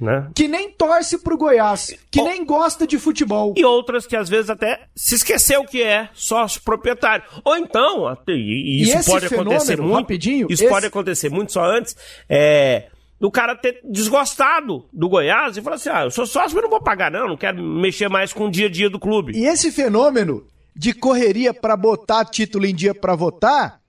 Né? 0.00 0.30
Que 0.34 0.48
nem 0.48 0.70
torce 0.70 1.18
pro 1.18 1.36
Goiás, 1.36 1.94
que 2.10 2.22
nem 2.22 2.42
gosta 2.42 2.86
de 2.86 2.98
futebol. 2.98 3.52
E 3.54 3.62
outras 3.62 4.06
que 4.06 4.16
às 4.16 4.30
vezes 4.30 4.48
até 4.48 4.86
se 4.96 5.16
esqueceu 5.16 5.62
que 5.66 5.82
é 5.82 6.08
sócio 6.14 6.62
proprietário. 6.62 7.22
Ou 7.44 7.54
então, 7.54 8.16
e 8.26 8.80
isso 8.80 8.98
e 8.98 9.04
pode 9.04 9.26
acontecer 9.26 9.78
muito. 9.78 9.94
Rapidinho, 9.94 10.46
isso 10.48 10.62
esse... 10.62 10.72
pode 10.72 10.86
acontecer 10.86 11.28
muito 11.28 11.52
só 11.52 11.62
antes. 11.66 11.94
É, 12.26 12.88
do 13.20 13.30
cara 13.30 13.54
ter 13.54 13.82
desgostado 13.84 14.88
do 14.90 15.06
Goiás 15.06 15.54
e 15.58 15.60
falar 15.60 15.76
assim: 15.76 15.90
ah, 15.90 16.04
eu 16.04 16.10
sou 16.10 16.24
sócio, 16.24 16.54
mas 16.54 16.62
não 16.62 16.70
vou 16.70 16.80
pagar, 16.80 17.10
não, 17.10 17.28
não 17.28 17.36
quero 17.36 17.62
mexer 17.62 18.08
mais 18.08 18.32
com 18.32 18.46
o 18.46 18.50
dia 18.50 18.68
a 18.68 18.70
dia 18.70 18.88
do 18.88 18.98
clube. 18.98 19.36
E 19.36 19.44
esse 19.44 19.70
fenômeno 19.70 20.46
de 20.74 20.94
correria 20.94 21.52
para 21.52 21.76
botar 21.76 22.24
título 22.24 22.64
em 22.64 22.74
dia 22.74 22.94
para 22.94 23.14
votar 23.14 23.82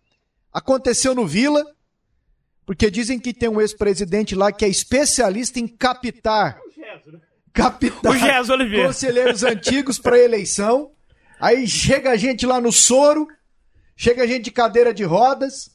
aconteceu 0.51 1.15
no 1.15 1.25
Vila, 1.25 1.63
porque 2.69 2.91
dizem 2.91 3.17
que 3.17 3.33
tem 3.33 3.49
um 3.49 3.59
ex-presidente 3.59 4.35
lá 4.35 4.51
que 4.51 4.63
é 4.63 4.67
especialista 4.67 5.59
em 5.59 5.67
captar. 5.67 6.59
Captar 7.51 8.15
o 8.15 8.85
conselheiros 8.85 9.41
antigos 9.41 9.97
para 9.97 10.19
eleição. 10.19 10.91
Aí 11.41 11.67
chega 11.67 12.11
a 12.11 12.15
gente 12.15 12.45
lá 12.45 12.61
no 12.61 12.71
soro, 12.71 13.27
chega 13.97 14.21
a 14.21 14.27
gente 14.27 14.43
de 14.43 14.51
cadeira 14.51 14.93
de 14.93 15.03
rodas. 15.03 15.71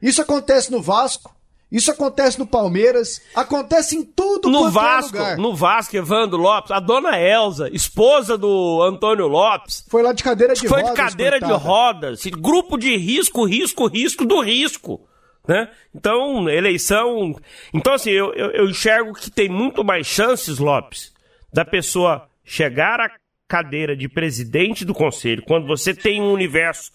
Isso 0.00 0.22
acontece 0.22 0.72
no 0.72 0.80
Vasco. 0.80 1.36
Isso 1.70 1.90
acontece 1.90 2.38
no 2.38 2.46
Palmeiras, 2.46 3.20
acontece 3.34 3.94
em 3.94 4.02
tudo 4.02 4.48
no 4.48 4.68
é 4.68 4.70
Vasco, 4.70 5.18
lugar. 5.18 5.36
No 5.36 5.54
Vasco, 5.54 5.94
Evandro 5.94 6.38
Lopes, 6.38 6.70
a 6.70 6.80
dona 6.80 7.18
Elza, 7.18 7.68
esposa 7.74 8.38
do 8.38 8.82
Antônio 8.82 9.26
Lopes. 9.26 9.84
Foi 9.86 10.02
lá 10.02 10.14
de 10.14 10.22
cadeira 10.22 10.54
de 10.54 10.66
foi 10.66 10.80
rodas. 10.80 10.86
Foi 10.86 10.92
de 10.94 11.10
cadeira 11.10 11.38
coitada. 11.38 11.58
de 11.58 11.62
rodas. 11.62 12.22
Grupo 12.24 12.78
de 12.78 12.96
risco, 12.96 13.44
risco, 13.44 13.86
risco 13.86 14.24
do 14.24 14.40
risco. 14.40 15.06
Né? 15.46 15.68
Então, 15.94 16.48
eleição. 16.48 17.34
Então, 17.74 17.94
assim, 17.94 18.10
eu, 18.10 18.32
eu, 18.34 18.50
eu 18.52 18.68
enxergo 18.68 19.12
que 19.12 19.30
tem 19.30 19.48
muito 19.48 19.82
mais 19.82 20.06
chances, 20.06 20.58
Lopes, 20.58 21.12
da 21.52 21.64
pessoa 21.64 22.28
chegar 22.44 23.00
à 23.00 23.10
cadeira 23.48 23.96
de 23.96 24.08
presidente 24.08 24.84
do 24.84 24.94
conselho 24.94 25.42
quando 25.46 25.66
você 25.66 25.92
tem 25.94 26.22
um 26.22 26.32
universo 26.32 26.90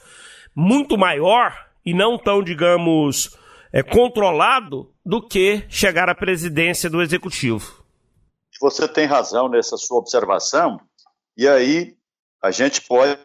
muito 0.56 0.98
maior 0.98 1.56
e 1.86 1.94
não 1.94 2.18
tão, 2.18 2.42
digamos, 2.42 3.38
é, 3.72 3.84
controlado 3.84 4.92
do 5.06 5.22
que 5.22 5.64
chegar 5.70 6.10
à 6.10 6.16
presidência 6.16 6.90
do 6.90 7.02
executivo. 7.02 7.86
Você 8.60 8.88
tem 8.88 9.06
razão 9.06 9.48
nessa 9.48 9.78
sua 9.78 10.00
observação, 10.00 10.80
e 11.38 11.48
aí 11.48 11.96
a 12.42 12.50
gente 12.50 12.82
pode 12.82 13.20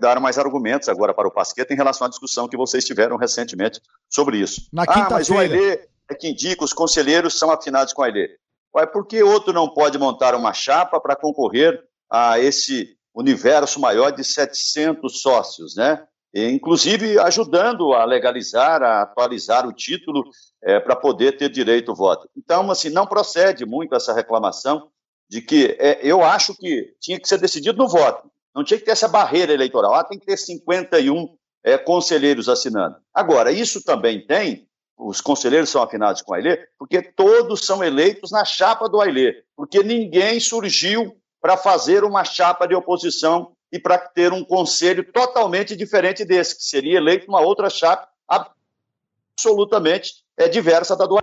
dar 0.00 0.18
mais 0.18 0.38
argumentos 0.38 0.88
agora 0.88 1.14
para 1.14 1.28
o 1.28 1.30
Pasqueta 1.30 1.72
em 1.72 1.76
relação 1.76 2.06
à 2.06 2.10
discussão 2.10 2.48
que 2.48 2.56
vocês 2.56 2.84
tiveram 2.84 3.16
recentemente 3.16 3.80
sobre 4.08 4.38
isso. 4.38 4.62
Na 4.72 4.84
ah, 4.88 5.08
mas 5.10 5.28
o 5.28 5.38
Ailê 5.38 5.86
é 6.08 6.14
que 6.14 6.28
indica, 6.28 6.64
os 6.64 6.72
conselheiros 6.72 7.38
são 7.38 7.50
afinados 7.50 7.92
com 7.92 8.02
o 8.02 8.04
Ailê. 8.04 8.28
Ué, 8.74 8.86
por 8.86 9.06
que 9.06 9.22
outro 9.22 9.52
não 9.52 9.68
pode 9.68 9.98
montar 9.98 10.34
uma 10.34 10.52
chapa 10.52 11.00
para 11.00 11.14
concorrer 11.14 11.82
a 12.10 12.38
esse 12.38 12.96
universo 13.14 13.80
maior 13.80 14.10
de 14.10 14.24
700 14.24 15.20
sócios, 15.20 15.76
né? 15.76 16.04
E, 16.32 16.48
inclusive 16.48 17.18
ajudando 17.18 17.92
a 17.92 18.04
legalizar, 18.04 18.82
a 18.82 19.02
atualizar 19.02 19.66
o 19.66 19.72
título 19.72 20.24
é, 20.62 20.78
para 20.78 20.94
poder 20.94 21.36
ter 21.36 21.48
direito 21.48 21.90
ao 21.90 21.96
voto. 21.96 22.28
Então, 22.36 22.70
assim, 22.70 22.88
não 22.88 23.06
procede 23.06 23.66
muito 23.66 23.94
essa 23.94 24.12
reclamação 24.12 24.88
de 25.28 25.40
que 25.40 25.76
é, 25.78 26.00
eu 26.02 26.24
acho 26.24 26.56
que 26.56 26.94
tinha 27.00 27.18
que 27.18 27.28
ser 27.28 27.38
decidido 27.38 27.78
no 27.78 27.88
voto. 27.88 28.30
Não 28.54 28.64
tinha 28.64 28.78
que 28.78 28.84
ter 28.84 28.92
essa 28.92 29.08
barreira 29.08 29.52
eleitoral. 29.52 29.94
Ah, 29.94 30.04
tem 30.04 30.18
que 30.18 30.26
ter 30.26 30.36
51 30.36 31.28
é, 31.62 31.78
conselheiros 31.78 32.48
assinando. 32.48 32.96
Agora, 33.14 33.52
isso 33.52 33.82
também 33.84 34.26
tem, 34.26 34.68
os 34.96 35.20
conselheiros 35.20 35.70
são 35.70 35.82
afinados 35.82 36.22
com 36.22 36.34
a 36.34 36.36
Ailê, 36.36 36.58
porque 36.78 37.00
todos 37.02 37.64
são 37.64 37.82
eleitos 37.82 38.30
na 38.30 38.44
chapa 38.44 38.88
do 38.88 39.00
Ailê, 39.00 39.42
porque 39.56 39.82
ninguém 39.82 40.40
surgiu 40.40 41.16
para 41.40 41.56
fazer 41.56 42.04
uma 42.04 42.24
chapa 42.24 42.66
de 42.66 42.74
oposição 42.74 43.52
e 43.72 43.78
para 43.78 43.96
ter 43.96 44.32
um 44.32 44.44
conselho 44.44 45.04
totalmente 45.12 45.76
diferente 45.76 46.24
desse, 46.24 46.56
que 46.56 46.64
seria 46.64 46.98
eleito 46.98 47.28
uma 47.28 47.40
outra 47.40 47.70
chapa 47.70 48.08
absolutamente 48.28 50.24
é, 50.36 50.48
diversa 50.48 50.96
da 50.96 51.06
do 51.06 51.18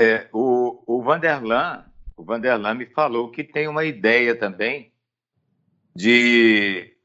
é, 0.00 0.28
o, 0.32 0.82
o 0.86 1.02
Vanderlan, 1.02 1.84
o 2.16 2.24
Vanderlan 2.24 2.72
me 2.74 2.86
falou 2.86 3.30
que 3.30 3.44
tem 3.44 3.68
uma 3.68 3.84
ideia 3.84 4.34
também 4.34 4.89
de 5.94 6.96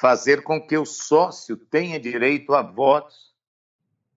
fazer 0.00 0.42
com 0.42 0.60
que 0.60 0.76
o 0.78 0.86
sócio 0.86 1.56
tenha 1.56 2.00
direito 2.00 2.54
a 2.54 2.62
votos 2.62 3.30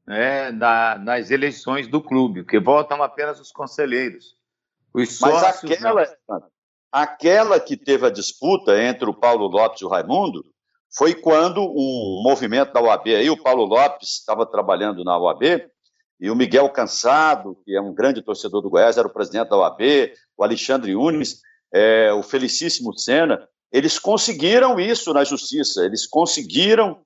né, 0.05 0.51
na, 0.51 0.97
nas 0.97 1.31
eleições 1.31 1.87
do 1.87 2.01
clube, 2.01 2.45
que 2.45 2.59
votam 2.59 3.01
apenas 3.01 3.39
os 3.39 3.51
conselheiros. 3.51 4.35
Os 4.93 5.19
Mas 5.19 5.43
aquela, 5.43 6.05
aquela 6.91 7.59
que 7.59 7.75
teve 7.75 8.05
a 8.05 8.09
disputa 8.09 8.81
entre 8.81 9.09
o 9.09 9.13
Paulo 9.13 9.47
Lopes 9.47 9.81
e 9.81 9.85
o 9.85 9.89
Raimundo 9.89 10.45
foi 10.95 11.15
quando 11.15 11.61
um 11.61 12.21
movimento 12.23 12.71
da 12.71 12.81
OAB, 12.81 13.07
aí 13.07 13.29
o 13.29 13.41
Paulo 13.41 13.65
Lopes 13.65 14.19
estava 14.19 14.45
trabalhando 14.45 15.03
na 15.03 15.17
OAB, 15.17 15.67
e 16.19 16.29
o 16.29 16.35
Miguel 16.35 16.69
Cansado, 16.69 17.57
que 17.65 17.75
é 17.75 17.81
um 17.81 17.93
grande 17.93 18.21
torcedor 18.21 18.61
do 18.61 18.69
Goiás, 18.69 18.97
era 18.97 19.07
o 19.07 19.13
presidente 19.13 19.49
da 19.49 19.57
OAB, 19.57 19.81
o 20.37 20.43
Alexandre 20.43 20.95
Unes, 20.95 21.41
é, 21.73 22.13
o 22.13 22.21
Felicíssimo 22.21 22.97
Sena, 22.97 23.45
eles 23.73 23.97
conseguiram 23.97 24.79
isso 24.79 25.11
na 25.15 25.23
justiça, 25.23 25.83
eles 25.83 26.05
conseguiram, 26.05 27.01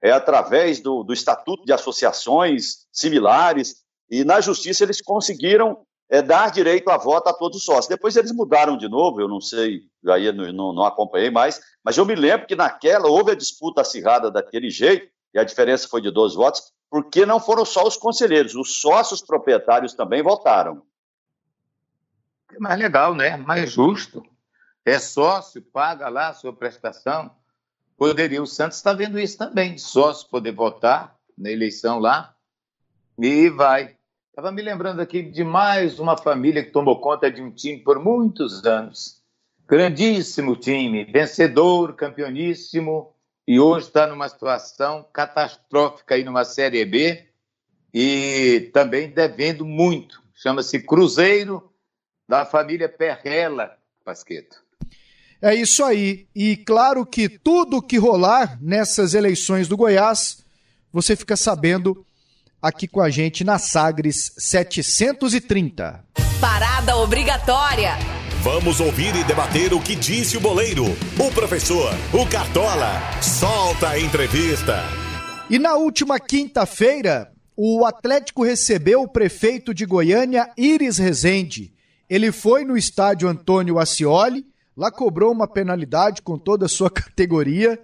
é, 0.00 0.12
através 0.12 0.80
do, 0.80 1.02
do 1.02 1.12
Estatuto 1.12 1.64
de 1.64 1.72
Associações 1.72 2.86
similares, 2.92 3.82
e 4.08 4.22
na 4.22 4.40
justiça 4.40 4.84
eles 4.84 5.02
conseguiram 5.02 5.84
é, 6.08 6.22
dar 6.22 6.52
direito 6.52 6.88
a 6.88 6.96
voto 6.96 7.28
a 7.28 7.32
todos 7.32 7.58
os 7.58 7.64
sócios. 7.64 7.88
Depois 7.88 8.14
eles 8.14 8.30
mudaram 8.30 8.76
de 8.76 8.88
novo, 8.88 9.20
eu 9.20 9.26
não 9.26 9.40
sei, 9.40 9.80
aí 10.08 10.30
não, 10.30 10.72
não 10.72 10.84
acompanhei 10.84 11.30
mais, 11.30 11.60
mas 11.84 11.96
eu 11.96 12.06
me 12.06 12.14
lembro 12.14 12.46
que 12.46 12.54
naquela 12.54 13.08
houve 13.08 13.32
a 13.32 13.36
disputa 13.36 13.80
acirrada 13.80 14.30
daquele 14.30 14.70
jeito, 14.70 15.10
e 15.34 15.38
a 15.38 15.44
diferença 15.44 15.88
foi 15.88 16.00
de 16.00 16.12
12 16.12 16.36
votos, 16.36 16.62
porque 16.88 17.26
não 17.26 17.40
foram 17.40 17.64
só 17.64 17.84
os 17.84 17.96
conselheiros, 17.96 18.54
os 18.54 18.80
sócios 18.80 19.20
proprietários 19.20 19.94
também 19.94 20.22
votaram. 20.22 20.82
É 22.52 22.58
mais 22.60 22.78
legal, 22.78 23.16
né? 23.16 23.36
Mais 23.36 23.72
justo 23.72 24.22
é 24.84 24.98
sócio, 24.98 25.62
paga 25.62 26.08
lá 26.08 26.28
a 26.28 26.34
sua 26.34 26.52
prestação. 26.52 27.30
Poderia, 27.96 28.42
o 28.42 28.46
Santos 28.46 28.78
está 28.78 28.92
vendo 28.92 29.18
isso 29.18 29.36
também, 29.36 29.76
sócio 29.76 30.28
poder 30.28 30.52
votar 30.52 31.16
na 31.36 31.50
eleição 31.50 31.98
lá 31.98 32.34
e 33.18 33.50
vai. 33.50 33.96
Estava 34.28 34.50
me 34.50 34.62
lembrando 34.62 35.00
aqui 35.00 35.22
de 35.22 35.44
mais 35.44 35.98
uma 35.98 36.16
família 36.16 36.64
que 36.64 36.70
tomou 36.70 37.00
conta 37.00 37.30
de 37.30 37.42
um 37.42 37.50
time 37.50 37.78
por 37.78 37.98
muitos 37.98 38.64
anos. 38.64 39.22
Grandíssimo 39.68 40.56
time, 40.56 41.04
vencedor, 41.04 41.94
campeoníssimo, 41.94 43.14
e 43.46 43.58
hoje 43.58 43.88
está 43.88 44.06
numa 44.06 44.28
situação 44.28 45.04
catastrófica 45.12 46.14
aí 46.14 46.24
numa 46.24 46.44
Série 46.44 46.84
B 46.84 47.28
e 47.92 48.70
também 48.72 49.10
devendo 49.10 49.64
muito. 49.64 50.22
Chama-se 50.34 50.80
Cruzeiro 50.80 51.70
da 52.28 52.46
família 52.46 52.88
Perrela, 52.88 53.76
Pasqueto. 54.04 54.69
É 55.42 55.54
isso 55.54 55.82
aí. 55.82 56.26
E 56.34 56.56
claro 56.56 57.06
que 57.06 57.28
tudo 57.28 57.80
que 57.80 57.96
rolar 57.96 58.58
nessas 58.60 59.14
eleições 59.14 59.68
do 59.68 59.76
Goiás, 59.76 60.38
você 60.92 61.16
fica 61.16 61.36
sabendo 61.36 62.04
aqui 62.60 62.86
com 62.86 63.00
a 63.00 63.08
gente 63.08 63.42
na 63.42 63.58
Sagres 63.58 64.32
730. 64.36 66.04
Parada 66.40 66.96
obrigatória. 66.96 67.92
Vamos 68.42 68.80
ouvir 68.80 69.14
e 69.16 69.24
debater 69.24 69.72
o 69.72 69.80
que 69.80 69.94
disse 69.94 70.36
o 70.36 70.40
boleiro, 70.40 70.84
o 71.18 71.30
professor, 71.32 71.94
o 72.12 72.26
Cartola. 72.26 73.00
Solta 73.22 73.90
a 73.90 74.00
entrevista. 74.00 74.82
E 75.48 75.58
na 75.58 75.74
última 75.74 76.18
quinta-feira, 76.18 77.32
o 77.56 77.84
Atlético 77.84 78.42
recebeu 78.42 79.02
o 79.02 79.08
prefeito 79.08 79.74
de 79.74 79.84
Goiânia, 79.84 80.50
Iris 80.56 80.98
Rezende. 80.98 81.72
Ele 82.08 82.30
foi 82.30 82.64
no 82.64 82.76
estádio 82.76 83.28
Antônio 83.28 83.78
Ascioli 83.78 84.49
Lá 84.76 84.90
cobrou 84.90 85.32
uma 85.32 85.46
penalidade 85.46 86.22
com 86.22 86.38
toda 86.38 86.66
a 86.66 86.68
sua 86.68 86.88
categoria. 86.90 87.78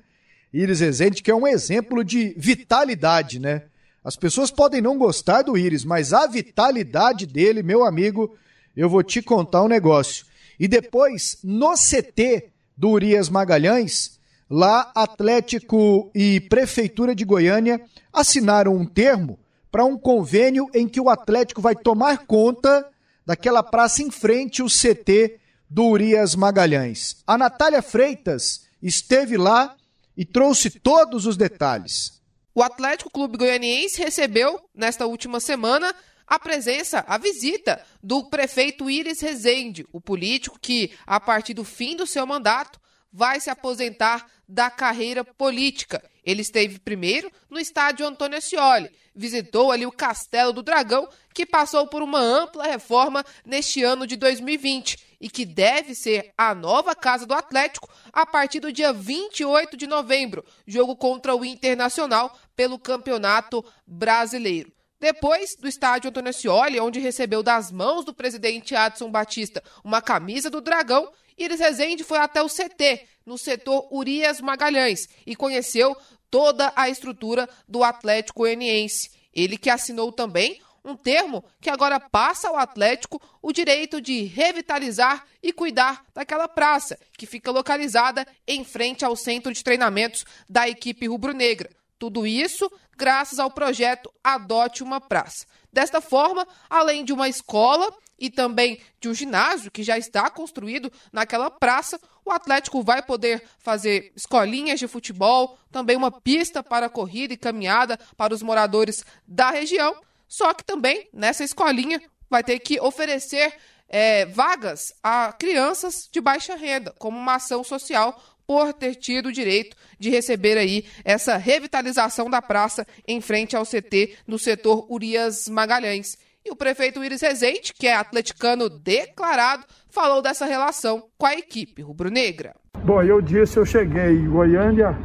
Iris 0.52 0.80
Rezende, 0.80 1.22
que 1.22 1.30
é 1.30 1.34
um 1.34 1.46
exemplo 1.46 2.04
de 2.04 2.34
vitalidade, 2.36 3.38
né? 3.38 3.64
As 4.02 4.16
pessoas 4.16 4.50
podem 4.50 4.80
não 4.80 4.96
gostar 4.96 5.42
do 5.42 5.58
Iris, 5.58 5.84
mas 5.84 6.12
a 6.12 6.26
vitalidade 6.26 7.26
dele, 7.26 7.62
meu 7.62 7.84
amigo, 7.84 8.36
eu 8.76 8.88
vou 8.88 9.02
te 9.02 9.20
contar 9.20 9.62
um 9.64 9.68
negócio. 9.68 10.24
E 10.60 10.68
depois, 10.68 11.38
no 11.42 11.74
CT 11.74 12.50
do 12.76 12.90
Urias 12.90 13.28
Magalhães, 13.28 14.18
lá 14.48 14.92
Atlético 14.94 16.10
e 16.14 16.40
Prefeitura 16.40 17.14
de 17.14 17.24
Goiânia 17.24 17.80
assinaram 18.12 18.76
um 18.76 18.86
termo 18.86 19.38
para 19.70 19.84
um 19.84 19.98
convênio 19.98 20.70
em 20.72 20.88
que 20.88 21.00
o 21.00 21.10
Atlético 21.10 21.60
vai 21.60 21.74
tomar 21.74 22.26
conta 22.26 22.88
daquela 23.26 23.62
praça 23.62 24.02
em 24.02 24.10
frente 24.10 24.62
ao 24.62 24.68
CT 24.68 25.38
do 25.68 25.86
Urias 25.86 26.34
Magalhães. 26.34 27.22
A 27.26 27.36
Natália 27.36 27.82
Freitas 27.82 28.66
esteve 28.82 29.36
lá 29.36 29.76
e 30.16 30.24
trouxe 30.24 30.70
todos 30.70 31.26
os 31.26 31.36
detalhes. 31.36 32.20
O 32.54 32.62
Atlético 32.62 33.10
Clube 33.10 33.36
Goianiense 33.36 34.02
recebeu, 34.02 34.60
nesta 34.74 35.06
última 35.06 35.40
semana, 35.40 35.94
a 36.26 36.38
presença, 36.38 37.04
a 37.06 37.18
visita 37.18 37.80
do 38.02 38.24
prefeito 38.30 38.90
Iris 38.90 39.20
Rezende, 39.20 39.86
o 39.92 40.00
político 40.00 40.58
que, 40.58 40.92
a 41.06 41.20
partir 41.20 41.54
do 41.54 41.64
fim 41.64 41.94
do 41.94 42.06
seu 42.06 42.26
mandato, 42.26 42.80
vai 43.12 43.40
se 43.40 43.50
aposentar 43.50 44.26
da 44.48 44.70
carreira 44.70 45.24
política. 45.24 46.02
Ele 46.26 46.42
esteve 46.42 46.80
primeiro 46.80 47.30
no 47.48 47.56
estádio 47.60 48.04
Antônio 48.04 48.36
Ascioli, 48.36 48.90
visitou 49.14 49.70
ali 49.70 49.86
o 49.86 49.92
Castelo 49.92 50.52
do 50.52 50.60
Dragão, 50.60 51.08
que 51.32 51.46
passou 51.46 51.86
por 51.86 52.02
uma 52.02 52.18
ampla 52.18 52.64
reforma 52.64 53.24
neste 53.44 53.84
ano 53.84 54.04
de 54.08 54.16
2020 54.16 54.98
e 55.20 55.30
que 55.30 55.46
deve 55.46 55.94
ser 55.94 56.32
a 56.36 56.52
nova 56.52 56.96
casa 56.96 57.24
do 57.24 57.32
Atlético 57.32 57.88
a 58.12 58.26
partir 58.26 58.58
do 58.58 58.72
dia 58.72 58.92
28 58.92 59.76
de 59.76 59.86
novembro, 59.86 60.44
jogo 60.66 60.96
contra 60.96 61.34
o 61.34 61.44
Internacional 61.44 62.36
pelo 62.56 62.76
Campeonato 62.76 63.64
Brasileiro. 63.86 64.72
Depois 64.98 65.54
do 65.54 65.68
estádio 65.68 66.08
Antônio 66.08 66.30
Ascioli, 66.30 66.80
onde 66.80 66.98
recebeu 66.98 67.42
das 67.42 67.70
mãos 67.70 68.04
do 68.04 68.14
presidente 68.14 68.74
Adson 68.74 69.10
Batista 69.10 69.62
uma 69.84 70.02
camisa 70.02 70.50
do 70.50 70.60
Dragão, 70.60 71.08
Iris 71.38 71.60
Rezende 71.60 72.02
foi 72.02 72.18
até 72.18 72.42
o 72.42 72.48
CT, 72.48 73.06
no 73.26 73.36
setor 73.36 73.86
Urias 73.90 74.40
Magalhães, 74.40 75.06
e 75.26 75.36
conheceu 75.36 75.94
toda 76.30 76.72
a 76.74 76.88
estrutura 76.88 77.48
do 77.68 77.82
Atlético 77.84 78.40
Goianiense. 78.40 79.10
Ele 79.34 79.56
que 79.56 79.70
assinou 79.70 80.10
também 80.12 80.60
um 80.84 80.96
termo 80.96 81.44
que 81.60 81.68
agora 81.68 81.98
passa 81.98 82.48
ao 82.48 82.56
Atlético 82.56 83.20
o 83.42 83.52
direito 83.52 84.00
de 84.00 84.22
revitalizar 84.22 85.26
e 85.42 85.52
cuidar 85.52 86.04
daquela 86.14 86.46
praça, 86.46 86.96
que 87.18 87.26
fica 87.26 87.50
localizada 87.50 88.26
em 88.46 88.64
frente 88.64 89.04
ao 89.04 89.16
centro 89.16 89.52
de 89.52 89.64
treinamentos 89.64 90.24
da 90.48 90.68
equipe 90.68 91.08
rubro-negra. 91.08 91.70
Tudo 91.98 92.26
isso 92.26 92.70
graças 92.96 93.38
ao 93.38 93.50
projeto 93.50 94.12
Adote 94.22 94.82
uma 94.82 95.00
Praça. 95.00 95.46
Desta 95.72 96.00
forma, 96.00 96.46
além 96.70 97.04
de 97.04 97.12
uma 97.12 97.28
escola 97.28 97.92
e 98.18 98.30
também 98.30 98.80
de 99.00 99.08
um 99.08 99.14
ginásio 99.14 99.70
que 99.70 99.82
já 99.82 99.98
está 99.98 100.30
construído 100.30 100.90
naquela 101.12 101.50
praça, 101.50 102.00
o 102.26 102.32
Atlético 102.32 102.82
vai 102.82 103.00
poder 103.00 103.40
fazer 103.60 104.12
escolinhas 104.16 104.80
de 104.80 104.88
futebol, 104.88 105.56
também 105.70 105.96
uma 105.96 106.10
pista 106.10 106.60
para 106.60 106.88
corrida 106.88 107.32
e 107.32 107.36
caminhada 107.36 107.96
para 108.16 108.34
os 108.34 108.42
moradores 108.42 109.06
da 109.26 109.52
região. 109.52 109.94
Só 110.26 110.52
que 110.52 110.64
também 110.64 111.08
nessa 111.12 111.44
escolinha 111.44 112.02
vai 112.28 112.42
ter 112.42 112.58
que 112.58 112.80
oferecer 112.80 113.54
é, 113.88 114.26
vagas 114.26 114.92
a 115.00 115.32
crianças 115.38 116.08
de 116.10 116.20
baixa 116.20 116.56
renda, 116.56 116.92
como 116.98 117.16
uma 117.16 117.36
ação 117.36 117.62
social 117.62 118.20
por 118.44 118.72
ter 118.72 118.96
tido 118.96 119.26
o 119.26 119.32
direito 119.32 119.76
de 119.96 120.10
receber 120.10 120.58
aí 120.58 120.84
essa 121.04 121.36
revitalização 121.36 122.28
da 122.28 122.42
praça 122.42 122.84
em 123.06 123.20
frente 123.20 123.54
ao 123.54 123.64
CT 123.64 124.18
no 124.26 124.38
setor 124.38 124.86
Urias 124.90 125.48
Magalhães. 125.48 126.18
E 126.46 126.50
o 126.52 126.54
prefeito 126.54 127.02
Iris 127.02 127.22
Rezende, 127.22 127.74
que 127.76 127.88
é 127.88 127.96
atleticano 127.96 128.70
declarado, 128.70 129.64
falou 129.90 130.22
dessa 130.22 130.46
relação 130.46 131.02
com 131.18 131.26
a 131.26 131.34
equipe 131.34 131.82
rubro-negra. 131.82 132.54
Bom, 132.84 133.02
eu 133.02 133.20
disse, 133.20 133.56
eu 133.56 133.66
cheguei 133.66 134.12
em 134.12 134.30
Goiânia 134.30 134.96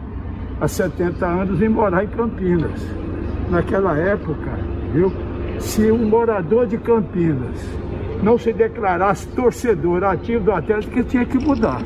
há 0.62 0.68
70 0.68 1.26
anos 1.26 1.60
e 1.60 1.68
morar 1.68 2.04
em 2.04 2.10
Campinas. 2.10 2.80
Naquela 3.50 3.98
época, 3.98 4.52
viu, 4.94 5.12
se 5.60 5.92
um 5.92 6.08
morador 6.08 6.68
de 6.68 6.78
Campinas 6.78 7.58
não 8.22 8.38
se 8.38 8.54
declarasse 8.54 9.26
torcedor 9.30 10.04
ativo 10.04 10.44
do 10.44 10.52
Atlético, 10.52 10.94
que 10.94 11.04
tinha 11.06 11.26
que 11.26 11.40
mudar. 11.40 11.82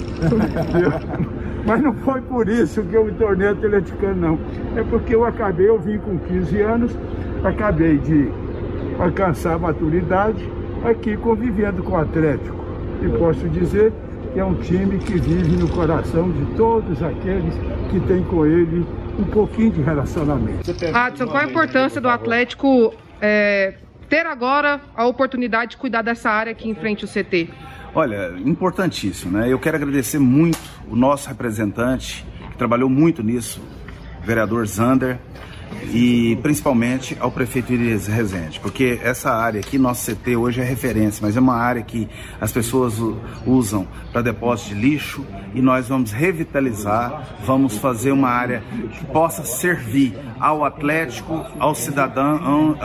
Mas 1.65 1.81
não 1.81 1.93
foi 1.93 2.19
por 2.23 2.49
isso 2.49 2.83
que 2.83 2.93
eu 2.93 3.05
me 3.05 3.13
tornei 3.13 3.47
atleticano, 3.47 4.15
não. 4.15 4.39
É 4.77 4.83
porque 4.83 5.15
eu 5.15 5.23
acabei, 5.23 5.69
eu 5.69 5.79
vim 5.79 5.97
com 5.97 6.19
15 6.19 6.61
anos, 6.61 6.91
acabei 7.41 7.97
de 7.99 8.29
alcançar 8.99 9.53
a 9.53 9.59
maturidade 9.59 10.49
aqui 10.83 11.17
convivendo 11.17 11.83
com 11.83 11.93
o 11.93 11.97
Atlético. 11.97 12.55
E 13.01 13.09
posso 13.17 13.47
dizer 13.49 13.91
que 14.33 14.39
é 14.39 14.45
um 14.45 14.55
time 14.55 14.97
que 14.99 15.19
vive 15.19 15.57
no 15.57 15.67
coração 15.69 16.31
de 16.31 16.45
todos 16.55 17.01
aqueles 17.01 17.53
que 17.89 17.99
têm 18.01 18.23
com 18.23 18.45
ele 18.45 18.85
um 19.17 19.23
pouquinho 19.23 19.71
de 19.71 19.81
relacionamento. 19.81 20.71
Adson, 20.93 21.27
qual 21.27 21.37
a 21.37 21.45
importância 21.45 22.01
do 22.01 22.09
Atlético 22.09 22.93
é, 23.21 23.75
ter 24.09 24.25
agora 24.25 24.81
a 24.95 25.05
oportunidade 25.05 25.71
de 25.71 25.77
cuidar 25.77 26.01
dessa 26.01 26.29
área 26.29 26.51
aqui 26.51 26.69
em 26.69 26.75
frente 26.75 27.05
ao 27.05 27.09
CT? 27.09 27.49
Olha, 27.93 28.33
importantíssimo, 28.45 29.37
né? 29.37 29.51
Eu 29.51 29.57
quero 29.57 29.77
agradecer 29.77 30.19
muito 30.19 30.59
o 30.89 30.95
nosso 30.95 31.29
representante, 31.29 32.25
que 32.51 32.57
trabalhou 32.57 32.89
muito 32.89 33.23
nisso, 33.23 33.61
o 34.21 34.25
vereador 34.25 34.67
Zander, 34.67 35.17
e 35.91 36.37
principalmente 36.41 37.15
ao 37.19 37.31
prefeito 37.31 37.73
Iris 37.73 38.07
Rezende, 38.07 38.59
porque 38.59 38.99
essa 39.03 39.31
área 39.31 39.59
aqui, 39.59 39.77
nosso 39.77 40.11
CT 40.11 40.35
hoje 40.35 40.61
é 40.61 40.63
referência, 40.63 41.25
mas 41.25 41.37
é 41.37 41.39
uma 41.39 41.55
área 41.55 41.81
que 41.81 42.07
as 42.39 42.51
pessoas 42.51 42.95
usam 43.45 43.87
para 44.11 44.21
depósito 44.21 44.75
de 44.75 44.81
lixo 44.81 45.25
e 45.53 45.61
nós 45.61 45.87
vamos 45.87 46.11
revitalizar, 46.11 47.37
vamos 47.45 47.77
fazer 47.77 48.11
uma 48.11 48.29
área 48.29 48.63
que 48.91 49.05
possa 49.05 49.43
servir 49.43 50.17
ao 50.39 50.65
Atlético, 50.65 51.45
aos 51.59 51.77
cidadão, 51.77 52.77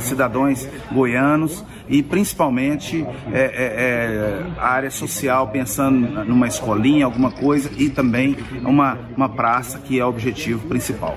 cidadãos 0.00 0.68
goianos 0.92 1.64
e 1.88 2.02
principalmente 2.02 3.06
é, 3.32 3.40
é, 3.40 3.42
é, 3.42 4.46
a 4.58 4.68
área 4.68 4.90
social, 4.90 5.48
pensando 5.48 6.24
numa 6.24 6.46
escolinha, 6.46 7.04
alguma 7.04 7.30
coisa 7.30 7.70
e 7.76 7.88
também 7.88 8.36
uma, 8.62 8.98
uma 9.16 9.28
praça 9.28 9.78
que 9.78 9.98
é 9.98 10.04
o 10.04 10.08
objetivo 10.08 10.66
principal. 10.68 11.16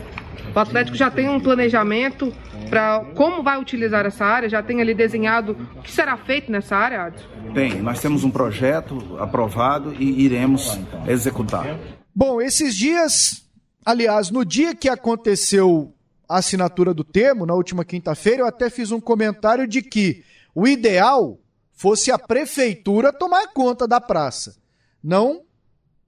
O 0.53 0.59
Atlético 0.59 0.97
já 0.97 1.09
tem 1.09 1.29
um 1.29 1.39
planejamento 1.39 2.33
para 2.69 3.05
como 3.15 3.41
vai 3.41 3.57
utilizar 3.59 4.05
essa 4.05 4.25
área? 4.25 4.49
Já 4.49 4.61
tem 4.61 4.81
ali 4.81 4.93
desenhado 4.93 5.57
o 5.75 5.81
que 5.81 5.91
será 5.91 6.17
feito 6.17 6.51
nessa 6.51 6.75
área, 6.75 7.05
Adson? 7.05 7.25
Tem, 7.53 7.81
nós 7.81 8.01
temos 8.01 8.23
um 8.23 8.31
projeto 8.31 9.17
aprovado 9.17 9.93
e 9.97 10.23
iremos 10.23 10.77
executar. 11.07 11.79
Bom, 12.13 12.41
esses 12.41 12.75
dias, 12.75 13.45
aliás, 13.85 14.29
no 14.29 14.43
dia 14.43 14.75
que 14.75 14.89
aconteceu 14.89 15.93
a 16.27 16.37
assinatura 16.37 16.93
do 16.93 17.03
termo, 17.03 17.45
na 17.45 17.53
última 17.53 17.85
quinta-feira, 17.85 18.41
eu 18.41 18.47
até 18.47 18.69
fiz 18.69 18.91
um 18.91 18.99
comentário 18.99 19.65
de 19.65 19.81
que 19.81 20.23
o 20.53 20.67
ideal 20.67 21.39
fosse 21.71 22.11
a 22.11 22.19
prefeitura 22.19 23.13
tomar 23.13 23.47
conta 23.53 23.87
da 23.87 24.01
praça, 24.01 24.55
não 25.01 25.43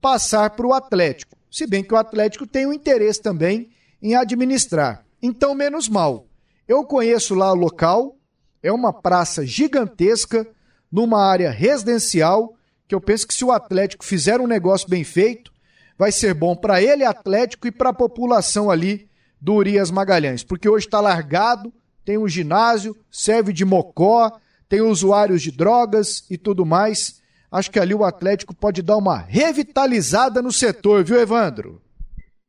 passar 0.00 0.50
para 0.50 0.66
o 0.66 0.74
Atlético. 0.74 1.34
Se 1.50 1.66
bem 1.66 1.82
que 1.82 1.94
o 1.94 1.96
Atlético 1.96 2.46
tem 2.46 2.66
um 2.66 2.72
interesse 2.72 3.22
também 3.22 3.70
em 4.04 4.14
administrar. 4.14 5.02
Então, 5.22 5.54
menos 5.54 5.88
mal. 5.88 6.26
Eu 6.68 6.84
conheço 6.84 7.34
lá 7.34 7.50
o 7.50 7.56
local, 7.56 8.18
é 8.62 8.70
uma 8.70 8.92
praça 8.92 9.46
gigantesca, 9.46 10.46
numa 10.92 11.24
área 11.24 11.50
residencial, 11.50 12.54
que 12.86 12.94
eu 12.94 13.00
penso 13.00 13.26
que 13.26 13.32
se 13.32 13.44
o 13.44 13.50
Atlético 13.50 14.04
fizer 14.04 14.42
um 14.42 14.46
negócio 14.46 14.88
bem 14.88 15.02
feito, 15.02 15.50
vai 15.98 16.12
ser 16.12 16.34
bom 16.34 16.54
para 16.54 16.82
ele, 16.82 17.02
Atlético, 17.02 17.66
e 17.66 17.72
para 17.72 17.90
a 17.90 17.94
população 17.94 18.70
ali 18.70 19.08
do 19.40 19.54
Urias 19.54 19.90
Magalhães, 19.90 20.44
porque 20.44 20.68
hoje 20.68 20.86
está 20.86 21.00
largado, 21.00 21.72
tem 22.04 22.18
um 22.18 22.28
ginásio, 22.28 22.94
serve 23.10 23.54
de 23.54 23.64
mocó, 23.64 24.30
tem 24.68 24.82
usuários 24.82 25.40
de 25.40 25.50
drogas 25.50 26.24
e 26.28 26.36
tudo 26.36 26.66
mais. 26.66 27.22
Acho 27.50 27.70
que 27.70 27.78
ali 27.78 27.94
o 27.94 28.04
Atlético 28.04 28.54
pode 28.54 28.82
dar 28.82 28.98
uma 28.98 29.16
revitalizada 29.16 30.42
no 30.42 30.52
setor, 30.52 31.02
viu, 31.04 31.18
Evandro? 31.18 31.80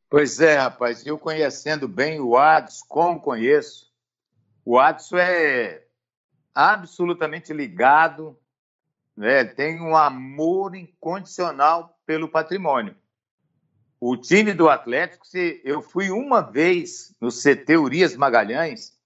Pois 0.08 0.40
é, 0.40 0.56
rapaz, 0.56 1.04
eu 1.04 1.18
conhecendo 1.18 1.88
bem 1.88 2.20
o 2.20 2.36
Adson, 2.36 2.84
como 2.88 3.20
conheço, 3.20 3.92
o 4.64 4.78
Adson 4.78 5.18
é 5.18 5.84
absolutamente 6.54 7.52
ligado, 7.52 8.38
né? 9.16 9.44
tem 9.44 9.80
um 9.80 9.96
amor 9.96 10.76
incondicional 10.76 11.98
pelo 12.06 12.28
patrimônio. 12.28 12.94
O 13.98 14.16
time 14.16 14.54
do 14.54 14.68
Atlético, 14.68 15.26
eu 15.64 15.82
fui 15.82 16.10
uma 16.10 16.40
vez 16.40 17.12
no 17.20 17.28
CT 17.28 17.76
Urias 17.76 18.14
Magalhães 18.14 18.96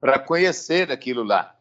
para 0.00 0.20
conhecer 0.20 0.92
aquilo 0.92 1.24
lá. 1.24 1.56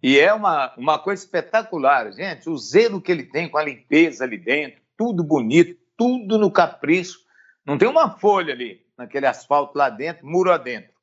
E 0.00 0.20
é 0.20 0.32
uma, 0.32 0.72
uma 0.76 0.98
coisa 0.98 1.24
espetacular, 1.24 2.12
gente. 2.12 2.48
O 2.48 2.56
zelo 2.56 3.00
que 3.00 3.10
ele 3.10 3.24
tem 3.24 3.48
com 3.48 3.58
a 3.58 3.64
limpeza 3.64 4.22
ali 4.22 4.38
dentro, 4.38 4.80
tudo 4.96 5.24
bonito, 5.24 5.76
tudo 5.96 6.38
no 6.38 6.52
capricho. 6.52 7.25
Não 7.66 7.76
tem 7.76 7.88
uma 7.88 8.08
folha 8.08 8.54
ali, 8.54 8.86
naquele 8.96 9.26
asfalto 9.26 9.76
lá 9.76 9.90
dentro, 9.90 10.24
muro 10.24 10.52
adentro. 10.52 10.94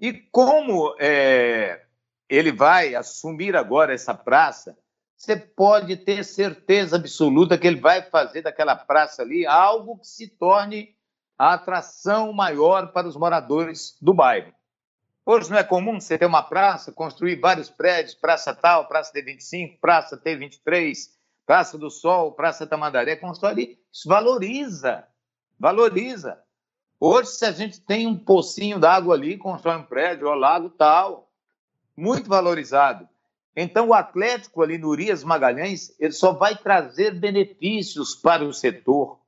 E 0.00 0.12
como 0.12 0.96
é, 0.98 1.84
ele 2.28 2.50
vai 2.50 2.96
assumir 2.96 3.54
agora 3.56 3.94
essa 3.94 4.12
praça, 4.12 4.76
você 5.16 5.36
pode 5.36 5.96
ter 5.96 6.24
certeza 6.24 6.96
absoluta 6.96 7.56
que 7.56 7.66
ele 7.66 7.80
vai 7.80 8.02
fazer 8.02 8.42
daquela 8.42 8.74
praça 8.74 9.22
ali 9.22 9.46
algo 9.46 9.98
que 9.98 10.08
se 10.08 10.26
torne 10.28 10.96
a 11.38 11.54
atração 11.54 12.32
maior 12.32 12.88
para 12.92 13.06
os 13.06 13.16
moradores 13.16 13.96
do 14.02 14.12
bairro. 14.12 14.52
Hoje 15.24 15.50
não 15.50 15.58
é 15.58 15.62
comum 15.62 16.00
você 16.00 16.18
ter 16.18 16.26
uma 16.26 16.42
praça, 16.42 16.90
construir 16.90 17.36
vários 17.36 17.70
prédios, 17.70 18.14
praça 18.14 18.52
tal, 18.52 18.88
praça 18.88 19.12
T25, 19.12 19.78
praça 19.80 20.16
T23, 20.16 20.96
praça 21.46 21.78
do 21.78 21.90
Sol, 21.90 22.32
praça 22.32 22.66
Tamandaré, 22.66 23.14
constrói 23.14 23.52
ali, 23.52 23.78
isso 23.92 24.08
valoriza 24.08 25.06
valoriza. 25.58 26.38
Hoje, 27.00 27.30
se 27.30 27.44
a 27.44 27.52
gente 27.52 27.80
tem 27.80 28.06
um 28.06 28.16
pocinho 28.16 28.78
d'água 28.78 29.14
ali, 29.14 29.36
constrói 29.36 29.76
um 29.76 29.84
prédio, 29.84 30.28
ou 30.28 30.34
lago 30.34 30.70
tal, 30.70 31.30
muito 31.96 32.28
valorizado. 32.28 33.08
Então, 33.54 33.88
o 33.88 33.94
Atlético 33.94 34.62
ali 34.62 34.78
no 34.78 34.88
Urias 34.88 35.24
Magalhães, 35.24 35.94
ele 35.98 36.12
só 36.12 36.32
vai 36.32 36.56
trazer 36.56 37.12
benefícios 37.14 38.14
para 38.14 38.44
o 38.44 38.52
setor, 38.52 39.18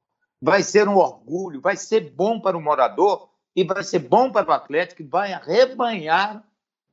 vai 0.41 0.63
ser 0.63 0.89
um 0.89 0.97
orgulho, 0.97 1.61
vai 1.61 1.77
ser 1.77 2.13
bom 2.13 2.41
para 2.41 2.57
o 2.57 2.61
morador 2.61 3.29
e 3.55 3.65
vai 3.65 3.83
ser 3.83 3.99
bom 4.01 4.31
para 4.31 4.49
o 4.49 4.53
Atlético, 4.53 5.03
que 5.03 5.09
vai 5.09 5.33
arrebanhar 5.33 6.45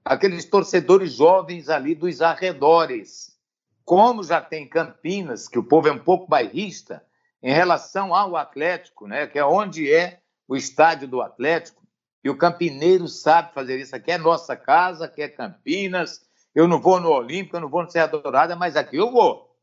aqueles 0.03 0.45
torcedores 0.45 1.13
jovens 1.13 1.69
ali 1.69 1.93
dos 1.93 2.21
arredores. 2.21 3.37
Como 3.85 4.23
já 4.23 4.41
tem 4.41 4.67
Campinas, 4.67 5.47
que 5.47 5.59
o 5.59 5.63
povo 5.63 5.87
é 5.87 5.91
um 5.91 5.99
pouco 5.99 6.27
bairrista, 6.27 7.03
em 7.41 7.53
relação 7.53 8.13
ao 8.13 8.35
Atlético, 8.35 9.07
né, 9.07 9.27
que 9.27 9.37
é 9.37 9.45
onde 9.45 9.91
é 9.91 10.19
o 10.47 10.55
estádio 10.55 11.07
do 11.07 11.21
Atlético, 11.21 11.81
e 12.23 12.29
o 12.29 12.37
campineiro 12.37 13.07
sabe 13.07 13.53
fazer 13.53 13.79
isso. 13.79 13.95
Aqui 13.95 14.11
é 14.11 14.17
nossa 14.17 14.55
casa, 14.55 15.05
aqui 15.05 15.21
é 15.21 15.29
Campinas. 15.29 16.21
Eu 16.53 16.67
não 16.67 16.81
vou 16.81 16.99
no 16.99 17.09
Olímpico, 17.09 17.55
eu 17.55 17.61
não 17.61 17.69
vou 17.69 17.83
no 17.83 17.89
Serra 17.89 18.07
Dourada, 18.07 18.55
mas 18.55 18.75
aqui 18.75 18.97
eu 18.97 19.11
vou. 19.11 19.55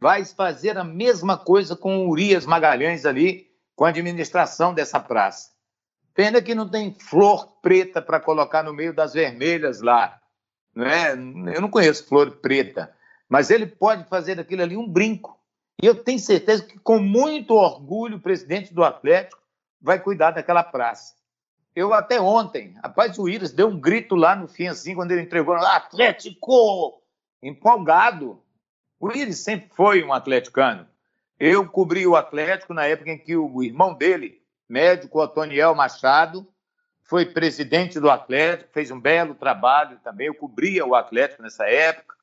Vai 0.00 0.24
fazer 0.24 0.78
a 0.78 0.84
mesma 0.84 1.36
coisa 1.36 1.76
com 1.76 1.98
o 1.98 2.08
Urias 2.08 2.46
Magalhães 2.46 3.04
ali, 3.04 3.50
com 3.76 3.84
a 3.84 3.88
administração 3.88 4.72
dessa 4.72 4.98
praça. 4.98 5.50
Pena 6.14 6.40
que 6.40 6.54
não 6.54 6.68
tem 6.68 6.94
flor 6.94 7.58
preta 7.60 8.00
para 8.00 8.20
colocar 8.20 8.62
no 8.62 8.72
meio 8.72 8.94
das 8.94 9.12
vermelhas 9.12 9.80
lá. 9.80 10.20
Né? 10.74 11.12
Eu 11.12 11.60
não 11.60 11.68
conheço 11.68 12.06
flor 12.06 12.38
preta, 12.38 12.94
mas 13.28 13.50
ele 13.50 13.66
pode 13.66 14.08
fazer 14.08 14.38
aquilo 14.38 14.62
ali 14.62 14.76
um 14.76 14.88
brinco. 14.88 15.38
E 15.82 15.86
eu 15.86 15.96
tenho 15.96 16.20
certeza 16.20 16.64
que, 16.64 16.78
com 16.78 17.00
muito 17.00 17.54
orgulho, 17.54 18.16
o 18.16 18.20
presidente 18.20 18.72
do 18.72 18.84
Atlético 18.84 19.42
vai 19.80 19.98
cuidar 19.98 20.30
daquela 20.30 20.62
praça. 20.62 21.14
Eu 21.74 21.92
até 21.92 22.20
ontem, 22.20 22.76
rapaz, 22.80 23.18
o 23.18 23.28
Iris 23.28 23.50
deu 23.50 23.66
um 23.66 23.80
grito 23.80 24.14
lá 24.14 24.36
no 24.36 24.46
fim, 24.46 24.68
assim, 24.68 24.94
quando 24.94 25.10
ele 25.10 25.22
entregou, 25.22 25.56
Atlético! 25.56 27.02
Empolgado. 27.42 28.40
O 29.00 29.10
Iris 29.10 29.40
sempre 29.40 29.70
foi 29.74 30.04
um 30.04 30.12
atleticano. 30.12 30.86
Eu 31.40 31.68
cobri 31.68 32.06
o 32.06 32.14
Atlético 32.14 32.72
na 32.72 32.86
época 32.86 33.10
em 33.10 33.18
que 33.18 33.34
o 33.34 33.60
irmão 33.64 33.92
dele, 33.92 34.40
médico 34.68 35.20
Otoniel 35.20 35.74
Machado, 35.74 36.46
foi 37.02 37.26
presidente 37.26 37.98
do 37.98 38.08
Atlético, 38.08 38.72
fez 38.72 38.92
um 38.92 39.00
belo 39.00 39.34
trabalho 39.34 39.98
também. 40.04 40.28
Eu 40.28 40.34
cobria 40.34 40.86
o 40.86 40.94
Atlético 40.94 41.42
nessa 41.42 41.66
época. 41.66 42.14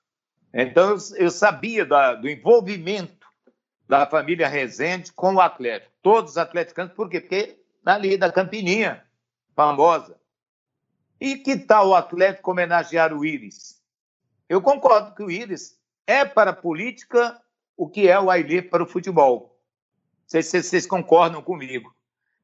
Então, 0.53 0.91
eu, 0.91 0.97
eu 1.17 1.29
sabia 1.29 1.85
da, 1.85 2.13
do 2.15 2.29
envolvimento 2.29 3.18
da 3.89 4.05
família 4.05 4.47
Rezende 4.47 5.11
com 5.11 5.33
o 5.33 5.41
Atlético. 5.41 5.91
Todos 6.03 6.31
os 6.31 6.37
atleticanos, 6.37 6.93
por 6.93 7.09
quê? 7.09 7.19
Porque 7.19 7.59
ali 7.83 8.15
da 8.17 8.31
Campininha, 8.31 9.03
famosa. 9.55 10.15
E 11.19 11.35
que 11.35 11.57
tal 11.57 11.89
o 11.89 11.95
Atlético 11.95 12.51
homenagear 12.51 13.11
o 13.11 13.25
Íris? 13.25 13.81
Eu 14.47 14.61
concordo 14.61 15.15
que 15.15 15.23
o 15.23 15.31
Íris 15.31 15.79
é 16.05 16.23
para 16.23 16.51
a 16.51 16.55
política 16.55 17.41
o 17.75 17.89
que 17.89 18.07
é 18.07 18.19
o 18.19 18.29
Ailê 18.29 18.61
para 18.61 18.83
o 18.83 18.87
futebol. 18.87 19.59
Não 20.21 20.27
sei 20.27 20.43
se 20.43 20.61
vocês 20.61 20.85
concordam 20.85 21.41
comigo. 21.41 21.93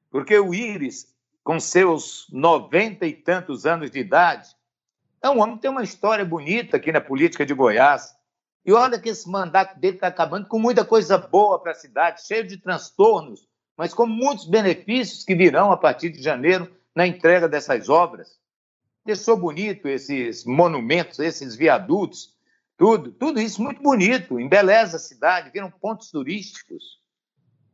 Porque 0.10 0.38
o 0.40 0.52
Íris, 0.52 1.16
com 1.44 1.60
seus 1.60 2.28
noventa 2.32 3.06
e 3.06 3.14
tantos 3.14 3.68
anos 3.68 3.92
de 3.92 4.00
idade, 4.00 4.50
é 5.22 5.30
um 5.30 5.40
homem 5.40 5.58
que 5.58 5.62
tem 5.62 5.72
uma 5.72 5.84
história 5.84 6.26
bonita 6.26 6.78
aqui 6.78 6.92
na 6.92 7.02
política 7.02 7.46
de 7.46 7.54
Goiás. 7.54 8.15
E 8.66 8.74
olha 8.74 9.00
que 9.00 9.10
esse 9.10 9.30
mandato 9.30 9.80
dele 9.80 9.98
está 9.98 10.08
acabando 10.08 10.48
com 10.48 10.58
muita 10.58 10.84
coisa 10.84 11.18
boa 11.18 11.60
para 11.60 11.72
a 11.72 11.76
cidade, 11.76 12.26
cheio 12.26 12.48
de 12.48 12.58
transtornos, 12.58 13.48
mas 13.78 13.94
com 13.94 14.08
muitos 14.08 14.48
benefícios 14.48 15.24
que 15.24 15.36
virão 15.36 15.72
a 15.72 15.78
partir 15.78 16.10
de 16.10 16.22
janeiro 16.22 16.74
na 16.96 17.06
entrega 17.06 17.48
dessas 17.48 17.90
obras. 17.90 18.40
Deixou 19.06 19.38
bonito 19.38 19.88
esses 19.88 20.44
monumentos, 20.44 21.20
esses 21.20 21.56
viadutos, 21.56 22.34
tudo, 22.76 23.12
tudo 23.12 23.40
isso 23.40 23.62
muito 23.62 23.84
bonito, 23.84 24.40
embeleza 24.40 24.98
a 24.98 25.00
cidade, 25.00 25.52
viram 25.52 25.70
pontos 25.70 26.10
turísticos. 26.10 27.00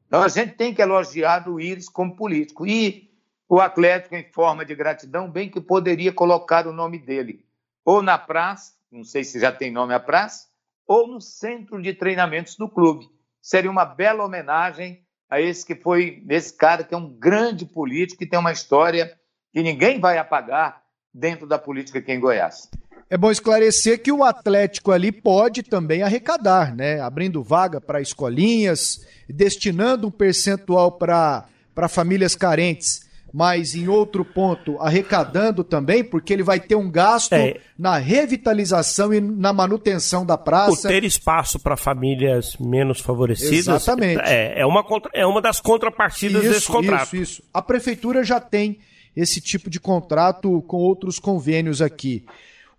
Então 0.07 0.21
a 0.21 0.27
gente 0.27 0.55
tem 0.55 0.73
que 0.73 0.81
elogiar 0.81 1.47
o 1.47 1.57
Íris 1.57 1.87
como 1.87 2.17
político. 2.17 2.67
E 2.67 3.09
o 3.47 3.61
Atlético, 3.61 4.15
em 4.15 4.29
forma 4.29 4.65
de 4.65 4.75
gratidão, 4.75 5.31
bem 5.31 5.49
que 5.49 5.61
poderia 5.61 6.11
colocar 6.11 6.67
o 6.67 6.73
nome 6.73 6.99
dele 6.99 7.45
ou 7.83 8.01
na 8.01 8.17
praça, 8.17 8.73
não 8.91 9.03
sei 9.03 9.23
se 9.23 9.39
já 9.39 9.51
tem 9.51 9.71
nome 9.71 9.93
a 9.93 9.99
praça, 9.99 10.50
ou 10.91 11.07
no 11.07 11.21
centro 11.21 11.81
de 11.81 11.93
treinamentos 11.93 12.57
do 12.57 12.67
clube. 12.67 13.07
Seria 13.41 13.71
uma 13.71 13.85
bela 13.85 14.25
homenagem 14.25 14.99
a 15.29 15.39
esse 15.39 15.65
que 15.65 15.73
foi, 15.73 16.21
esse 16.29 16.53
cara 16.53 16.83
que 16.83 16.93
é 16.93 16.97
um 16.97 17.07
grande 17.07 17.65
político, 17.65 18.19
que 18.19 18.25
tem 18.25 18.37
uma 18.37 18.51
história 18.51 19.17
que 19.53 19.63
ninguém 19.63 20.01
vai 20.01 20.17
apagar 20.17 20.81
dentro 21.13 21.47
da 21.47 21.57
política 21.57 21.99
aqui 21.99 22.11
em 22.11 22.19
Goiás. 22.19 22.69
É 23.09 23.17
bom 23.17 23.31
esclarecer 23.31 24.03
que 24.03 24.11
o 24.11 24.21
Atlético 24.21 24.91
ali 24.91 25.13
pode 25.13 25.63
também 25.63 26.03
arrecadar, 26.03 26.75
né? 26.75 26.99
Abrindo 26.99 27.41
vaga 27.41 27.79
para 27.79 28.01
escolinhas, 28.01 28.99
destinando 29.29 30.09
um 30.09 30.11
percentual 30.11 30.97
para 30.97 31.47
famílias 31.87 32.35
carentes 32.35 33.09
mas 33.33 33.75
em 33.75 33.87
outro 33.87 34.25
ponto 34.25 34.77
arrecadando 34.79 35.63
também, 35.63 36.03
porque 36.03 36.33
ele 36.33 36.43
vai 36.43 36.59
ter 36.59 36.75
um 36.75 36.89
gasto 36.89 37.33
é. 37.33 37.59
na 37.77 37.97
revitalização 37.97 39.13
e 39.13 39.21
na 39.21 39.53
manutenção 39.53 40.25
da 40.25 40.37
praça. 40.37 40.81
Por 40.81 40.87
ter 40.87 41.03
espaço 41.03 41.59
para 41.59 41.77
famílias 41.77 42.57
menos 42.59 42.99
favorecidas. 42.99 43.57
Exatamente. 43.57 44.21
É, 44.23 44.59
é, 44.59 44.65
uma, 44.65 44.83
é 45.13 45.25
uma 45.25 45.41
das 45.41 45.59
contrapartidas 45.59 46.43
isso, 46.43 46.53
desse 46.53 46.67
contrato. 46.67 47.15
Isso, 47.15 47.33
isso. 47.33 47.43
A 47.53 47.61
prefeitura 47.61 48.23
já 48.23 48.39
tem 48.39 48.79
esse 49.15 49.39
tipo 49.39 49.69
de 49.69 49.79
contrato 49.79 50.61
com 50.63 50.77
outros 50.77 51.19
convênios 51.19 51.81
aqui. 51.81 52.25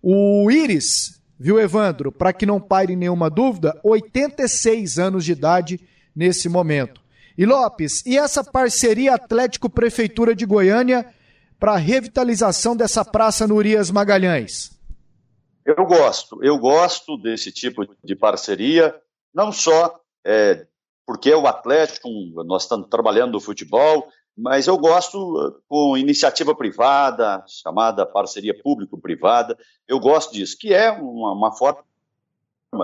O 0.01 0.49
Iris, 0.51 1.21
viu, 1.39 1.59
Evandro, 1.59 2.11
para 2.11 2.33
que 2.33 2.45
não 2.45 2.59
pare 2.59 2.95
nenhuma 2.95 3.29
dúvida, 3.29 3.79
86 3.83 4.99
anos 4.99 5.25
de 5.25 5.31
idade 5.31 5.79
nesse 6.15 6.49
momento. 6.49 7.02
E 7.37 7.45
Lopes, 7.45 8.05
e 8.05 8.17
essa 8.17 8.43
parceria 8.43 9.15
Atlético-Prefeitura 9.15 10.35
de 10.35 10.45
Goiânia 10.45 11.05
para 11.59 11.73
a 11.73 11.77
revitalização 11.77 12.75
dessa 12.75 13.03
praça 13.03 13.47
no 13.47 13.55
Urias 13.55 13.89
Magalhães? 13.89 14.71
Eu 15.65 15.85
gosto, 15.85 16.43
eu 16.43 16.57
gosto 16.59 17.17
desse 17.17 17.51
tipo 17.51 17.87
de 18.03 18.15
parceria, 18.15 18.93
não 19.33 19.51
só 19.51 19.99
é, 20.25 20.67
porque 21.05 21.33
o 21.33 21.47
Atlético, 21.47 22.09
nós 22.45 22.63
estamos 22.63 22.87
trabalhando 22.87 23.33
no 23.33 23.39
futebol, 23.39 24.07
mas 24.37 24.67
eu 24.67 24.77
gosto 24.77 25.17
uh, 25.17 25.61
com 25.67 25.97
iniciativa 25.97 26.55
privada, 26.55 27.43
chamada 27.47 28.05
parceria 28.05 28.57
público-privada, 28.57 29.57
eu 29.87 29.99
gosto 29.99 30.33
disso, 30.33 30.57
que 30.59 30.73
é 30.73 30.91
uma, 30.91 31.33
uma 31.33 31.51
forma 31.51 31.83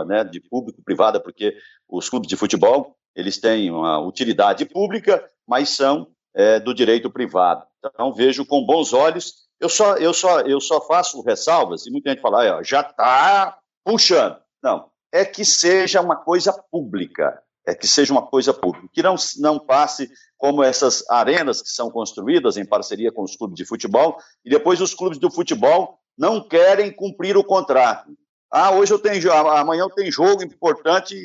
né, 0.06 0.24
de 0.24 0.40
público-privada, 0.40 1.20
porque 1.20 1.56
os 1.88 2.10
clubes 2.10 2.30
de 2.30 2.36
futebol 2.36 2.96
eles 3.16 3.40
têm 3.40 3.72
uma 3.72 4.00
utilidade 4.00 4.66
pública, 4.66 5.24
mas 5.48 5.70
são 5.70 6.08
é, 6.36 6.60
do 6.60 6.74
direito 6.74 7.10
privado. 7.10 7.66
Então 7.80 8.14
vejo 8.14 8.46
com 8.46 8.66
bons 8.66 8.94
olhos. 8.94 9.48
Eu 9.60 9.70
só, 9.70 9.98
eu 9.98 10.14
só, 10.14 10.42
eu 10.42 10.62
só 10.62 10.80
faço 10.82 11.22
ressalvas 11.22 11.86
e 11.86 11.92
muita 11.92 12.12
gente 12.12 12.22
fala, 12.22 12.60
ah, 12.60 12.64
já 12.64 12.82
está 12.82 13.58
puxando. 13.84 14.38
Não, 14.64 14.90
é 15.12 15.26
que 15.26 15.44
seja 15.44 16.02
uma 16.02 16.16
coisa 16.16 16.54
pública, 16.72 17.42
é 17.66 17.76
que 17.76 17.88
seja 17.88 18.14
uma 18.14 18.26
coisa 18.26 18.54
pública, 18.54 18.88
que 18.94 19.04
não, 19.04 19.16
não 19.40 19.60
passe 19.60 20.10
como 20.38 20.64
essas 20.64 21.04
arenas 21.10 21.62
que 21.62 21.70
são 21.70 21.92
construídas 21.92 22.56
em 22.56 22.66
parceria 22.66 23.12
com 23.12 23.24
os 23.24 23.36
clubes 23.36 23.58
de 23.58 23.66
futebol, 23.66 24.18
e 24.46 24.50
depois 24.50 24.80
os 24.80 24.94
clubes 24.94 25.20
do 25.20 25.30
futebol 25.30 26.00
não 26.18 26.42
querem 26.42 26.92
cumprir 26.92 27.36
o 27.36 27.44
contrato. 27.44 28.12
Ah, 28.52 28.72
hoje 28.72 28.94
eu 28.94 29.00
tenho, 29.00 29.32
amanhã 29.32 29.82
eu 29.82 29.90
tenho 29.90 30.12
jogo 30.12 30.44
importante 30.44 31.16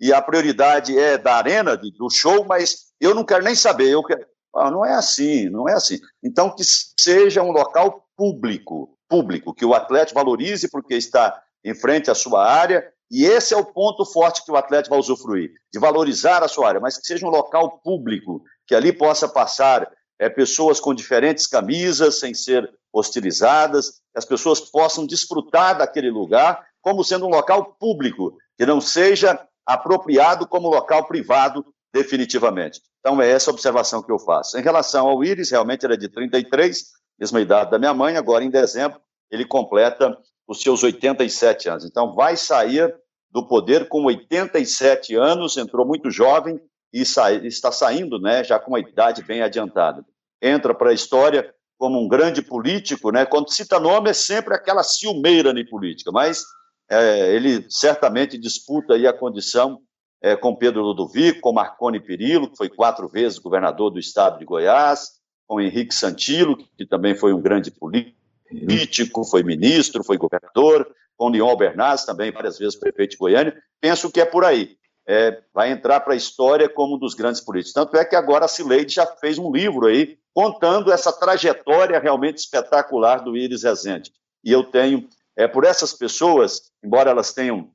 e 0.00 0.12
a 0.12 0.20
prioridade 0.20 0.98
é 0.98 1.16
da 1.16 1.36
arena, 1.36 1.76
do 1.76 2.10
show, 2.10 2.44
mas 2.44 2.92
eu 3.00 3.14
não 3.14 3.24
quero 3.24 3.44
nem 3.44 3.54
saber. 3.54 3.90
Eu 3.90 4.02
quero... 4.02 4.26
ah, 4.56 4.70
não 4.70 4.84
é 4.84 4.94
assim, 4.94 5.48
não 5.48 5.68
é 5.68 5.74
assim. 5.74 5.98
Então, 6.22 6.50
que 6.50 6.62
seja 6.98 7.42
um 7.42 7.52
local 7.52 8.04
público, 8.16 8.96
público, 9.08 9.54
que 9.54 9.64
o 9.64 9.74
atleta 9.74 10.14
valorize 10.14 10.68
porque 10.70 10.94
está 10.94 11.40
em 11.64 11.74
frente 11.74 12.10
à 12.10 12.14
sua 12.14 12.46
área, 12.46 12.86
e 13.10 13.24
esse 13.24 13.54
é 13.54 13.56
o 13.56 13.64
ponto 13.64 14.04
forte 14.04 14.44
que 14.44 14.50
o 14.50 14.56
atleta 14.56 14.90
vai 14.90 14.98
usufruir, 14.98 15.52
de 15.72 15.78
valorizar 15.78 16.42
a 16.42 16.48
sua 16.48 16.68
área, 16.68 16.80
mas 16.80 16.98
que 16.98 17.06
seja 17.06 17.26
um 17.26 17.30
local 17.30 17.78
público, 17.78 18.42
que 18.66 18.74
ali 18.74 18.92
possa 18.92 19.28
passar 19.28 19.90
é, 20.18 20.28
pessoas 20.28 20.80
com 20.80 20.94
diferentes 20.94 21.46
camisas, 21.46 22.18
sem 22.18 22.34
ser 22.34 22.70
hostilizadas, 22.92 23.90
que 23.90 24.18
as 24.18 24.24
pessoas 24.24 24.60
possam 24.60 25.06
desfrutar 25.06 25.78
daquele 25.78 26.10
lugar 26.10 26.64
como 26.80 27.02
sendo 27.02 27.26
um 27.26 27.30
local 27.30 27.76
público, 27.78 28.36
que 28.58 28.66
não 28.66 28.80
seja 28.80 29.40
apropriado 29.66 30.46
como 30.46 30.68
local 30.68 31.06
privado 31.06 31.64
definitivamente. 31.92 32.80
Então 33.00 33.20
é 33.20 33.30
essa 33.30 33.50
observação 33.50 34.02
que 34.02 34.10
eu 34.10 34.18
faço. 34.18 34.58
Em 34.58 34.62
relação 34.62 35.06
ao 35.08 35.22
Íris, 35.22 35.50
realmente 35.50 35.84
ele 35.84 35.94
é 35.94 35.96
de 35.96 36.08
33, 36.08 36.84
mesma 37.18 37.40
idade 37.40 37.70
da 37.70 37.78
minha 37.78 37.94
mãe, 37.94 38.16
agora 38.16 38.44
em 38.44 38.50
dezembro 38.50 39.00
ele 39.30 39.44
completa 39.44 40.16
os 40.46 40.60
seus 40.60 40.82
87 40.82 41.68
anos. 41.68 41.84
Então 41.84 42.14
vai 42.14 42.36
sair 42.36 42.94
do 43.30 43.46
poder 43.46 43.88
com 43.88 44.04
87 44.04 45.14
anos, 45.16 45.56
entrou 45.56 45.86
muito 45.86 46.10
jovem 46.10 46.60
e 46.92 47.02
está 47.02 47.72
saindo, 47.72 48.20
né, 48.20 48.44
já 48.44 48.58
com 48.58 48.70
uma 48.70 48.78
idade 48.78 49.22
bem 49.24 49.42
adiantada. 49.42 50.04
Entra 50.40 50.74
para 50.74 50.90
a 50.90 50.94
história 50.94 51.52
como 51.76 52.00
um 52.00 52.06
grande 52.06 52.40
político, 52.40 53.10
né? 53.10 53.26
Quando 53.26 53.50
cita 53.50 53.80
nome 53.80 54.10
é 54.10 54.12
sempre 54.12 54.54
aquela 54.54 54.82
ciumeira 54.82 55.52
de 55.52 55.64
política, 55.64 56.12
mas 56.12 56.44
é, 56.90 57.34
ele 57.34 57.66
certamente 57.68 58.38
disputa 58.38 58.94
aí 58.94 59.06
a 59.06 59.12
condição 59.12 59.80
é, 60.22 60.36
com 60.36 60.56
Pedro 60.56 60.82
Ludovico, 60.82 61.40
com 61.40 61.52
Marconi 61.52 62.00
Perillo, 62.00 62.50
que 62.50 62.56
foi 62.56 62.68
quatro 62.68 63.08
vezes 63.08 63.38
governador 63.38 63.90
do 63.90 63.98
estado 63.98 64.38
de 64.38 64.44
Goiás, 64.44 65.12
com 65.46 65.60
Henrique 65.60 65.94
Santilo, 65.94 66.56
que 66.76 66.86
também 66.86 67.14
foi 67.14 67.32
um 67.32 67.40
grande 67.40 67.70
político, 67.70 69.24
foi 69.24 69.42
ministro, 69.42 70.02
foi 70.02 70.16
governador, 70.16 70.90
com 71.16 71.28
Leon 71.28 71.56
Bernardes, 71.56 72.04
também 72.04 72.32
várias 72.32 72.58
vezes 72.58 72.76
prefeito 72.76 73.12
de 73.12 73.16
Goiânia. 73.18 73.54
Penso 73.80 74.10
que 74.10 74.20
é 74.20 74.24
por 74.24 74.44
aí. 74.44 74.76
É, 75.06 75.42
vai 75.52 75.70
entrar 75.70 76.00
para 76.00 76.14
a 76.14 76.16
história 76.16 76.68
como 76.68 76.96
um 76.96 76.98
dos 76.98 77.12
grandes 77.14 77.40
políticos. 77.40 77.74
Tanto 77.74 77.94
é 77.96 78.04
que 78.04 78.16
agora 78.16 78.46
a 78.46 78.48
Cileide 78.48 78.94
já 78.94 79.06
fez 79.06 79.38
um 79.38 79.52
livro 79.52 79.86
aí 79.86 80.16
contando 80.32 80.90
essa 80.90 81.12
trajetória 81.12 81.98
realmente 81.98 82.38
espetacular 82.38 83.18
do 83.18 83.36
Iris 83.36 83.62
Rezende. 83.62 84.10
E 84.42 84.50
eu 84.50 84.64
tenho 84.64 85.06
é, 85.36 85.48
por 85.48 85.64
essas 85.64 85.92
pessoas, 85.92 86.72
embora 86.82 87.10
elas 87.10 87.32
tenham 87.32 87.70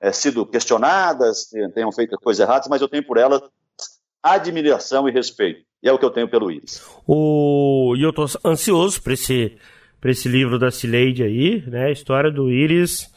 é, 0.00 0.12
sido 0.12 0.44
questionadas, 0.46 1.48
tenham 1.74 1.90
feito 1.90 2.16
coisas 2.18 2.46
erradas, 2.46 2.68
mas 2.68 2.82
eu 2.82 2.88
tenho 2.88 3.06
por 3.06 3.16
elas 3.16 3.40
admiração 4.22 5.08
e 5.08 5.12
respeito. 5.12 5.64
E 5.82 5.88
é 5.88 5.92
o 5.92 5.98
que 5.98 6.04
eu 6.04 6.10
tenho 6.10 6.28
pelo 6.28 6.50
Iris. 6.50 6.82
O... 7.06 7.94
E 7.96 8.02
eu 8.02 8.10
estou 8.10 8.26
ansioso 8.44 9.02
para 9.02 9.12
esse, 9.12 9.56
esse 10.02 10.28
livro 10.28 10.58
da 10.58 10.70
Cileide 10.70 11.22
aí, 11.22 11.62
né? 11.66 11.86
A 11.86 11.90
história 11.90 12.30
do 12.30 12.50
Iris 12.50 13.12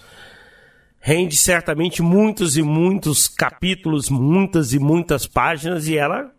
rende 0.99 1.37
certamente 1.37 2.01
muitos 2.01 2.57
e 2.57 2.61
muitos 2.61 3.29
capítulos, 3.29 4.09
muitas 4.09 4.73
e 4.73 4.79
muitas 4.79 5.25
páginas, 5.25 5.87
e 5.87 5.97
ela 5.97 6.33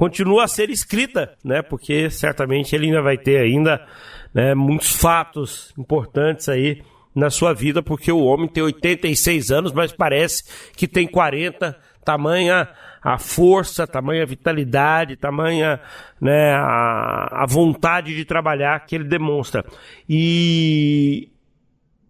continua 0.00 0.44
a 0.44 0.48
ser 0.48 0.70
escrita, 0.70 1.34
né? 1.44 1.60
Porque 1.60 2.08
certamente 2.08 2.74
ele 2.74 2.86
ainda 2.86 3.02
vai 3.02 3.18
ter 3.18 3.36
ainda 3.36 3.86
né, 4.32 4.54
muitos 4.54 4.96
fatos 4.96 5.74
importantes 5.76 6.48
aí 6.48 6.80
na 7.14 7.28
sua 7.28 7.52
vida, 7.52 7.82
porque 7.82 8.10
o 8.10 8.24
homem 8.24 8.48
tem 8.48 8.62
86 8.62 9.50
anos, 9.50 9.72
mas 9.74 9.92
parece 9.92 10.42
que 10.74 10.88
tem 10.88 11.06
40, 11.06 11.78
tamanha 12.02 12.66
a 13.02 13.18
força, 13.18 13.86
tamanha 13.86 14.22
a 14.22 14.26
vitalidade, 14.26 15.16
tamanha 15.16 15.78
né, 16.18 16.54
a, 16.54 17.42
a 17.42 17.46
vontade 17.46 18.16
de 18.16 18.24
trabalhar 18.24 18.80
que 18.86 18.94
ele 18.94 19.04
demonstra. 19.04 19.66
E, 20.08 21.28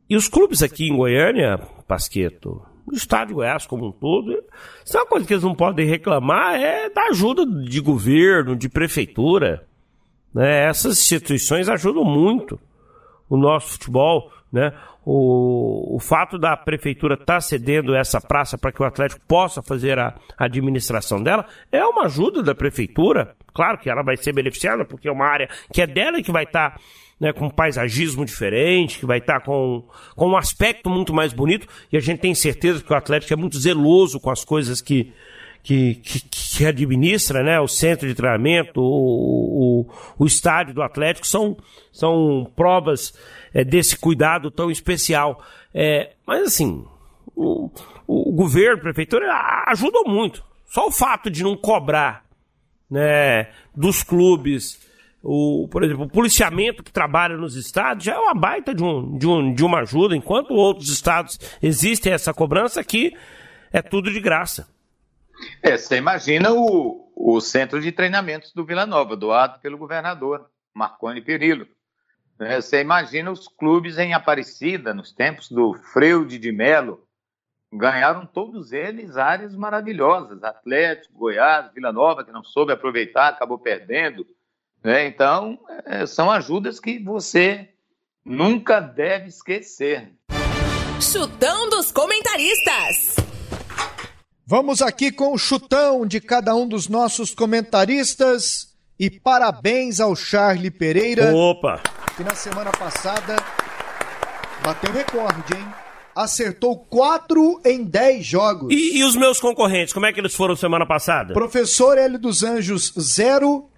e 0.08 0.14
os 0.14 0.28
clubes 0.28 0.62
aqui 0.62 0.88
em 0.88 0.96
Goiânia, 0.96 1.58
Pasqueto, 1.88 2.69
o 2.94 2.96
estado 2.96 3.28
de 3.28 3.34
Goiás 3.34 3.66
como 3.66 3.88
um 3.88 3.92
todo, 3.92 4.32
isso 4.84 4.96
é 4.96 5.00
uma 5.00 5.06
coisa 5.06 5.26
que 5.26 5.32
eles 5.32 5.44
não 5.44 5.54
podem 5.54 5.86
reclamar, 5.86 6.54
é 6.54 6.90
da 6.90 7.04
ajuda 7.04 7.46
de 7.46 7.80
governo, 7.80 8.56
de 8.56 8.68
prefeitura. 8.68 9.66
Né? 10.34 10.64
Essas 10.68 10.98
instituições 10.98 11.68
ajudam 11.68 12.04
muito 12.04 12.58
o 13.28 13.36
nosso 13.36 13.72
futebol. 13.72 14.30
Né? 14.52 14.72
O, 15.04 15.96
o 15.96 15.98
fato 16.00 16.38
da 16.38 16.56
prefeitura 16.56 17.14
estar 17.14 17.34
tá 17.34 17.40
cedendo 17.40 17.94
essa 17.94 18.20
praça 18.20 18.58
para 18.58 18.72
que 18.72 18.82
o 18.82 18.84
Atlético 18.84 19.20
possa 19.26 19.62
fazer 19.62 19.98
a, 19.98 20.14
administração 20.36 21.22
dela 21.22 21.46
é 21.70 21.84
uma 21.84 22.04
ajuda 22.04 22.42
da 22.42 22.54
prefeitura. 22.54 23.34
Claro 23.54 23.78
que 23.78 23.88
ela 23.88 24.02
vai 24.02 24.16
ser 24.16 24.32
beneficiada, 24.32 24.84
porque 24.84 25.08
é 25.08 25.12
uma 25.12 25.26
área 25.26 25.48
que 25.72 25.80
é 25.80 25.86
dela 25.86 26.22
que 26.22 26.32
vai 26.32 26.44
estar. 26.44 26.70
Tá 26.70 26.80
né, 27.20 27.32
com 27.34 27.46
um 27.46 27.50
paisagismo 27.50 28.24
diferente, 28.24 28.98
que 28.98 29.04
vai 29.04 29.18
estar 29.18 29.40
tá 29.40 29.46
com, 29.46 29.84
com 30.16 30.28
um 30.28 30.36
aspecto 30.36 30.88
muito 30.88 31.12
mais 31.12 31.34
bonito, 31.34 31.66
e 31.92 31.96
a 31.96 32.00
gente 32.00 32.20
tem 32.20 32.34
certeza 32.34 32.82
que 32.82 32.92
o 32.92 32.96
Atlético 32.96 33.32
é 33.32 33.36
muito 33.36 33.58
zeloso 33.58 34.18
com 34.18 34.30
as 34.30 34.42
coisas 34.42 34.80
que, 34.80 35.12
que, 35.62 35.96
que, 35.96 36.20
que, 36.20 36.66
administra 36.66 37.42
né, 37.42 37.60
o 37.60 37.68
centro 37.68 38.08
de 38.08 38.14
treinamento, 38.14 38.80
o, 38.80 39.82
o, 39.82 39.86
o 40.18 40.26
estádio 40.26 40.72
do 40.72 40.82
Atlético, 40.82 41.26
são, 41.26 41.56
são 41.92 42.50
provas 42.56 43.12
é, 43.52 43.62
desse 43.62 43.98
cuidado 43.98 44.50
tão 44.50 44.70
especial. 44.70 45.44
É, 45.74 46.12
mas 46.26 46.46
assim, 46.46 46.84
o, 47.36 47.70
o 48.06 48.32
governo, 48.32 48.78
a 48.78 48.82
prefeitura 48.82 49.26
ajudou 49.68 50.04
muito. 50.08 50.42
Só 50.66 50.86
o 50.86 50.92
fato 50.92 51.30
de 51.30 51.42
não 51.42 51.56
cobrar 51.56 52.24
né, 52.90 53.48
dos 53.76 54.02
clubes, 54.02 54.80
o, 55.22 55.68
por 55.70 55.84
exemplo, 55.84 56.04
o 56.04 56.08
policiamento 56.08 56.82
que 56.82 56.92
trabalha 56.92 57.36
nos 57.36 57.54
estados 57.54 58.04
já 58.04 58.14
é 58.14 58.18
uma 58.18 58.34
baita 58.34 58.74
de, 58.74 58.82
um, 58.82 59.18
de, 59.18 59.26
um, 59.26 59.54
de 59.54 59.64
uma 59.64 59.80
ajuda, 59.80 60.16
enquanto 60.16 60.54
outros 60.54 60.88
estados 60.88 61.38
existem 61.62 62.12
essa 62.12 62.32
cobrança 62.32 62.80
aqui, 62.80 63.16
é 63.72 63.82
tudo 63.82 64.10
de 64.10 64.20
graça. 64.20 64.68
É, 65.62 65.76
você 65.76 65.96
imagina 65.96 66.52
o, 66.52 67.12
o 67.14 67.40
centro 67.40 67.80
de 67.80 67.92
treinamentos 67.92 68.52
do 68.52 68.64
Vila 68.64 68.86
Nova, 68.86 69.16
doado 69.16 69.60
pelo 69.60 69.78
governador 69.78 70.50
Marconi 70.74 71.20
Perillo. 71.20 71.66
É, 72.38 72.60
você 72.60 72.80
imagina 72.80 73.30
os 73.30 73.46
clubes 73.46 73.98
em 73.98 74.14
Aparecida, 74.14 74.94
nos 74.94 75.12
tempos 75.12 75.50
do 75.50 75.74
Freude 75.92 76.38
de 76.38 76.50
Melo, 76.50 77.06
ganharam 77.70 78.26
todos 78.26 78.72
eles 78.72 79.16
áreas 79.16 79.54
maravilhosas. 79.54 80.42
Atlético, 80.42 81.18
Goiás, 81.18 81.70
Vila 81.74 81.92
Nova, 81.92 82.24
que 82.24 82.32
não 82.32 82.42
soube 82.42 82.72
aproveitar, 82.72 83.28
acabou 83.28 83.58
perdendo. 83.58 84.26
Né? 84.82 85.06
Então, 85.06 85.58
é, 85.86 86.06
são 86.06 86.30
ajudas 86.30 86.80
que 86.80 86.98
você 86.98 87.68
nunca 88.24 88.80
deve 88.80 89.28
esquecer. 89.28 90.12
Chutão 91.00 91.68
dos 91.68 91.90
comentaristas. 91.90 93.16
Vamos 94.46 94.82
aqui 94.82 95.12
com 95.12 95.32
o 95.32 95.38
chutão 95.38 96.04
de 96.04 96.20
cada 96.20 96.54
um 96.54 96.66
dos 96.66 96.88
nossos 96.88 97.34
comentaristas. 97.34 98.70
E 98.98 99.08
parabéns 99.08 100.00
ao 100.00 100.14
Charlie 100.16 100.70
Pereira. 100.70 101.34
Opa! 101.34 101.80
Que 102.16 102.24
na 102.24 102.34
semana 102.34 102.70
passada 102.72 103.36
bateu 104.62 104.92
recorde, 104.92 105.54
hein? 105.56 105.66
Acertou 106.14 106.76
4 106.76 107.62
em 107.64 107.84
10 107.84 108.26
jogos. 108.26 108.74
E, 108.74 108.98
e, 108.98 109.04
os 109.04 109.14
meus 109.14 109.38
concorrentes, 109.38 109.94
como 109.94 110.04
é 110.04 110.12
que 110.12 110.20
eles 110.20 110.34
foram 110.34 110.56
semana 110.56 110.84
passada? 110.84 111.32
Professor 111.32 111.96
Hélio 111.96 112.18
dos 112.18 112.42
Anjos, 112.42 112.92
0. 112.98 113.69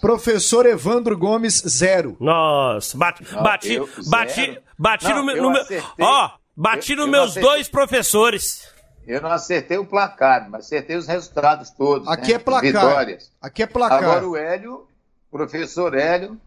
Professor 0.00 0.66
Evandro 0.66 1.16
Gomes, 1.16 1.62
0. 1.66 2.16
Nossa, 2.20 2.96
bati, 2.96 3.24
Não, 3.32 3.42
bati, 3.42 3.74
eu, 3.74 3.88
bati, 4.06 4.58
bati 4.78 5.08
Não, 5.08 5.24
no, 5.24 5.36
no 5.36 5.50
meu. 5.50 5.64
Ó, 6.00 6.30
bati 6.56 6.94
nos 6.94 7.08
meus 7.08 7.30
acertei. 7.30 7.50
dois 7.50 7.68
professores. 7.68 8.68
Eu 9.06 9.22
não 9.22 9.30
acertei 9.30 9.78
o 9.78 9.86
placar, 9.86 10.50
mas 10.50 10.66
acertei 10.66 10.96
os 10.96 11.06
resultados 11.06 11.70
todos. 11.70 12.06
Aqui 12.08 12.28
né? 12.28 12.34
é 12.34 12.38
placar. 12.38 12.72
Vitórias. 12.72 13.32
Aqui 13.40 13.62
é 13.62 13.66
placar. 13.66 14.02
Agora 14.02 14.28
o 14.28 14.36
Hélio, 14.36 14.86
professor 15.30 15.94
Hélio, 15.94 16.38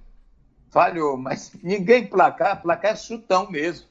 falhou, 0.70 1.18
mas 1.18 1.52
ninguém 1.62 2.06
placar, 2.06 2.62
placar 2.62 2.92
é 2.92 2.96
chutão 2.96 3.50
mesmo. 3.50 3.91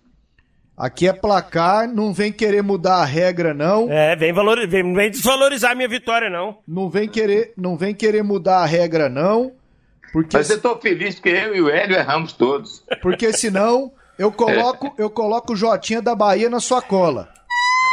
Aqui 0.81 1.07
é 1.07 1.13
placar, 1.13 1.87
não 1.87 2.11
vem 2.11 2.33
querer 2.33 2.63
mudar 2.63 3.03
a 3.03 3.05
regra, 3.05 3.53
não. 3.53 3.93
É, 3.93 4.17
vem, 4.17 4.33
valor, 4.33 4.67
vem, 4.67 4.95
vem 4.95 5.11
desvalorizar 5.11 5.73
a 5.73 5.75
minha 5.75 5.87
vitória, 5.87 6.31
não. 6.31 6.57
Não 6.67 6.89
vem 6.89 7.07
querer, 7.07 7.53
não 7.55 7.77
vem 7.77 7.95
querer 7.95 8.23
mudar 8.23 8.61
a 8.61 8.65
regra, 8.65 9.07
não. 9.07 9.53
Porque 10.11 10.39
Mas 10.39 10.49
eu 10.49 10.57
estou 10.57 10.81
feliz 10.81 11.21
que 11.21 11.29
eu 11.29 11.55
e 11.55 11.61
o 11.61 11.69
Hélio 11.69 11.97
erramos 11.97 12.33
todos. 12.33 12.83
Porque 13.03 13.31
senão 13.31 13.93
eu 14.19 14.33
coloco, 14.33 14.95
eu 14.97 15.11
coloco 15.11 15.53
o 15.53 15.57
Jotinha 15.57 16.01
da 16.01 16.15
Bahia 16.15 16.49
na 16.49 16.61
sua 16.61 16.81
cola. 16.81 17.29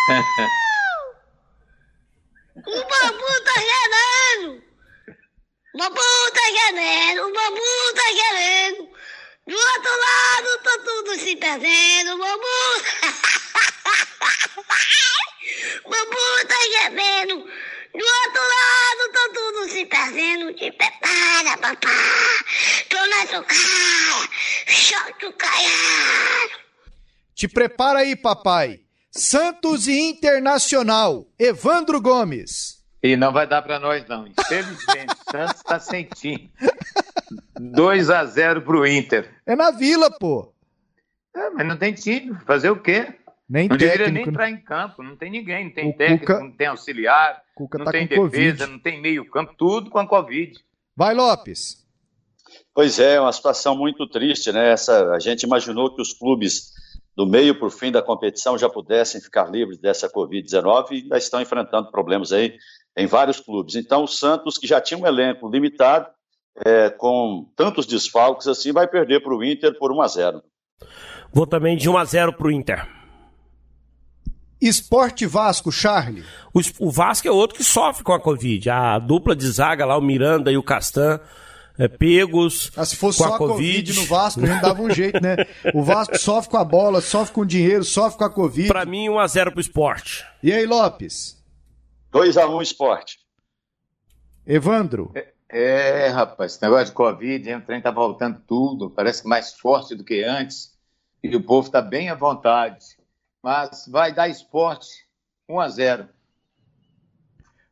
O 2.57 2.71
bambu 2.71 3.43
tá 3.45 3.53
querendo! 3.53 4.63
O 5.75 5.77
bambu 5.77 6.01
tá 6.33 6.41
querendo! 6.51 7.19
O 7.21 7.33
bambu 7.33 7.93
tá 7.95 8.03
querendo! 8.15 8.96
Do 9.47 9.55
outro 9.55 9.91
lado 9.91 10.49
tá 10.61 10.77
tudo 10.83 11.15
se 11.19 11.35
perdendo! 11.37 12.17
Bambu... 12.17 12.83
bambu 15.89 16.47
tá 16.47 16.59
querendo! 16.69 17.35
Do 17.37 18.05
outro 18.05 18.43
lado 18.43 19.03
tá 19.13 19.29
tudo 19.33 19.69
se 19.69 19.85
perdendo! 19.85 20.53
Te 20.53 20.69
prepara, 20.73 21.57
papá! 21.59 21.89
Tô 22.89 22.97
na 22.97 23.23
o 25.29 25.33
caiado! 25.33 26.53
Te 27.33 27.47
prepara 27.47 27.99
aí, 27.99 28.17
papai! 28.17 28.81
Santos 29.11 29.87
e 29.87 29.97
Internacional, 29.97 31.25
Evandro 31.39 32.01
Gomes. 32.01 32.83
E 33.01 33.15
não 33.15 33.31
vai 33.31 33.47
dar 33.47 33.61
para 33.61 33.79
nós, 33.79 34.05
não. 34.09 34.27
Infelizmente, 34.27 35.15
Santos 35.31 35.55
está 35.55 35.79
sem 35.79 36.03
time. 36.03 36.51
2 37.59 38.09
a 38.09 38.25
0 38.25 38.61
pro 38.61 38.85
Inter. 38.85 39.29
É 39.45 39.55
na 39.55 39.71
vila, 39.71 40.09
pô. 40.11 40.53
É, 41.35 41.49
mas 41.51 41.67
não 41.67 41.77
tem 41.77 41.93
time. 41.93 42.35
Fazer 42.45 42.69
o 42.69 42.81
quê? 42.81 43.13
Nem 43.49 43.69
não 43.69 43.77
técnico. 43.77 43.97
deveria 43.97 44.11
nem 44.11 44.27
entrar 44.27 44.49
em 44.49 44.57
campo. 44.57 45.03
Não 45.03 45.15
tem 45.15 45.31
ninguém. 45.31 45.65
Não 45.65 45.71
tem 45.71 45.89
o 45.89 45.97
técnico, 45.97 46.25
Cuca... 46.25 46.39
não 46.39 46.51
tem 46.51 46.67
auxiliar, 46.67 47.41
Cuca 47.55 47.77
não 47.77 47.85
tá 47.85 47.91
tem 47.91 48.07
defesa, 48.07 48.21
COVID. 48.21 48.65
não 48.67 48.79
tem 48.79 49.01
meio 49.01 49.29
campo. 49.29 49.53
Tudo 49.57 49.89
com 49.89 49.99
a 49.99 50.07
Covid. 50.07 50.59
Vai, 50.95 51.13
Lopes. 51.13 51.85
Pois 52.73 52.99
é, 52.99 53.19
uma 53.19 53.31
situação 53.31 53.75
muito 53.75 54.07
triste, 54.07 54.51
né? 54.51 54.71
Essa, 54.71 55.11
a 55.11 55.19
gente 55.19 55.43
imaginou 55.43 55.93
que 55.93 56.01
os 56.01 56.13
clubes 56.13 56.71
do 57.15 57.25
meio 57.25 57.57
para 57.57 57.67
o 57.67 57.71
fim 57.71 57.91
da 57.91 58.01
competição 58.01 58.57
já 58.57 58.69
pudessem 58.69 59.19
ficar 59.19 59.49
livres 59.49 59.79
dessa 59.79 60.07
Covid-19 60.07 60.91
e 60.91 61.07
já 61.07 61.17
estão 61.17 61.41
enfrentando 61.41 61.89
problemas 61.89 62.31
aí 62.31 62.55
em 62.95 63.07
vários 63.07 63.39
clubes. 63.39 63.75
Então, 63.75 64.03
o 64.03 64.07
Santos, 64.07 64.57
que 64.57 64.67
já 64.67 64.79
tinha 64.79 64.99
um 64.99 65.07
elenco 65.07 65.49
limitado, 65.49 66.07
é, 66.65 66.89
com 66.89 67.47
tantos 67.55 67.85
desfalques 67.85 68.47
assim, 68.47 68.71
vai 68.71 68.87
perder 68.87 69.21
para 69.21 69.35
o 69.35 69.43
Inter 69.43 69.77
por 69.77 69.91
1 69.91 70.01
a 70.01 70.07
0 70.07 70.43
Vou 71.31 71.45
também 71.45 71.75
de 71.77 71.89
1 71.89 71.97
a 71.97 72.05
0 72.05 72.33
para 72.33 72.47
o 72.47 72.51
Inter. 72.51 72.87
Esporte 74.59 75.25
Vasco, 75.25 75.71
Charlie. 75.71 76.23
O, 76.53 76.59
o, 76.79 76.91
Vasco 76.91 77.27
é 77.27 77.31
outro 77.31 77.57
que 77.57 77.63
sofre 77.63 78.03
com 78.03 78.13
a 78.13 78.19
Covid. 78.19 78.69
A 78.69 78.97
dupla 78.97 79.35
de 79.35 79.47
zaga 79.47 79.85
lá, 79.85 79.97
o 79.97 80.01
Miranda 80.01 80.51
e 80.51 80.57
o 80.57 80.63
Castan, 80.63 81.19
é, 81.77 81.87
pegos. 81.87 82.71
Ah, 82.75 82.83
se 82.83 82.95
fosse 82.95 83.19
com 83.19 83.25
só 83.25 83.33
a 83.33 83.35
a 83.35 83.37
COVID. 83.37 83.93
no 83.93 84.05
Vasco, 84.05 84.41
a 84.41 84.45
gente 84.47 84.61
dava 84.61 84.81
um 84.81 84.89
jeito, 84.89 85.21
né? 85.21 85.35
O 85.75 85.83
Vasco 85.83 86.17
sofre 86.17 86.49
com 86.49 86.57
a 86.57 86.65
bola, 86.65 87.01
sofre 87.01 87.33
com 87.33 87.41
o 87.41 87.45
dinheiro, 87.45 87.83
sofre 87.83 88.17
com 88.17 88.23
a 88.23 88.29
Covid. 88.29 88.67
Pra 88.67 88.85
mim, 88.85 89.07
1x0 89.09 89.51
pro 89.51 89.61
esporte. 89.61 90.25
E 90.41 90.51
aí, 90.51 90.65
Lopes? 90.65 91.37
2x1 92.11 92.61
esporte. 92.63 93.19
Evandro? 94.45 95.11
É, 95.13 95.33
é, 95.49 96.07
rapaz, 96.09 96.53
esse 96.53 96.61
negócio 96.61 96.87
de 96.87 96.91
Covid, 96.91 97.49
hein, 97.49 97.57
o 97.57 97.61
trem 97.65 97.81
tá 97.81 97.91
voltando 97.91 98.41
tudo, 98.47 98.89
parece 98.89 99.21
que 99.21 99.27
mais 99.27 99.53
forte 99.53 99.95
do 99.95 100.03
que 100.03 100.23
antes. 100.23 100.75
E 101.23 101.35
o 101.35 101.43
povo 101.43 101.69
tá 101.69 101.81
bem 101.81 102.09
à 102.09 102.15
vontade. 102.15 102.85
Mas 103.41 103.85
vai 103.87 104.13
dar 104.13 104.27
esporte 104.27 104.87
1 105.49 105.59
a 105.59 105.69
0 105.69 106.09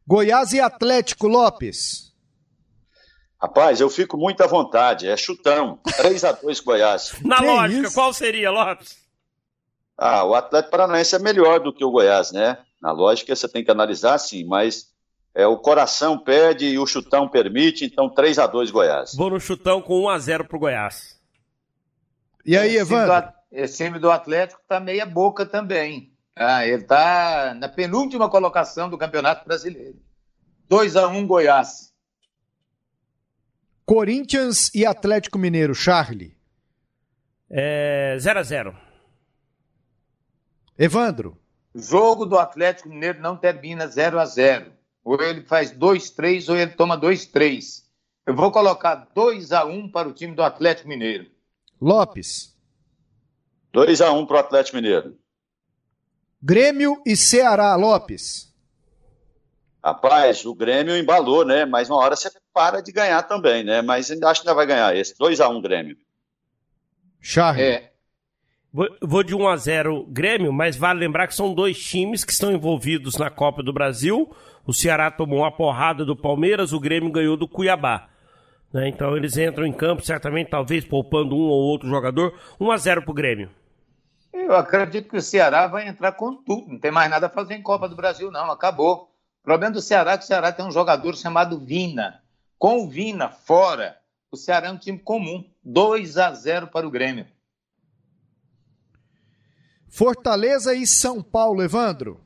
Goiás 0.08 0.54
e 0.54 0.60
Atlético 0.60 1.28
Lopes. 1.28 2.14
Rapaz, 3.42 3.80
eu 3.82 3.90
fico 3.90 4.18
muito 4.18 4.42
à 4.42 4.48
vontade. 4.48 5.08
É 5.08 5.18
chutão. 5.18 5.80
3x2 5.86 6.64
Goiás. 6.64 7.14
Na 7.26 7.38
Que 7.38 7.46
lógica, 7.46 7.88
isso? 7.88 7.94
qual 7.96 8.14
seria, 8.14 8.50
Lopes? 8.52 8.98
Ah, 9.98 10.24
o 10.26 10.34
Atlético 10.36 10.72
Paranaense 10.72 11.16
é 11.16 11.20
melhor 11.20 11.60
do 11.60 11.74
que 11.74 11.84
o 11.84 11.92
Goiás, 11.92 12.32
né? 12.32 12.58
Na 12.82 12.92
lógica 12.92 13.36
você 13.36 13.48
tem 13.48 13.64
que 13.64 13.72
analisar 13.72 14.18
sim, 14.18 14.44
mas 14.44 14.94
é, 15.36 15.46
o 15.46 15.58
coração 15.58 16.18
pede 16.18 16.66
e 16.66 16.80
o 16.80 16.88
chutão 16.88 17.28
permite, 17.28 17.84
então 17.84 18.10
3x2 18.10 18.72
Goiás. 18.72 19.14
Vou 19.16 19.30
no 19.30 19.40
chutão 19.40 19.82
com 19.82 20.04
1x0 20.04 20.48
pro 20.48 20.58
Goiás. 20.58 21.20
E 22.46 22.58
aí, 22.58 22.78
Evandro? 22.78 23.34
Esse 23.52 23.84
time 23.84 24.00
do 24.00 24.10
Atlético 24.10 24.62
tá 24.66 24.80
meia 24.80 25.06
boca 25.06 25.46
também. 25.46 26.14
Ah, 26.34 26.66
ele 26.66 26.84
tá 26.84 27.54
na 27.54 27.68
penúltima 27.68 28.30
colocação 28.30 28.90
do 28.90 28.98
Campeonato 28.98 29.46
Brasileiro. 29.46 30.00
2 30.70 30.96
a 30.96 31.08
1 31.08 31.28
Goiás. 31.28 31.94
Corinthians 33.86 34.74
e 34.74 34.86
Atlético 34.86 35.38
Mineiro, 35.38 35.76
Charlie. 35.76 36.36
É 37.50 38.16
0x0. 38.20 38.74
Evandro? 40.78 41.38
Jogo 41.74 42.26
do 42.26 42.38
Atlético 42.38 42.90
Mineiro 42.90 43.22
não 43.22 43.36
termina 43.36 43.88
0 43.88 44.20
a 44.20 44.26
0 44.26 44.76
Ou 45.06 45.22
ele 45.22 45.44
faz 45.44 45.72
2-3 45.72 46.50
ou 46.50 46.58
ele 46.58 46.72
toma 46.72 47.00
2-3. 47.00 47.84
Eu 48.26 48.36
vou 48.36 48.52
colocar 48.52 49.08
2 49.14 49.52
a 49.52 49.64
1 49.64 49.92
para 49.92 50.10
o 50.10 50.14
time 50.14 50.34
do 50.34 50.42
Atlético 50.42 50.90
Mineiro. 50.90 51.30
Lopes? 51.80 52.58
2x1 53.72 54.26
pro 54.26 54.40
Atlético 54.40 54.78
Mineiro. 54.78 55.16
Grêmio 56.42 57.00
e 57.06 57.16
Ceará, 57.16 57.76
Lopes. 57.76 58.52
Rapaz, 59.84 60.44
o 60.44 60.56
Grêmio 60.56 60.98
embalou, 60.98 61.46
né? 61.46 61.66
Mas 61.66 61.88
uma 61.88 62.00
hora 62.00 62.16
você 62.16 62.32
para 62.52 62.82
de 62.82 62.92
ganhar 62.92 63.22
também, 63.24 63.64
né? 63.64 63.84
Mas 63.84 64.10
ainda 64.10 64.28
acho 64.30 64.42
que 64.42 64.48
ainda 64.48 64.56
vai 64.56 64.66
ganhar 64.66 64.96
esse. 64.96 65.16
2x1 65.16 65.62
Grêmio. 65.62 65.98
Charlie. 67.22 67.64
É, 67.64 67.92
Vou, 68.76 68.90
vou 69.02 69.24
de 69.24 69.34
1x0 69.34 70.06
Grêmio, 70.10 70.52
mas 70.52 70.76
vale 70.76 71.00
lembrar 71.00 71.28
que 71.28 71.34
são 71.34 71.54
dois 71.54 71.82
times 71.82 72.26
que 72.26 72.34
estão 72.34 72.52
envolvidos 72.52 73.16
na 73.16 73.30
Copa 73.30 73.64
do 73.64 73.72
Brasil. 73.72 74.30
O 74.66 74.74
Ceará 74.74 75.12
tomou 75.12 75.40
uma 75.40 75.52
porrada 75.52 76.04
do 76.04 76.16
Palmeiras, 76.16 76.74
o 76.74 76.80
Grêmio 76.80 77.12
ganhou 77.12 77.38
do 77.38 77.48
Cuiabá. 77.48 78.10
Né? 78.74 78.90
Então 78.90 79.16
eles 79.16 79.38
entram 79.38 79.66
em 79.66 79.72
campo, 79.72 80.04
certamente, 80.04 80.50
talvez 80.50 80.84
poupando 80.84 81.36
um 81.36 81.48
ou 81.48 81.62
outro 81.62 81.88
jogador. 81.88 82.34
1 82.60 82.72
a 82.72 82.78
0 82.78 83.02
pro 83.04 83.14
Grêmio. 83.14 83.50
Eu 84.34 84.56
acredito 84.56 85.10
que 85.10 85.18
o 85.18 85.22
Ceará 85.22 85.68
vai 85.68 85.88
entrar 85.88 86.12
com 86.12 86.36
tudo. 86.36 86.68
Não 86.68 86.80
tem 86.80 86.92
mais 86.92 87.10
nada 87.10 87.28
a 87.28 87.30
fazer 87.30 87.54
em 87.54 87.62
Copa 87.62 87.88
do 87.88 87.96
Brasil, 87.96 88.30
não. 88.32 88.52
Acabou. 88.52 89.10
O 89.42 89.44
problema 89.44 89.74
do 89.74 89.82
Ceará 89.82 90.14
é 90.14 90.18
que 90.18 90.24
o 90.24 90.28
Ceará 90.28 90.52
tem 90.52 90.66
um 90.66 90.72
jogador 90.72 91.16
chamado 91.16 91.60
Vina. 91.60 92.22
Com 92.58 92.84
o 92.84 92.90
Vina 92.90 93.30
fora, 93.30 93.96
o 94.32 94.36
Ceará 94.36 94.68
é 94.68 94.72
um 94.72 94.78
time 94.78 95.00
comum. 95.00 95.48
2 95.64 96.18
a 96.18 96.34
0 96.34 96.68
para 96.68 96.86
o 96.86 96.92
Grêmio. 96.92 97.28
Fortaleza 99.88 100.74
e 100.74 100.86
São 100.86 101.24
Paulo, 101.24 101.64
Evandro. 101.64 102.25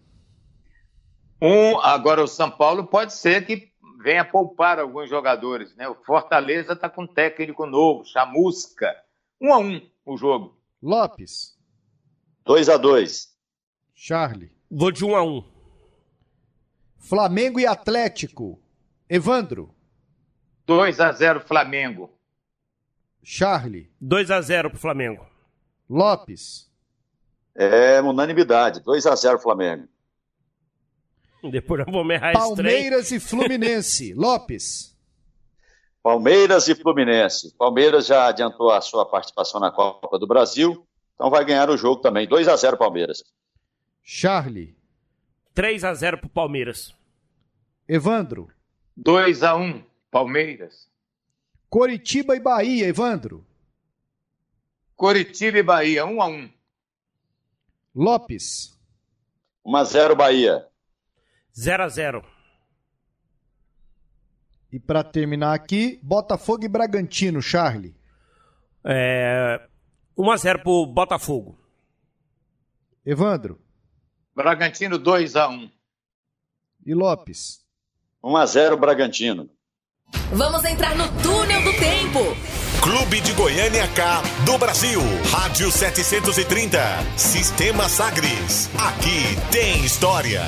Um, 1.41 1.79
agora 1.79 2.23
o 2.23 2.27
São 2.27 2.51
Paulo 2.51 2.85
pode 2.87 3.13
ser 3.13 3.45
que 3.45 3.71
venha 4.01 4.25
poupar 4.25 4.79
alguns 4.79 5.09
jogadores, 5.09 5.75
né? 5.75 5.87
O 5.87 5.95
Fortaleza 5.95 6.73
está 6.73 6.89
com 6.89 7.03
um 7.03 7.07
técnico 7.07 7.65
novo, 7.65 8.05
Chamusca. 8.05 8.95
Um 9.39 9.53
a 9.53 9.57
um 9.57 9.81
o 10.05 10.17
jogo. 10.17 10.57
Lopes. 10.81 11.57
2 12.45 12.69
a 12.69 12.77
2 12.77 13.29
Charlie. 13.93 14.51
Vou 14.71 14.91
de 14.91 15.05
1 15.05 15.15
a 15.15 15.23
1 15.23 15.43
Flamengo 16.97 17.59
e 17.59 17.65
Atlético. 17.65 18.61
Evandro. 19.09 19.73
2 20.65 20.99
a 20.99 21.11
0 21.11 21.41
Flamengo. 21.41 22.09
Charlie. 23.23 23.91
2 23.99 24.31
a 24.31 24.41
0 24.41 24.69
pro 24.69 24.79
Flamengo. 24.79 25.25
Lopes. 25.89 26.69
É 27.55 27.99
unanimidade, 28.01 28.79
2 28.81 29.05
a 29.05 29.15
0 29.15 29.39
Flamengo. 29.39 29.87
Depois 31.51 31.85
eu 31.85 31.91
vou 31.91 32.03
me 32.03 32.15
errar 32.15 32.33
Palmeiras 32.33 33.11
e 33.11 33.19
Fluminense. 33.19 34.13
Lopes. 34.17 34.95
Palmeiras 36.01 36.67
e 36.67 36.75
Fluminense. 36.75 37.53
Palmeiras 37.57 38.07
já 38.07 38.27
adiantou 38.27 38.71
a 38.71 38.81
sua 38.81 39.05
participação 39.05 39.59
na 39.59 39.71
Copa 39.71 40.17
do 40.17 40.25
Brasil, 40.25 40.85
então 41.15 41.29
vai 41.29 41.43
ganhar 41.43 41.69
o 41.69 41.77
jogo 41.77 42.01
também. 42.01 42.27
2 42.27 42.47
a 42.47 42.55
0 42.55 42.77
Palmeiras. 42.77 43.23
Charlie. 44.01 44.75
3 45.53 45.83
a 45.83 45.93
0 45.93 46.17
pro 46.19 46.29
Palmeiras. 46.29 46.95
Evandro. 47.87 48.49
2 48.95 49.43
a 49.43 49.55
1 49.55 49.83
Palmeiras. 50.09 50.89
Coritiba 51.69 52.35
e 52.35 52.39
Bahia, 52.39 52.87
Evandro. 52.87 53.45
Coritiba 54.95 55.59
e 55.59 55.63
Bahia, 55.63 56.05
1 56.05 56.21
a 56.21 56.27
1 56.27 56.49
Lopes. 57.93 58.77
1 59.65 59.75
a 59.75 59.83
0 59.83 60.15
Bahia. 60.15 60.68
0 61.57 61.83
a 61.83 61.89
0 61.89 62.25
E 64.71 64.79
para 64.79 65.03
terminar 65.03 65.53
aqui, 65.53 65.99
Botafogo 66.03 66.65
e 66.65 66.67
Bragantino, 66.67 67.41
Charlie. 67.41 67.95
É... 68.83 69.59
1 70.17 70.31
a 70.31 70.37
0 70.37 70.59
pro 70.63 70.85
Botafogo. 70.85 71.57
Evandro. 73.05 73.59
Bragantino 74.35 74.97
2 74.97 75.35
a 75.35 75.47
1 75.49 75.71
E 76.85 76.93
Lopes. 76.93 77.65
1 78.23 78.37
a 78.37 78.45
0 78.45 78.77
Bragantino. 78.77 79.49
Vamos 80.33 80.63
entrar 80.65 80.95
no 80.95 81.07
túnel 81.21 81.61
do 81.63 81.71
tempo. 81.73 82.19
Clube 82.81 83.21
de 83.21 83.33
Goiânia 83.33 83.87
K 83.93 84.21
do 84.45 84.57
Brasil. 84.57 84.99
Rádio 85.31 85.71
730. 85.71 86.79
Sistema 87.17 87.89
Sagres. 87.89 88.69
Aqui 88.75 89.35
tem 89.51 89.83
história. 89.83 90.41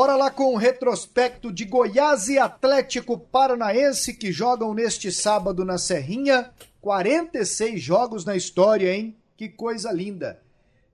Bora 0.00 0.16
lá 0.16 0.30
com 0.30 0.54
o 0.54 0.56
retrospecto 0.56 1.52
de 1.52 1.66
Goiás 1.66 2.26
e 2.30 2.38
Atlético 2.38 3.18
Paranaense 3.18 4.14
que 4.14 4.32
jogam 4.32 4.72
neste 4.72 5.12
sábado 5.12 5.62
na 5.62 5.76
Serrinha. 5.76 6.50
46 6.80 7.82
jogos 7.82 8.24
na 8.24 8.34
história, 8.34 8.96
hein? 8.96 9.14
Que 9.36 9.46
coisa 9.46 9.92
linda. 9.92 10.40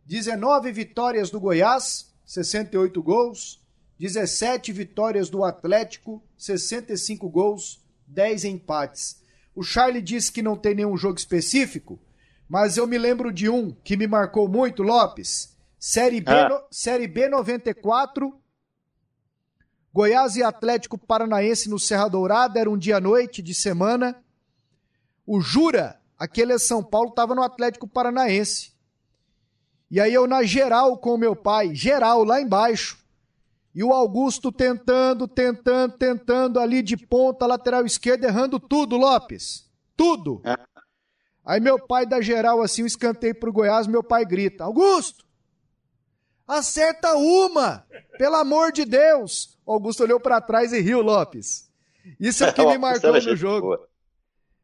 19 0.06 0.72
vitórias 0.72 1.30
do 1.30 1.38
Goiás, 1.38 2.12
68 2.24 3.00
gols. 3.00 3.62
17 4.00 4.72
vitórias 4.72 5.30
do 5.30 5.44
Atlético, 5.44 6.20
65 6.36 7.28
gols, 7.28 7.80
10 8.08 8.44
empates. 8.44 9.22
O 9.54 9.62
Charlie 9.62 10.02
disse 10.02 10.32
que 10.32 10.42
não 10.42 10.56
tem 10.56 10.74
nenhum 10.74 10.96
jogo 10.96 11.16
específico, 11.16 11.96
mas 12.48 12.76
eu 12.76 12.88
me 12.88 12.98
lembro 12.98 13.32
de 13.32 13.48
um 13.48 13.70
que 13.84 13.96
me 13.96 14.08
marcou 14.08 14.48
muito, 14.48 14.82
Lopes. 14.82 15.56
Série 15.78 16.20
B, 16.20 16.32
Ah. 16.32 16.48
no- 16.48 16.62
Série 16.72 17.06
B 17.06 17.28
94, 17.28 18.36
Goiás 19.96 20.36
e 20.36 20.42
Atlético 20.42 20.98
Paranaense 20.98 21.70
no 21.70 21.78
Serra 21.78 22.06
Dourada, 22.06 22.60
era 22.60 22.70
um 22.70 22.76
dia 22.76 22.98
à 22.98 23.00
noite 23.00 23.40
de 23.40 23.54
semana. 23.54 24.22
O 25.26 25.40
Jura, 25.40 25.98
aquele 26.18 26.52
é 26.52 26.58
São 26.58 26.84
Paulo, 26.84 27.08
estava 27.08 27.34
no 27.34 27.42
Atlético 27.42 27.88
Paranaense. 27.88 28.74
E 29.90 29.98
aí 29.98 30.12
eu 30.12 30.26
na 30.26 30.42
geral 30.42 30.98
com 30.98 31.14
o 31.14 31.16
meu 31.16 31.34
pai, 31.34 31.74
geral 31.74 32.24
lá 32.24 32.38
embaixo. 32.38 32.98
E 33.74 33.82
o 33.82 33.90
Augusto 33.90 34.52
tentando, 34.52 35.26
tentando, 35.26 35.96
tentando 35.96 36.60
ali 36.60 36.82
de 36.82 36.98
ponta, 36.98 37.46
lateral 37.46 37.86
esquerda, 37.86 38.26
errando 38.26 38.60
tudo, 38.60 38.98
Lopes. 38.98 39.64
Tudo. 39.96 40.42
Aí 41.42 41.58
meu 41.58 41.78
pai 41.78 42.04
dá 42.04 42.20
geral 42.20 42.60
assim, 42.60 42.82
um 42.82 42.86
escanteio 42.86 43.34
pro 43.34 43.50
Goiás, 43.50 43.86
meu 43.86 44.04
pai 44.04 44.26
grita: 44.26 44.62
Augusto! 44.62 45.25
Acerta 46.46 47.14
uma! 47.16 47.84
Pelo 48.16 48.36
amor 48.36 48.70
de 48.70 48.84
Deus! 48.84 49.58
O 49.66 49.72
Augusto 49.72 50.04
olhou 50.04 50.20
pra 50.20 50.40
trás 50.40 50.72
e 50.72 50.80
riu, 50.80 51.02
Lopes. 51.02 51.68
Isso 52.20 52.44
é 52.44 52.50
o 52.50 52.52
que 52.52 52.64
me 52.64 52.78
marcou 52.78 53.14
Era 53.14 53.24
no 53.24 53.36
jogo. 53.36 53.76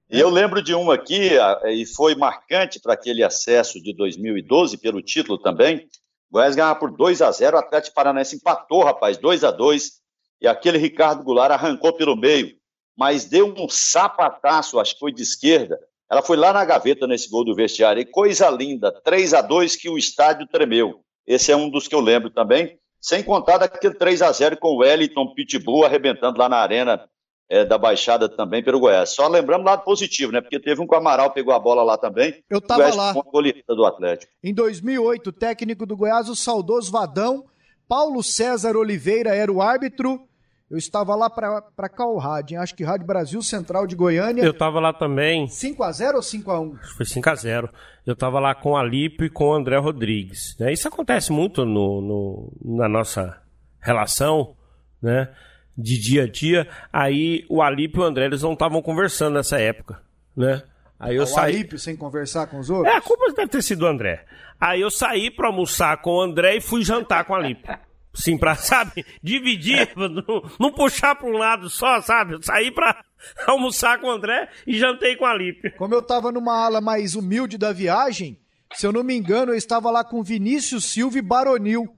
E 0.09 0.21
eu 0.21 0.29
lembro 0.29 0.63
de 0.63 0.75
um 0.75 0.91
aqui, 0.91 1.31
e 1.67 1.87
foi 1.87 2.15
marcante 2.15 2.79
para 2.79 2.93
aquele 2.93 3.25
acesso 3.25 3.83
de 3.83 3.93
2012, 3.97 4.77
pelo 4.77 5.03
título 5.03 5.39
também. 5.39 5.89
O 6.31 6.35
Goiás 6.35 6.55
ganhava 6.55 6.79
por 6.79 6.95
2 6.97 7.21
a 7.21 7.33
0 7.33 7.57
o 7.57 7.61
Atlético 7.61 7.97
Paranaense 7.97 8.37
empatou, 8.37 8.85
rapaz, 8.85 9.17
2 9.17 9.43
a 9.43 9.51
2 9.51 10.01
E 10.41 10.47
aquele 10.47 10.79
Ricardo 10.79 11.25
Goulart 11.25 11.53
arrancou 11.53 11.95
pelo 11.95 12.15
meio, 12.15 12.55
mas 12.97 13.25
deu 13.25 13.53
um 13.57 13.69
sapataço, 13.69 14.79
acho 14.79 14.95
que 14.95 15.01
foi 15.01 15.13
de 15.13 15.23
esquerda. 15.23 15.81
Ela 16.09 16.23
foi 16.23 16.37
lá 16.37 16.53
na 16.53 16.65
gaveta 16.65 17.07
nesse 17.07 17.29
gol 17.29 17.45
do 17.45 17.55
vestiário. 17.55 18.01
E 18.01 18.05
coisa 18.05 18.49
linda, 18.51 18.93
3 19.03 19.35
a 19.35 19.41
2 19.41 19.77
que 19.77 19.89
o 19.89 19.99
estádio 19.99 20.47
tremeu. 20.47 21.03
Esse 21.27 21.53
é 21.53 21.57
um 21.57 21.71
dos 21.71 21.89
que 21.89 21.95
eu 21.95 22.01
lembro 22.01 22.31
também. 22.31 22.79
Sem 23.01 23.23
contar 23.23 23.59
daquele 23.59 23.95
3 23.95 24.23
a 24.23 24.31
0 24.31 24.57
com 24.59 24.69
o 24.69 24.79
Wellington 24.79 25.35
Pitbull 25.35 25.85
arrebentando 25.85 26.39
lá 26.39 26.49
na 26.49 26.59
arena 26.59 27.05
é, 27.49 27.65
da 27.65 27.77
Baixada 27.77 28.29
também 28.29 28.63
pelo 28.63 28.81
Goiás. 28.81 29.11
Só 29.11 29.29
lembrando 29.29 29.65
lado 29.65 29.85
positivo, 29.85 30.33
né? 30.33 30.41
Porque 30.41 30.59
teve 30.59 30.81
um 30.81 30.87
com 30.87 30.95
o 30.95 30.99
Amaral, 30.99 31.33
pegou 31.33 31.53
a 31.53 31.59
bola 31.59 31.83
lá 31.83 31.99
também. 31.99 32.43
Eu 32.49 32.61
tava 32.61 32.81
Goiás 32.81 32.97
lá. 32.97 33.13
goleada 33.13 33.75
do 33.75 33.85
Atlético. 33.85 34.33
Em 34.43 34.55
2008, 34.55 35.27
o 35.27 35.33
técnico 35.33 35.85
do 35.85 35.97
Goiás, 35.97 36.29
o 36.29 36.37
saudoso 36.37 36.91
Vadão, 36.91 37.45
Paulo 37.89 38.23
César 38.23 38.77
Oliveira 38.77 39.35
era 39.35 39.53
o 39.53 39.61
árbitro. 39.61 40.27
Eu 40.73 40.79
estava 40.79 41.15
lá 41.15 41.29
para 41.29 41.89
qual 41.91 42.17
rádio? 42.17 42.59
Acho 42.59 42.75
que 42.75 42.83
Rádio 42.83 43.07
Brasil 43.07 43.43
Central 43.43 43.87
de 43.87 43.95
Goiânia. 43.95 44.43
Eu 44.43 44.55
tava 44.57 44.81
lá 44.81 44.91
também. 44.91 45.47
5 45.47 45.83
a 45.83 45.93
0 45.93 46.17
ou 46.17 46.23
5 46.23 46.51
a 46.51 46.59
1 46.61 46.77
Foi 46.97 47.05
5 47.05 47.29
a 47.29 47.35
0 47.35 47.69
Eu 48.07 48.17
tava 48.17 48.41
lá 48.41 48.55
com 48.55 48.71
o 48.71 48.77
Alípio 48.79 49.27
e 49.27 49.31
com 49.31 49.49
o 49.51 49.53
André 49.53 49.77
Rodrigues. 49.77 50.57
né? 50.59 50.73
Isso 50.73 50.89
acontece 50.89 51.31
muito 51.31 51.67
no, 51.67 52.01
no- 52.01 52.79
na 52.79 52.89
nossa 52.89 53.39
relação, 53.81 54.57
né? 55.03 55.29
De 55.77 55.99
dia 56.01 56.25
a 56.25 56.27
dia. 56.27 56.67
Aí 56.91 57.45
o 57.51 57.61
Alípio 57.61 58.01
e 58.01 58.05
o 58.05 58.07
André, 58.07 58.25
eles 58.25 58.43
não 58.43 58.55
estavam 58.55 58.81
conversando 58.81 59.35
nessa 59.35 59.61
época, 59.61 60.01
né? 60.35 60.63
Aí 60.99 61.17
eu 61.17 61.25
o 61.25 61.27
saí. 61.27 61.55
Alípio 61.57 61.79
sem 61.79 61.95
conversar 61.97 62.47
com 62.47 62.59
os 62.59 62.71
outros? 62.71 62.91
É, 62.95 62.97
a 62.97 63.01
culpa 63.03 63.31
deve 63.35 63.49
ter 63.49 63.63
sido 63.63 63.81
do 63.81 63.87
André. 63.87 64.25
Aí 64.59 64.81
eu 64.81 64.91
saí 64.91 65.31
pra 65.31 65.49
almoçar 65.49 66.01
com 66.01 66.13
o 66.13 66.21
André 66.23 66.57
e 66.57 66.61
fui 66.63 66.83
jantar 66.83 67.25
com 67.27 67.35
o 67.35 67.37
Alípio. 67.37 67.77
Sim, 68.15 68.37
pra, 68.37 68.55
sabe, 68.57 69.05
dividir, 69.23 69.89
não, 69.97 70.43
não 70.61 70.73
puxar 70.73 71.15
pra 71.15 71.29
um 71.29 71.37
lado 71.37 71.71
só, 71.71 72.01
sabe? 72.01 72.39
Saí 72.45 72.71
pra 72.71 73.03
almoçar 73.47 74.01
com 74.01 74.09
o 74.09 74.11
André 74.11 74.49
e 74.67 74.79
jantei 74.79 75.17
com 75.17 75.25
o 75.25 75.29
Alípio. 75.29 75.73
Como 75.77 75.95
eu 75.95 76.01
estava 76.01 76.31
numa 76.31 76.65
ala 76.65 76.81
mais 76.81 77.15
humilde 77.15 77.57
da 77.57 77.73
viagem, 77.73 78.39
se 78.75 78.87
eu 78.87 78.93
não 78.93 79.03
me 79.03 79.15
engano, 79.15 79.53
eu 79.53 79.57
estava 79.57 79.91
lá 79.91 80.05
com 80.05 80.23
Vinícius 80.23 80.87
Silva 80.87 81.19
e 81.19 81.23
Baronil. 81.23 81.89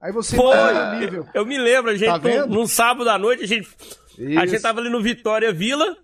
Aí 0.00 0.12
você 0.12 0.34
Foi! 0.34 0.56
o 0.56 0.98
nível. 0.98 1.28
Eu 1.32 1.46
me 1.46 1.56
lembro, 1.56 1.92
a 1.92 1.96
gente, 1.96 2.08
Tá 2.08 2.18
num, 2.18 2.60
num 2.60 2.66
sábado 2.66 3.08
à 3.08 3.16
noite, 3.16 3.44
a 3.44 3.46
gente, 3.46 3.68
a 4.36 4.46
gente 4.46 4.60
tava 4.60 4.80
ali 4.80 4.90
no 4.90 5.00
Vitória 5.00 5.52
Vila, 5.52 5.96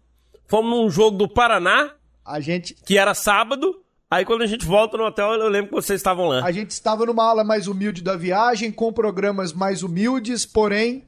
fomos 0.47 0.71
num 0.71 0.89
jogo 0.89 1.17
do 1.17 1.29
Paraná, 1.29 1.95
A 2.25 2.39
gente, 2.39 2.75
que 2.75 2.97
era 2.97 3.13
sábado, 3.13 3.83
aí 4.11 4.25
quando 4.25 4.43
a 4.43 4.47
gente 4.47 4.65
volta 4.67 4.97
no 4.97 5.05
hotel, 5.05 5.33
eu 5.35 5.49
lembro 5.49 5.69
que 5.69 5.75
vocês 5.75 5.99
estavam 6.01 6.29
lá. 6.29 6.45
a 6.45 6.53
gente 6.53 6.71
estava 6.71 7.05
numa 7.07 7.25
ala 7.29 7.45
mais 7.45 7.67
humilde 7.67 8.03
da 8.03 8.17
viagem, 8.17 8.71
com 8.73 8.93
programas 8.93 9.53
mais 9.53 9.83
humildes, 9.83 10.45
porém 10.47 11.05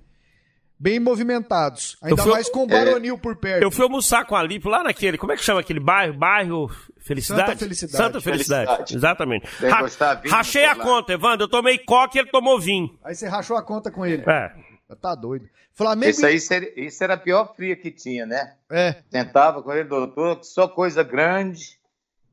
bem 0.78 0.98
movimentados. 0.98 1.96
Ainda 2.02 2.22
fui- 2.22 2.32
mais 2.32 2.48
com 2.48 2.62
o 2.62 2.66
Baronil 2.66 3.18
por 3.18 3.36
perto. 3.36 3.62
Eu 3.62 3.70
fui 3.70 3.84
almoçar 3.84 4.24
com 4.24 4.34
a 4.34 4.42
Lipo 4.42 4.68
lá 4.68 4.82
naquele, 4.82 5.18
como 5.18 5.30
é 5.32 5.36
que 5.36 5.44
chama 5.44 5.60
aquele 5.60 5.80
bairro? 5.80 6.14
Bairro 6.14 6.70
Felicidade? 6.98 7.50
Santa 7.50 7.58
Felicidade. 7.58 7.96
Santa 8.04 8.20
Felicidade, 8.20 8.66
Felicidade. 8.66 8.96
exatamente. 8.96 9.46
Ra- 9.66 9.86
rachei 10.30 10.64
a 10.64 10.74
lá. 10.74 10.82
conta, 10.84 11.12
Evandro, 11.12 11.44
eu 11.44 11.48
tomei 11.50 11.76
coca 11.78 12.16
e 12.16 12.20
ele 12.22 12.30
tomou 12.30 12.58
vinho. 12.58 12.98
Aí 13.04 13.14
você 13.14 13.26
rachou 13.28 13.56
a 13.56 13.62
conta 13.62 13.90
com 13.90 14.06
ele. 14.06 14.22
É, 14.26 14.52
Tá 15.00 15.14
doido. 15.14 15.48
Flamengo. 15.72 16.10
Isso 16.10 16.26
aí 16.26 16.40
seria, 16.40 16.72
isso 16.76 17.02
era 17.04 17.14
a 17.14 17.16
pior 17.16 17.54
fria 17.54 17.76
que 17.76 17.90
tinha, 17.90 18.26
né? 18.26 18.54
É. 18.70 18.92
Tentava 19.10 19.62
com 19.62 19.72
ele, 19.72 19.84
doutor, 19.84 20.40
só 20.42 20.66
coisa 20.66 21.02
grande. 21.02 21.78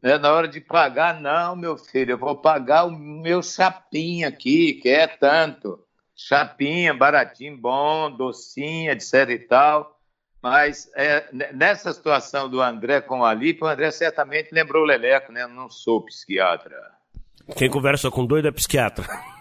Né? 0.02 0.18
Na 0.18 0.32
hora 0.32 0.48
de 0.48 0.62
pagar, 0.62 1.20
não, 1.20 1.56
meu 1.56 1.78
filho, 1.78 2.12
eu 2.12 2.18
vou 2.18 2.36
pagar 2.36 2.86
o 2.86 2.92
meu 2.92 3.42
chapinha 3.42 4.28
aqui, 4.28 4.74
que 4.74 4.90
é 4.90 5.08
tanto. 5.08 5.80
Chapinha, 6.16 6.94
baratinho, 6.94 7.58
bom, 7.58 8.10
docinho, 8.12 8.92
etc 8.92 9.30
e 9.30 9.40
tal. 9.40 9.98
Mas 10.42 10.90
é, 10.96 11.26
nessa 11.54 11.92
situação 11.94 12.50
do 12.50 12.62
André 12.62 13.02
com 13.02 13.20
o 13.20 13.26
Alipe, 13.26 13.64
o 13.64 13.68
André 13.68 13.92
certamente 13.92 14.50
lembrou 14.52 14.84
o 14.84 14.86
Leleco, 14.86 15.32
né? 15.32 15.44
Eu 15.44 15.50
não 15.50 15.70
sou 15.70 16.04
psiquiatra. 16.06 16.76
Quem 17.56 17.70
conversa 17.70 18.10
com 18.10 18.26
doido 18.26 18.48
é 18.48 18.52
psiquiatra. 18.52 19.06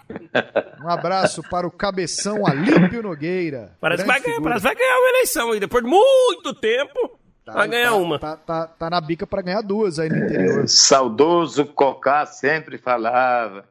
Um 0.81 0.89
abraço 0.89 1.41
para 1.49 1.67
o 1.67 1.71
cabeção 1.71 2.47
Alípio 2.47 3.03
Nogueira. 3.03 3.75
Parece 3.81 4.03
que 4.03 4.07
vai, 4.07 4.21
ganhar, 4.21 4.41
parece 4.41 4.63
vai 4.63 4.75
ganhar 4.75 4.99
uma 4.99 5.09
eleição 5.09 5.51
aí. 5.51 5.59
Depois 5.59 5.83
de 5.83 5.89
muito 5.89 6.53
tempo, 6.53 7.19
tá, 7.47 7.53
vai 7.53 7.67
ganhar 7.67 7.89
tá, 7.89 7.95
uma. 7.95 8.19
Tá, 8.19 8.37
tá, 8.37 8.67
tá, 8.67 8.89
na 8.89 9.01
bica 9.01 9.25
para 9.25 9.41
ganhar 9.41 9.61
duas 9.61 9.99
aí 9.99 10.09
no 10.09 10.17
interior. 10.17 10.63
É, 10.63 10.67
saudoso 10.67 11.65
Cocá 11.65 12.25
sempre 12.25 12.77
falava. 12.77 13.65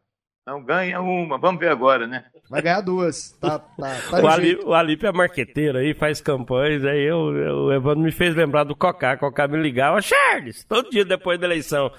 Não 0.47 0.63
ganha 0.63 1.01
uma, 1.01 1.39
vamos 1.39 1.59
ver 1.59 1.71
agora, 1.71 2.07
né? 2.07 2.25
Vai 2.49 2.63
ganhar 2.63 2.81
duas. 2.81 3.33
Tá, 3.41 3.59
tá, 3.59 3.97
tá 4.11 4.23
o, 4.23 4.29
Ali, 4.29 4.57
o 4.65 4.73
Alipe 4.73 5.05
é 5.05 5.11
marqueteiro 5.11 5.79
aí, 5.79 5.93
faz 5.93 6.21
campanhas. 6.21 6.85
Aí 6.85 7.03
eu, 7.03 7.37
eu, 7.37 7.57
o 7.65 7.73
Evandro 7.73 8.05
me 8.05 8.13
fez 8.13 8.35
lembrar 8.35 8.63
do 8.63 8.77
Cocá. 8.77 9.17
Cocá 9.17 9.49
me 9.49 9.61
ligava, 9.61 10.01
Charles, 10.01 10.63
todo 10.63 10.91
dia 10.91 11.05
depois 11.05 11.41
da 11.41 11.47
eleição. 11.47 11.91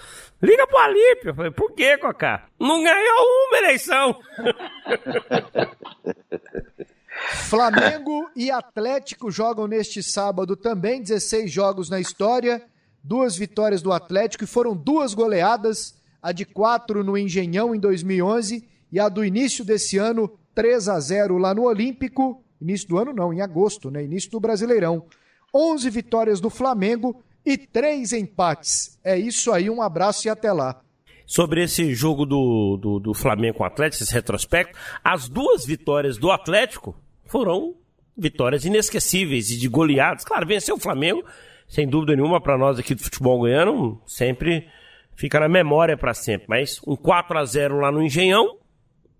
Liga 0.41 0.65
pro 0.65 0.77
Alipe. 0.77 1.27
Eu 1.27 1.35
falei, 1.35 1.51
por 1.51 1.73
que, 1.73 1.97
Cocá? 1.97 2.45
Não 2.57 2.81
ganhou 2.81 3.25
uma 3.49 3.57
eleição. 3.57 4.17
Flamengo 7.33 8.29
e 8.35 8.49
Atlético 8.49 9.29
jogam 9.29 9.67
neste 9.67 10.01
sábado 10.01 10.55
também, 10.55 11.01
16 11.01 11.51
jogos 11.51 11.89
na 11.89 11.99
história, 11.99 12.63
duas 13.03 13.35
vitórias 13.35 13.81
do 13.81 13.91
Atlético 13.91 14.45
e 14.45 14.47
foram 14.47 14.75
duas 14.75 15.13
goleadas, 15.13 15.95
a 16.21 16.31
de 16.31 16.45
4 16.45 17.03
no 17.03 17.17
Engenhão 17.17 17.75
em 17.75 17.79
2011 17.79 18.67
e 18.91 18.99
a 18.99 19.09
do 19.09 19.25
início 19.25 19.65
desse 19.65 19.97
ano, 19.97 20.31
3 20.55 20.87
a 20.87 20.99
0 20.99 21.37
lá 21.37 21.53
no 21.53 21.63
Olímpico, 21.63 22.43
início 22.61 22.87
do 22.87 22.97
ano 22.97 23.13
não, 23.13 23.33
em 23.33 23.41
agosto, 23.41 23.91
né? 23.91 24.03
Início 24.03 24.31
do 24.31 24.39
Brasileirão. 24.39 25.05
11 25.53 25.89
vitórias 25.89 26.39
do 26.39 26.49
Flamengo 26.49 27.23
e 27.45 27.57
3 27.57 28.13
empates. 28.13 28.97
É 29.03 29.17
isso 29.17 29.51
aí, 29.51 29.69
um 29.69 29.81
abraço 29.81 30.27
e 30.27 30.29
até 30.29 30.51
lá. 30.51 30.81
Sobre 31.25 31.63
esse 31.63 31.93
jogo 31.93 32.25
do, 32.25 32.77
do, 32.77 32.99
do 32.99 33.13
Flamengo 33.13 33.57
com 33.57 33.63
o 33.63 33.67
Atlético, 33.67 34.01
esse 34.01 34.13
retrospecto, 34.13 34.77
as 35.03 35.27
duas 35.27 35.65
vitórias 35.65 36.17
do 36.17 36.31
Atlético 36.31 36.95
foram 37.27 37.75
vitórias 38.17 38.65
inesquecíveis 38.65 39.51
e 39.51 39.57
de 39.57 39.67
goleadas. 39.67 40.23
Claro, 40.23 40.47
venceu 40.47 40.75
o 40.75 40.79
Flamengo, 40.79 41.23
sem 41.67 41.87
dúvida 41.87 42.15
nenhuma, 42.15 42.41
para 42.41 42.57
nós 42.57 42.79
aqui 42.79 42.95
do 42.95 43.03
futebol 43.03 43.39
goiano, 43.39 44.01
sempre 44.05 44.67
fica 45.15 45.39
na 45.39 45.47
memória 45.47 45.97
para 45.97 46.13
sempre. 46.13 46.47
Mas 46.47 46.81
um 46.87 46.95
4 46.95 47.37
a 47.37 47.45
0 47.45 47.79
lá 47.79 47.91
no 47.91 48.01
Engenhão, 48.01 48.57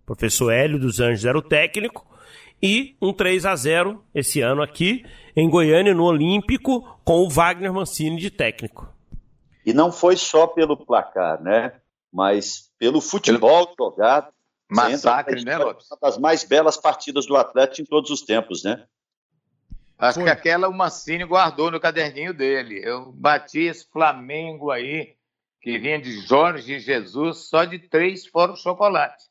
professor 0.05 0.51
Hélio 0.51 0.79
dos 0.79 0.99
Anjos 0.99 1.25
era 1.25 1.37
o 1.37 1.41
técnico, 1.41 2.07
e 2.61 2.95
um 3.01 3.13
3 3.13 3.45
a 3.45 3.55
0 3.55 4.03
esse 4.15 4.41
ano 4.41 4.63
aqui 4.63 5.05
em 5.35 5.47
Goiânia, 5.49 5.93
no 5.93 6.05
Olímpico, 6.05 6.81
com 7.03 7.19
o 7.19 7.29
Wagner 7.29 7.71
Mancini 7.71 8.17
de 8.17 8.31
técnico. 8.31 8.91
E 9.63 9.73
não 9.73 9.91
foi 9.91 10.17
só 10.17 10.47
pelo 10.47 10.75
placar, 10.75 11.41
né? 11.43 11.73
Mas 12.11 12.71
pelo 12.79 13.01
futebol 13.01 13.71
jogado. 13.77 14.29
Massacre, 14.69 15.43
né, 15.43 15.57
Lopes? 15.57 15.89
Uma 15.89 15.97
das 16.01 16.17
mais 16.17 16.43
belas 16.43 16.77
partidas 16.77 17.25
do 17.25 17.35
Atlético 17.35 17.81
em 17.81 17.85
todos 17.85 18.11
os 18.11 18.21
tempos, 18.21 18.63
né? 18.63 18.85
Acho 19.97 20.15
foi. 20.15 20.25
que 20.25 20.29
aquela 20.29 20.67
o 20.67 20.73
Mancini 20.73 21.23
guardou 21.23 21.71
no 21.71 21.79
caderninho 21.79 22.33
dele. 22.33 22.81
Eu 22.83 23.11
bati 23.11 23.61
esse 23.61 23.89
Flamengo 23.89 24.69
aí, 24.69 25.15
que 25.61 25.79
vinha 25.79 25.99
de 25.99 26.21
Jorge 26.21 26.79
Jesus, 26.79 27.49
só 27.49 27.63
de 27.65 27.79
três 27.79 28.27
fora 28.27 28.51
o 28.51 28.55
chocolate. 28.55 29.25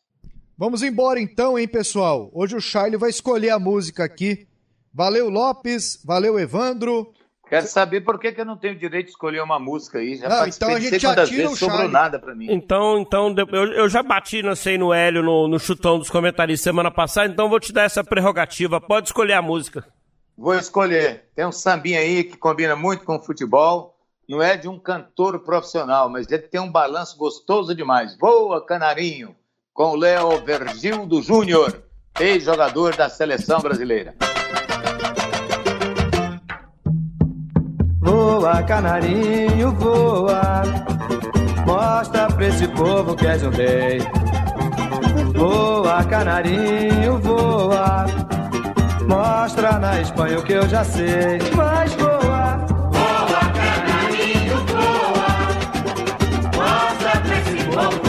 Vamos 0.58 0.82
embora 0.82 1.20
então, 1.20 1.58
hein, 1.58 1.68
pessoal? 1.68 2.30
Hoje 2.32 2.56
o 2.56 2.60
Charlie 2.60 2.98
vai 2.98 3.10
escolher 3.10 3.50
a 3.50 3.58
música 3.58 4.04
aqui. 4.04 4.48
Valeu, 4.92 5.28
Lopes. 5.28 6.02
Valeu, 6.02 6.38
Evandro. 6.38 7.12
Quero 7.48 7.66
saber 7.66 8.00
por 8.00 8.18
que, 8.18 8.32
que 8.32 8.40
eu 8.40 8.44
não 8.44 8.56
tenho 8.56 8.76
direito 8.76 9.06
de 9.06 9.12
escolher 9.12 9.40
uma 9.40 9.58
música 9.58 9.98
aí. 9.98 10.16
Já 10.16 10.28
não, 10.28 10.46
então 10.46 10.68
a 10.68 10.80
gente 10.80 10.98
já 10.98 11.10
tira 11.10 11.24
vezes, 11.26 11.52
o 11.52 11.56
sobrou 11.56 11.88
nada 11.88 12.18
pra 12.18 12.34
mim. 12.34 12.48
Então, 12.50 12.98
então 12.98 13.32
eu, 13.52 13.72
eu 13.72 13.88
já 13.88 14.02
bati, 14.02 14.42
não 14.42 14.56
sei, 14.56 14.76
no 14.76 14.92
Hélio, 14.92 15.22
no, 15.22 15.46
no 15.46 15.58
chutão 15.58 15.98
dos 15.98 16.10
comentaristas 16.10 16.64
semana 16.64 16.90
passada, 16.90 17.32
então 17.32 17.48
vou 17.48 17.60
te 17.60 17.72
dar 17.72 17.84
essa 17.84 18.02
prerrogativa. 18.02 18.80
Pode 18.80 19.08
escolher 19.08 19.34
a 19.34 19.42
música. 19.42 19.86
Vou 20.36 20.54
escolher. 20.54 21.28
Tem 21.36 21.46
um 21.46 21.52
sambinha 21.52 22.00
aí 22.00 22.24
que 22.24 22.36
combina 22.36 22.74
muito 22.74 23.04
com 23.04 23.16
o 23.16 23.22
futebol. 23.22 23.96
Não 24.28 24.42
é 24.42 24.56
de 24.56 24.68
um 24.68 24.78
cantor 24.78 25.38
profissional, 25.38 26.08
mas 26.08 26.28
ele 26.28 26.42
tem 26.42 26.60
um 26.60 26.70
balanço 26.70 27.16
gostoso 27.16 27.74
demais. 27.74 28.18
Voa, 28.18 28.64
canarinho 28.64 29.36
com 29.76 29.94
Léo 29.94 30.42
Vergildo 30.42 31.22
Júnior, 31.22 31.82
ex-jogador 32.18 32.96
da 32.96 33.10
seleção 33.10 33.60
brasileira. 33.60 34.14
Voa, 38.06 38.62
canarinho, 38.62 39.72
voa, 39.72 40.62
mostra 41.66 42.28
pra 42.28 42.46
esse 42.46 42.68
povo 42.68 43.16
que 43.16 43.26
és 43.26 43.42
um 43.42 43.50
rei. 43.50 44.00
Voa, 45.34 46.04
canarinho, 46.04 47.18
voa, 47.18 48.06
mostra 49.08 49.80
na 49.80 50.00
Espanha 50.00 50.38
o 50.38 50.42
que 50.44 50.52
eu 50.52 50.68
já 50.68 50.84
sei. 50.84 51.40
Mas 51.56 51.94
voa, 51.94 52.64
voa, 52.92 53.40
canarinho, 53.58 54.56
voa, 54.68 55.26
mostra 56.54 57.20
pra 57.20 57.38
esse 57.38 57.64
povo 57.64 58.05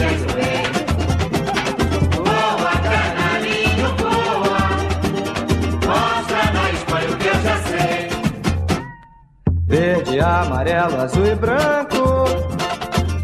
Amarelo, 10.20 11.00
azul 11.00 11.26
e 11.26 11.34
branco, 11.34 12.24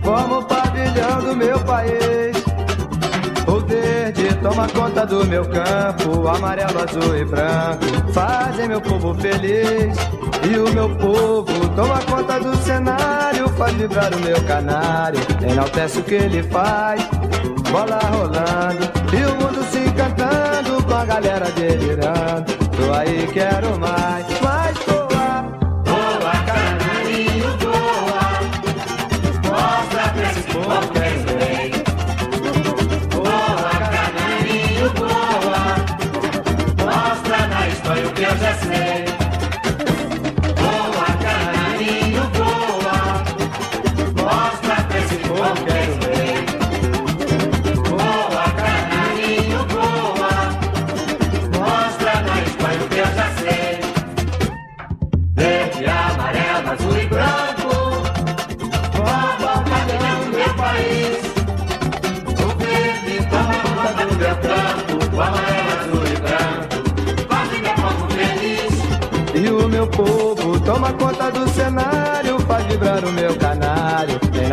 como 0.03 0.39
o 0.39 0.45
pavilhão 0.45 1.21
do 1.25 1.37
meu 1.37 1.59
país. 1.61 2.37
O 3.47 3.61
verde 3.61 4.35
toma 4.43 4.69
conta 4.69 5.07
do 5.07 5.25
meu 5.27 5.45
campo, 5.45 6.29
amarelo, 6.29 6.83
azul 6.83 7.16
e 7.16 7.25
branco 7.25 7.95
fazem 8.15 8.69
meu 8.69 8.81
povo 8.81 9.12
feliz. 9.15 9.97
E 10.49 10.59
o 10.59 10.73
meu 10.73 10.89
povo 10.97 11.69
toma 11.75 11.99
conta 12.03 12.39
do 12.39 12.57
cenário, 12.59 13.49
faz 13.51 13.75
vibrar 13.75 14.15
o 14.15 14.21
meu 14.21 14.41
canário, 14.45 15.19
enaltece 15.43 15.99
o 15.99 16.05
que 16.05 16.15
ele 16.15 16.43
faz. 16.45 17.03
Bola 17.71 17.99
rolando 17.99 18.85
e 19.12 19.25
o 19.25 19.35
mundo 19.37 19.65
se 19.71 19.79
encantando, 19.81 20.83
com 20.85 20.95
a 20.95 21.05
galera 21.05 21.51
delirando. 21.51 22.53
Tô 22.77 22.93
aí, 22.93 23.27
quero 23.33 23.79
mais, 23.81 24.27
mais 24.41 24.84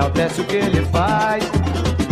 enaltece 0.02 0.42
o 0.42 0.46
que 0.46 0.56
ele 0.56 0.86
faz. 0.88 1.44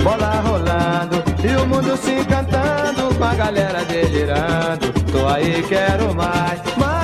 Bola 0.03 0.41
rolando 0.41 1.24
e 1.44 1.56
o 1.56 1.66
mundo 1.66 1.98
se 1.98 2.11
encantando, 2.11 3.14
com 3.18 3.24
a 3.24 3.34
galera 3.34 3.84
delirando. 3.86 4.94
Tô 5.11 5.28
aí, 5.28 5.64
quero 5.68 6.14
mais. 6.14 6.61
mais 6.78 6.99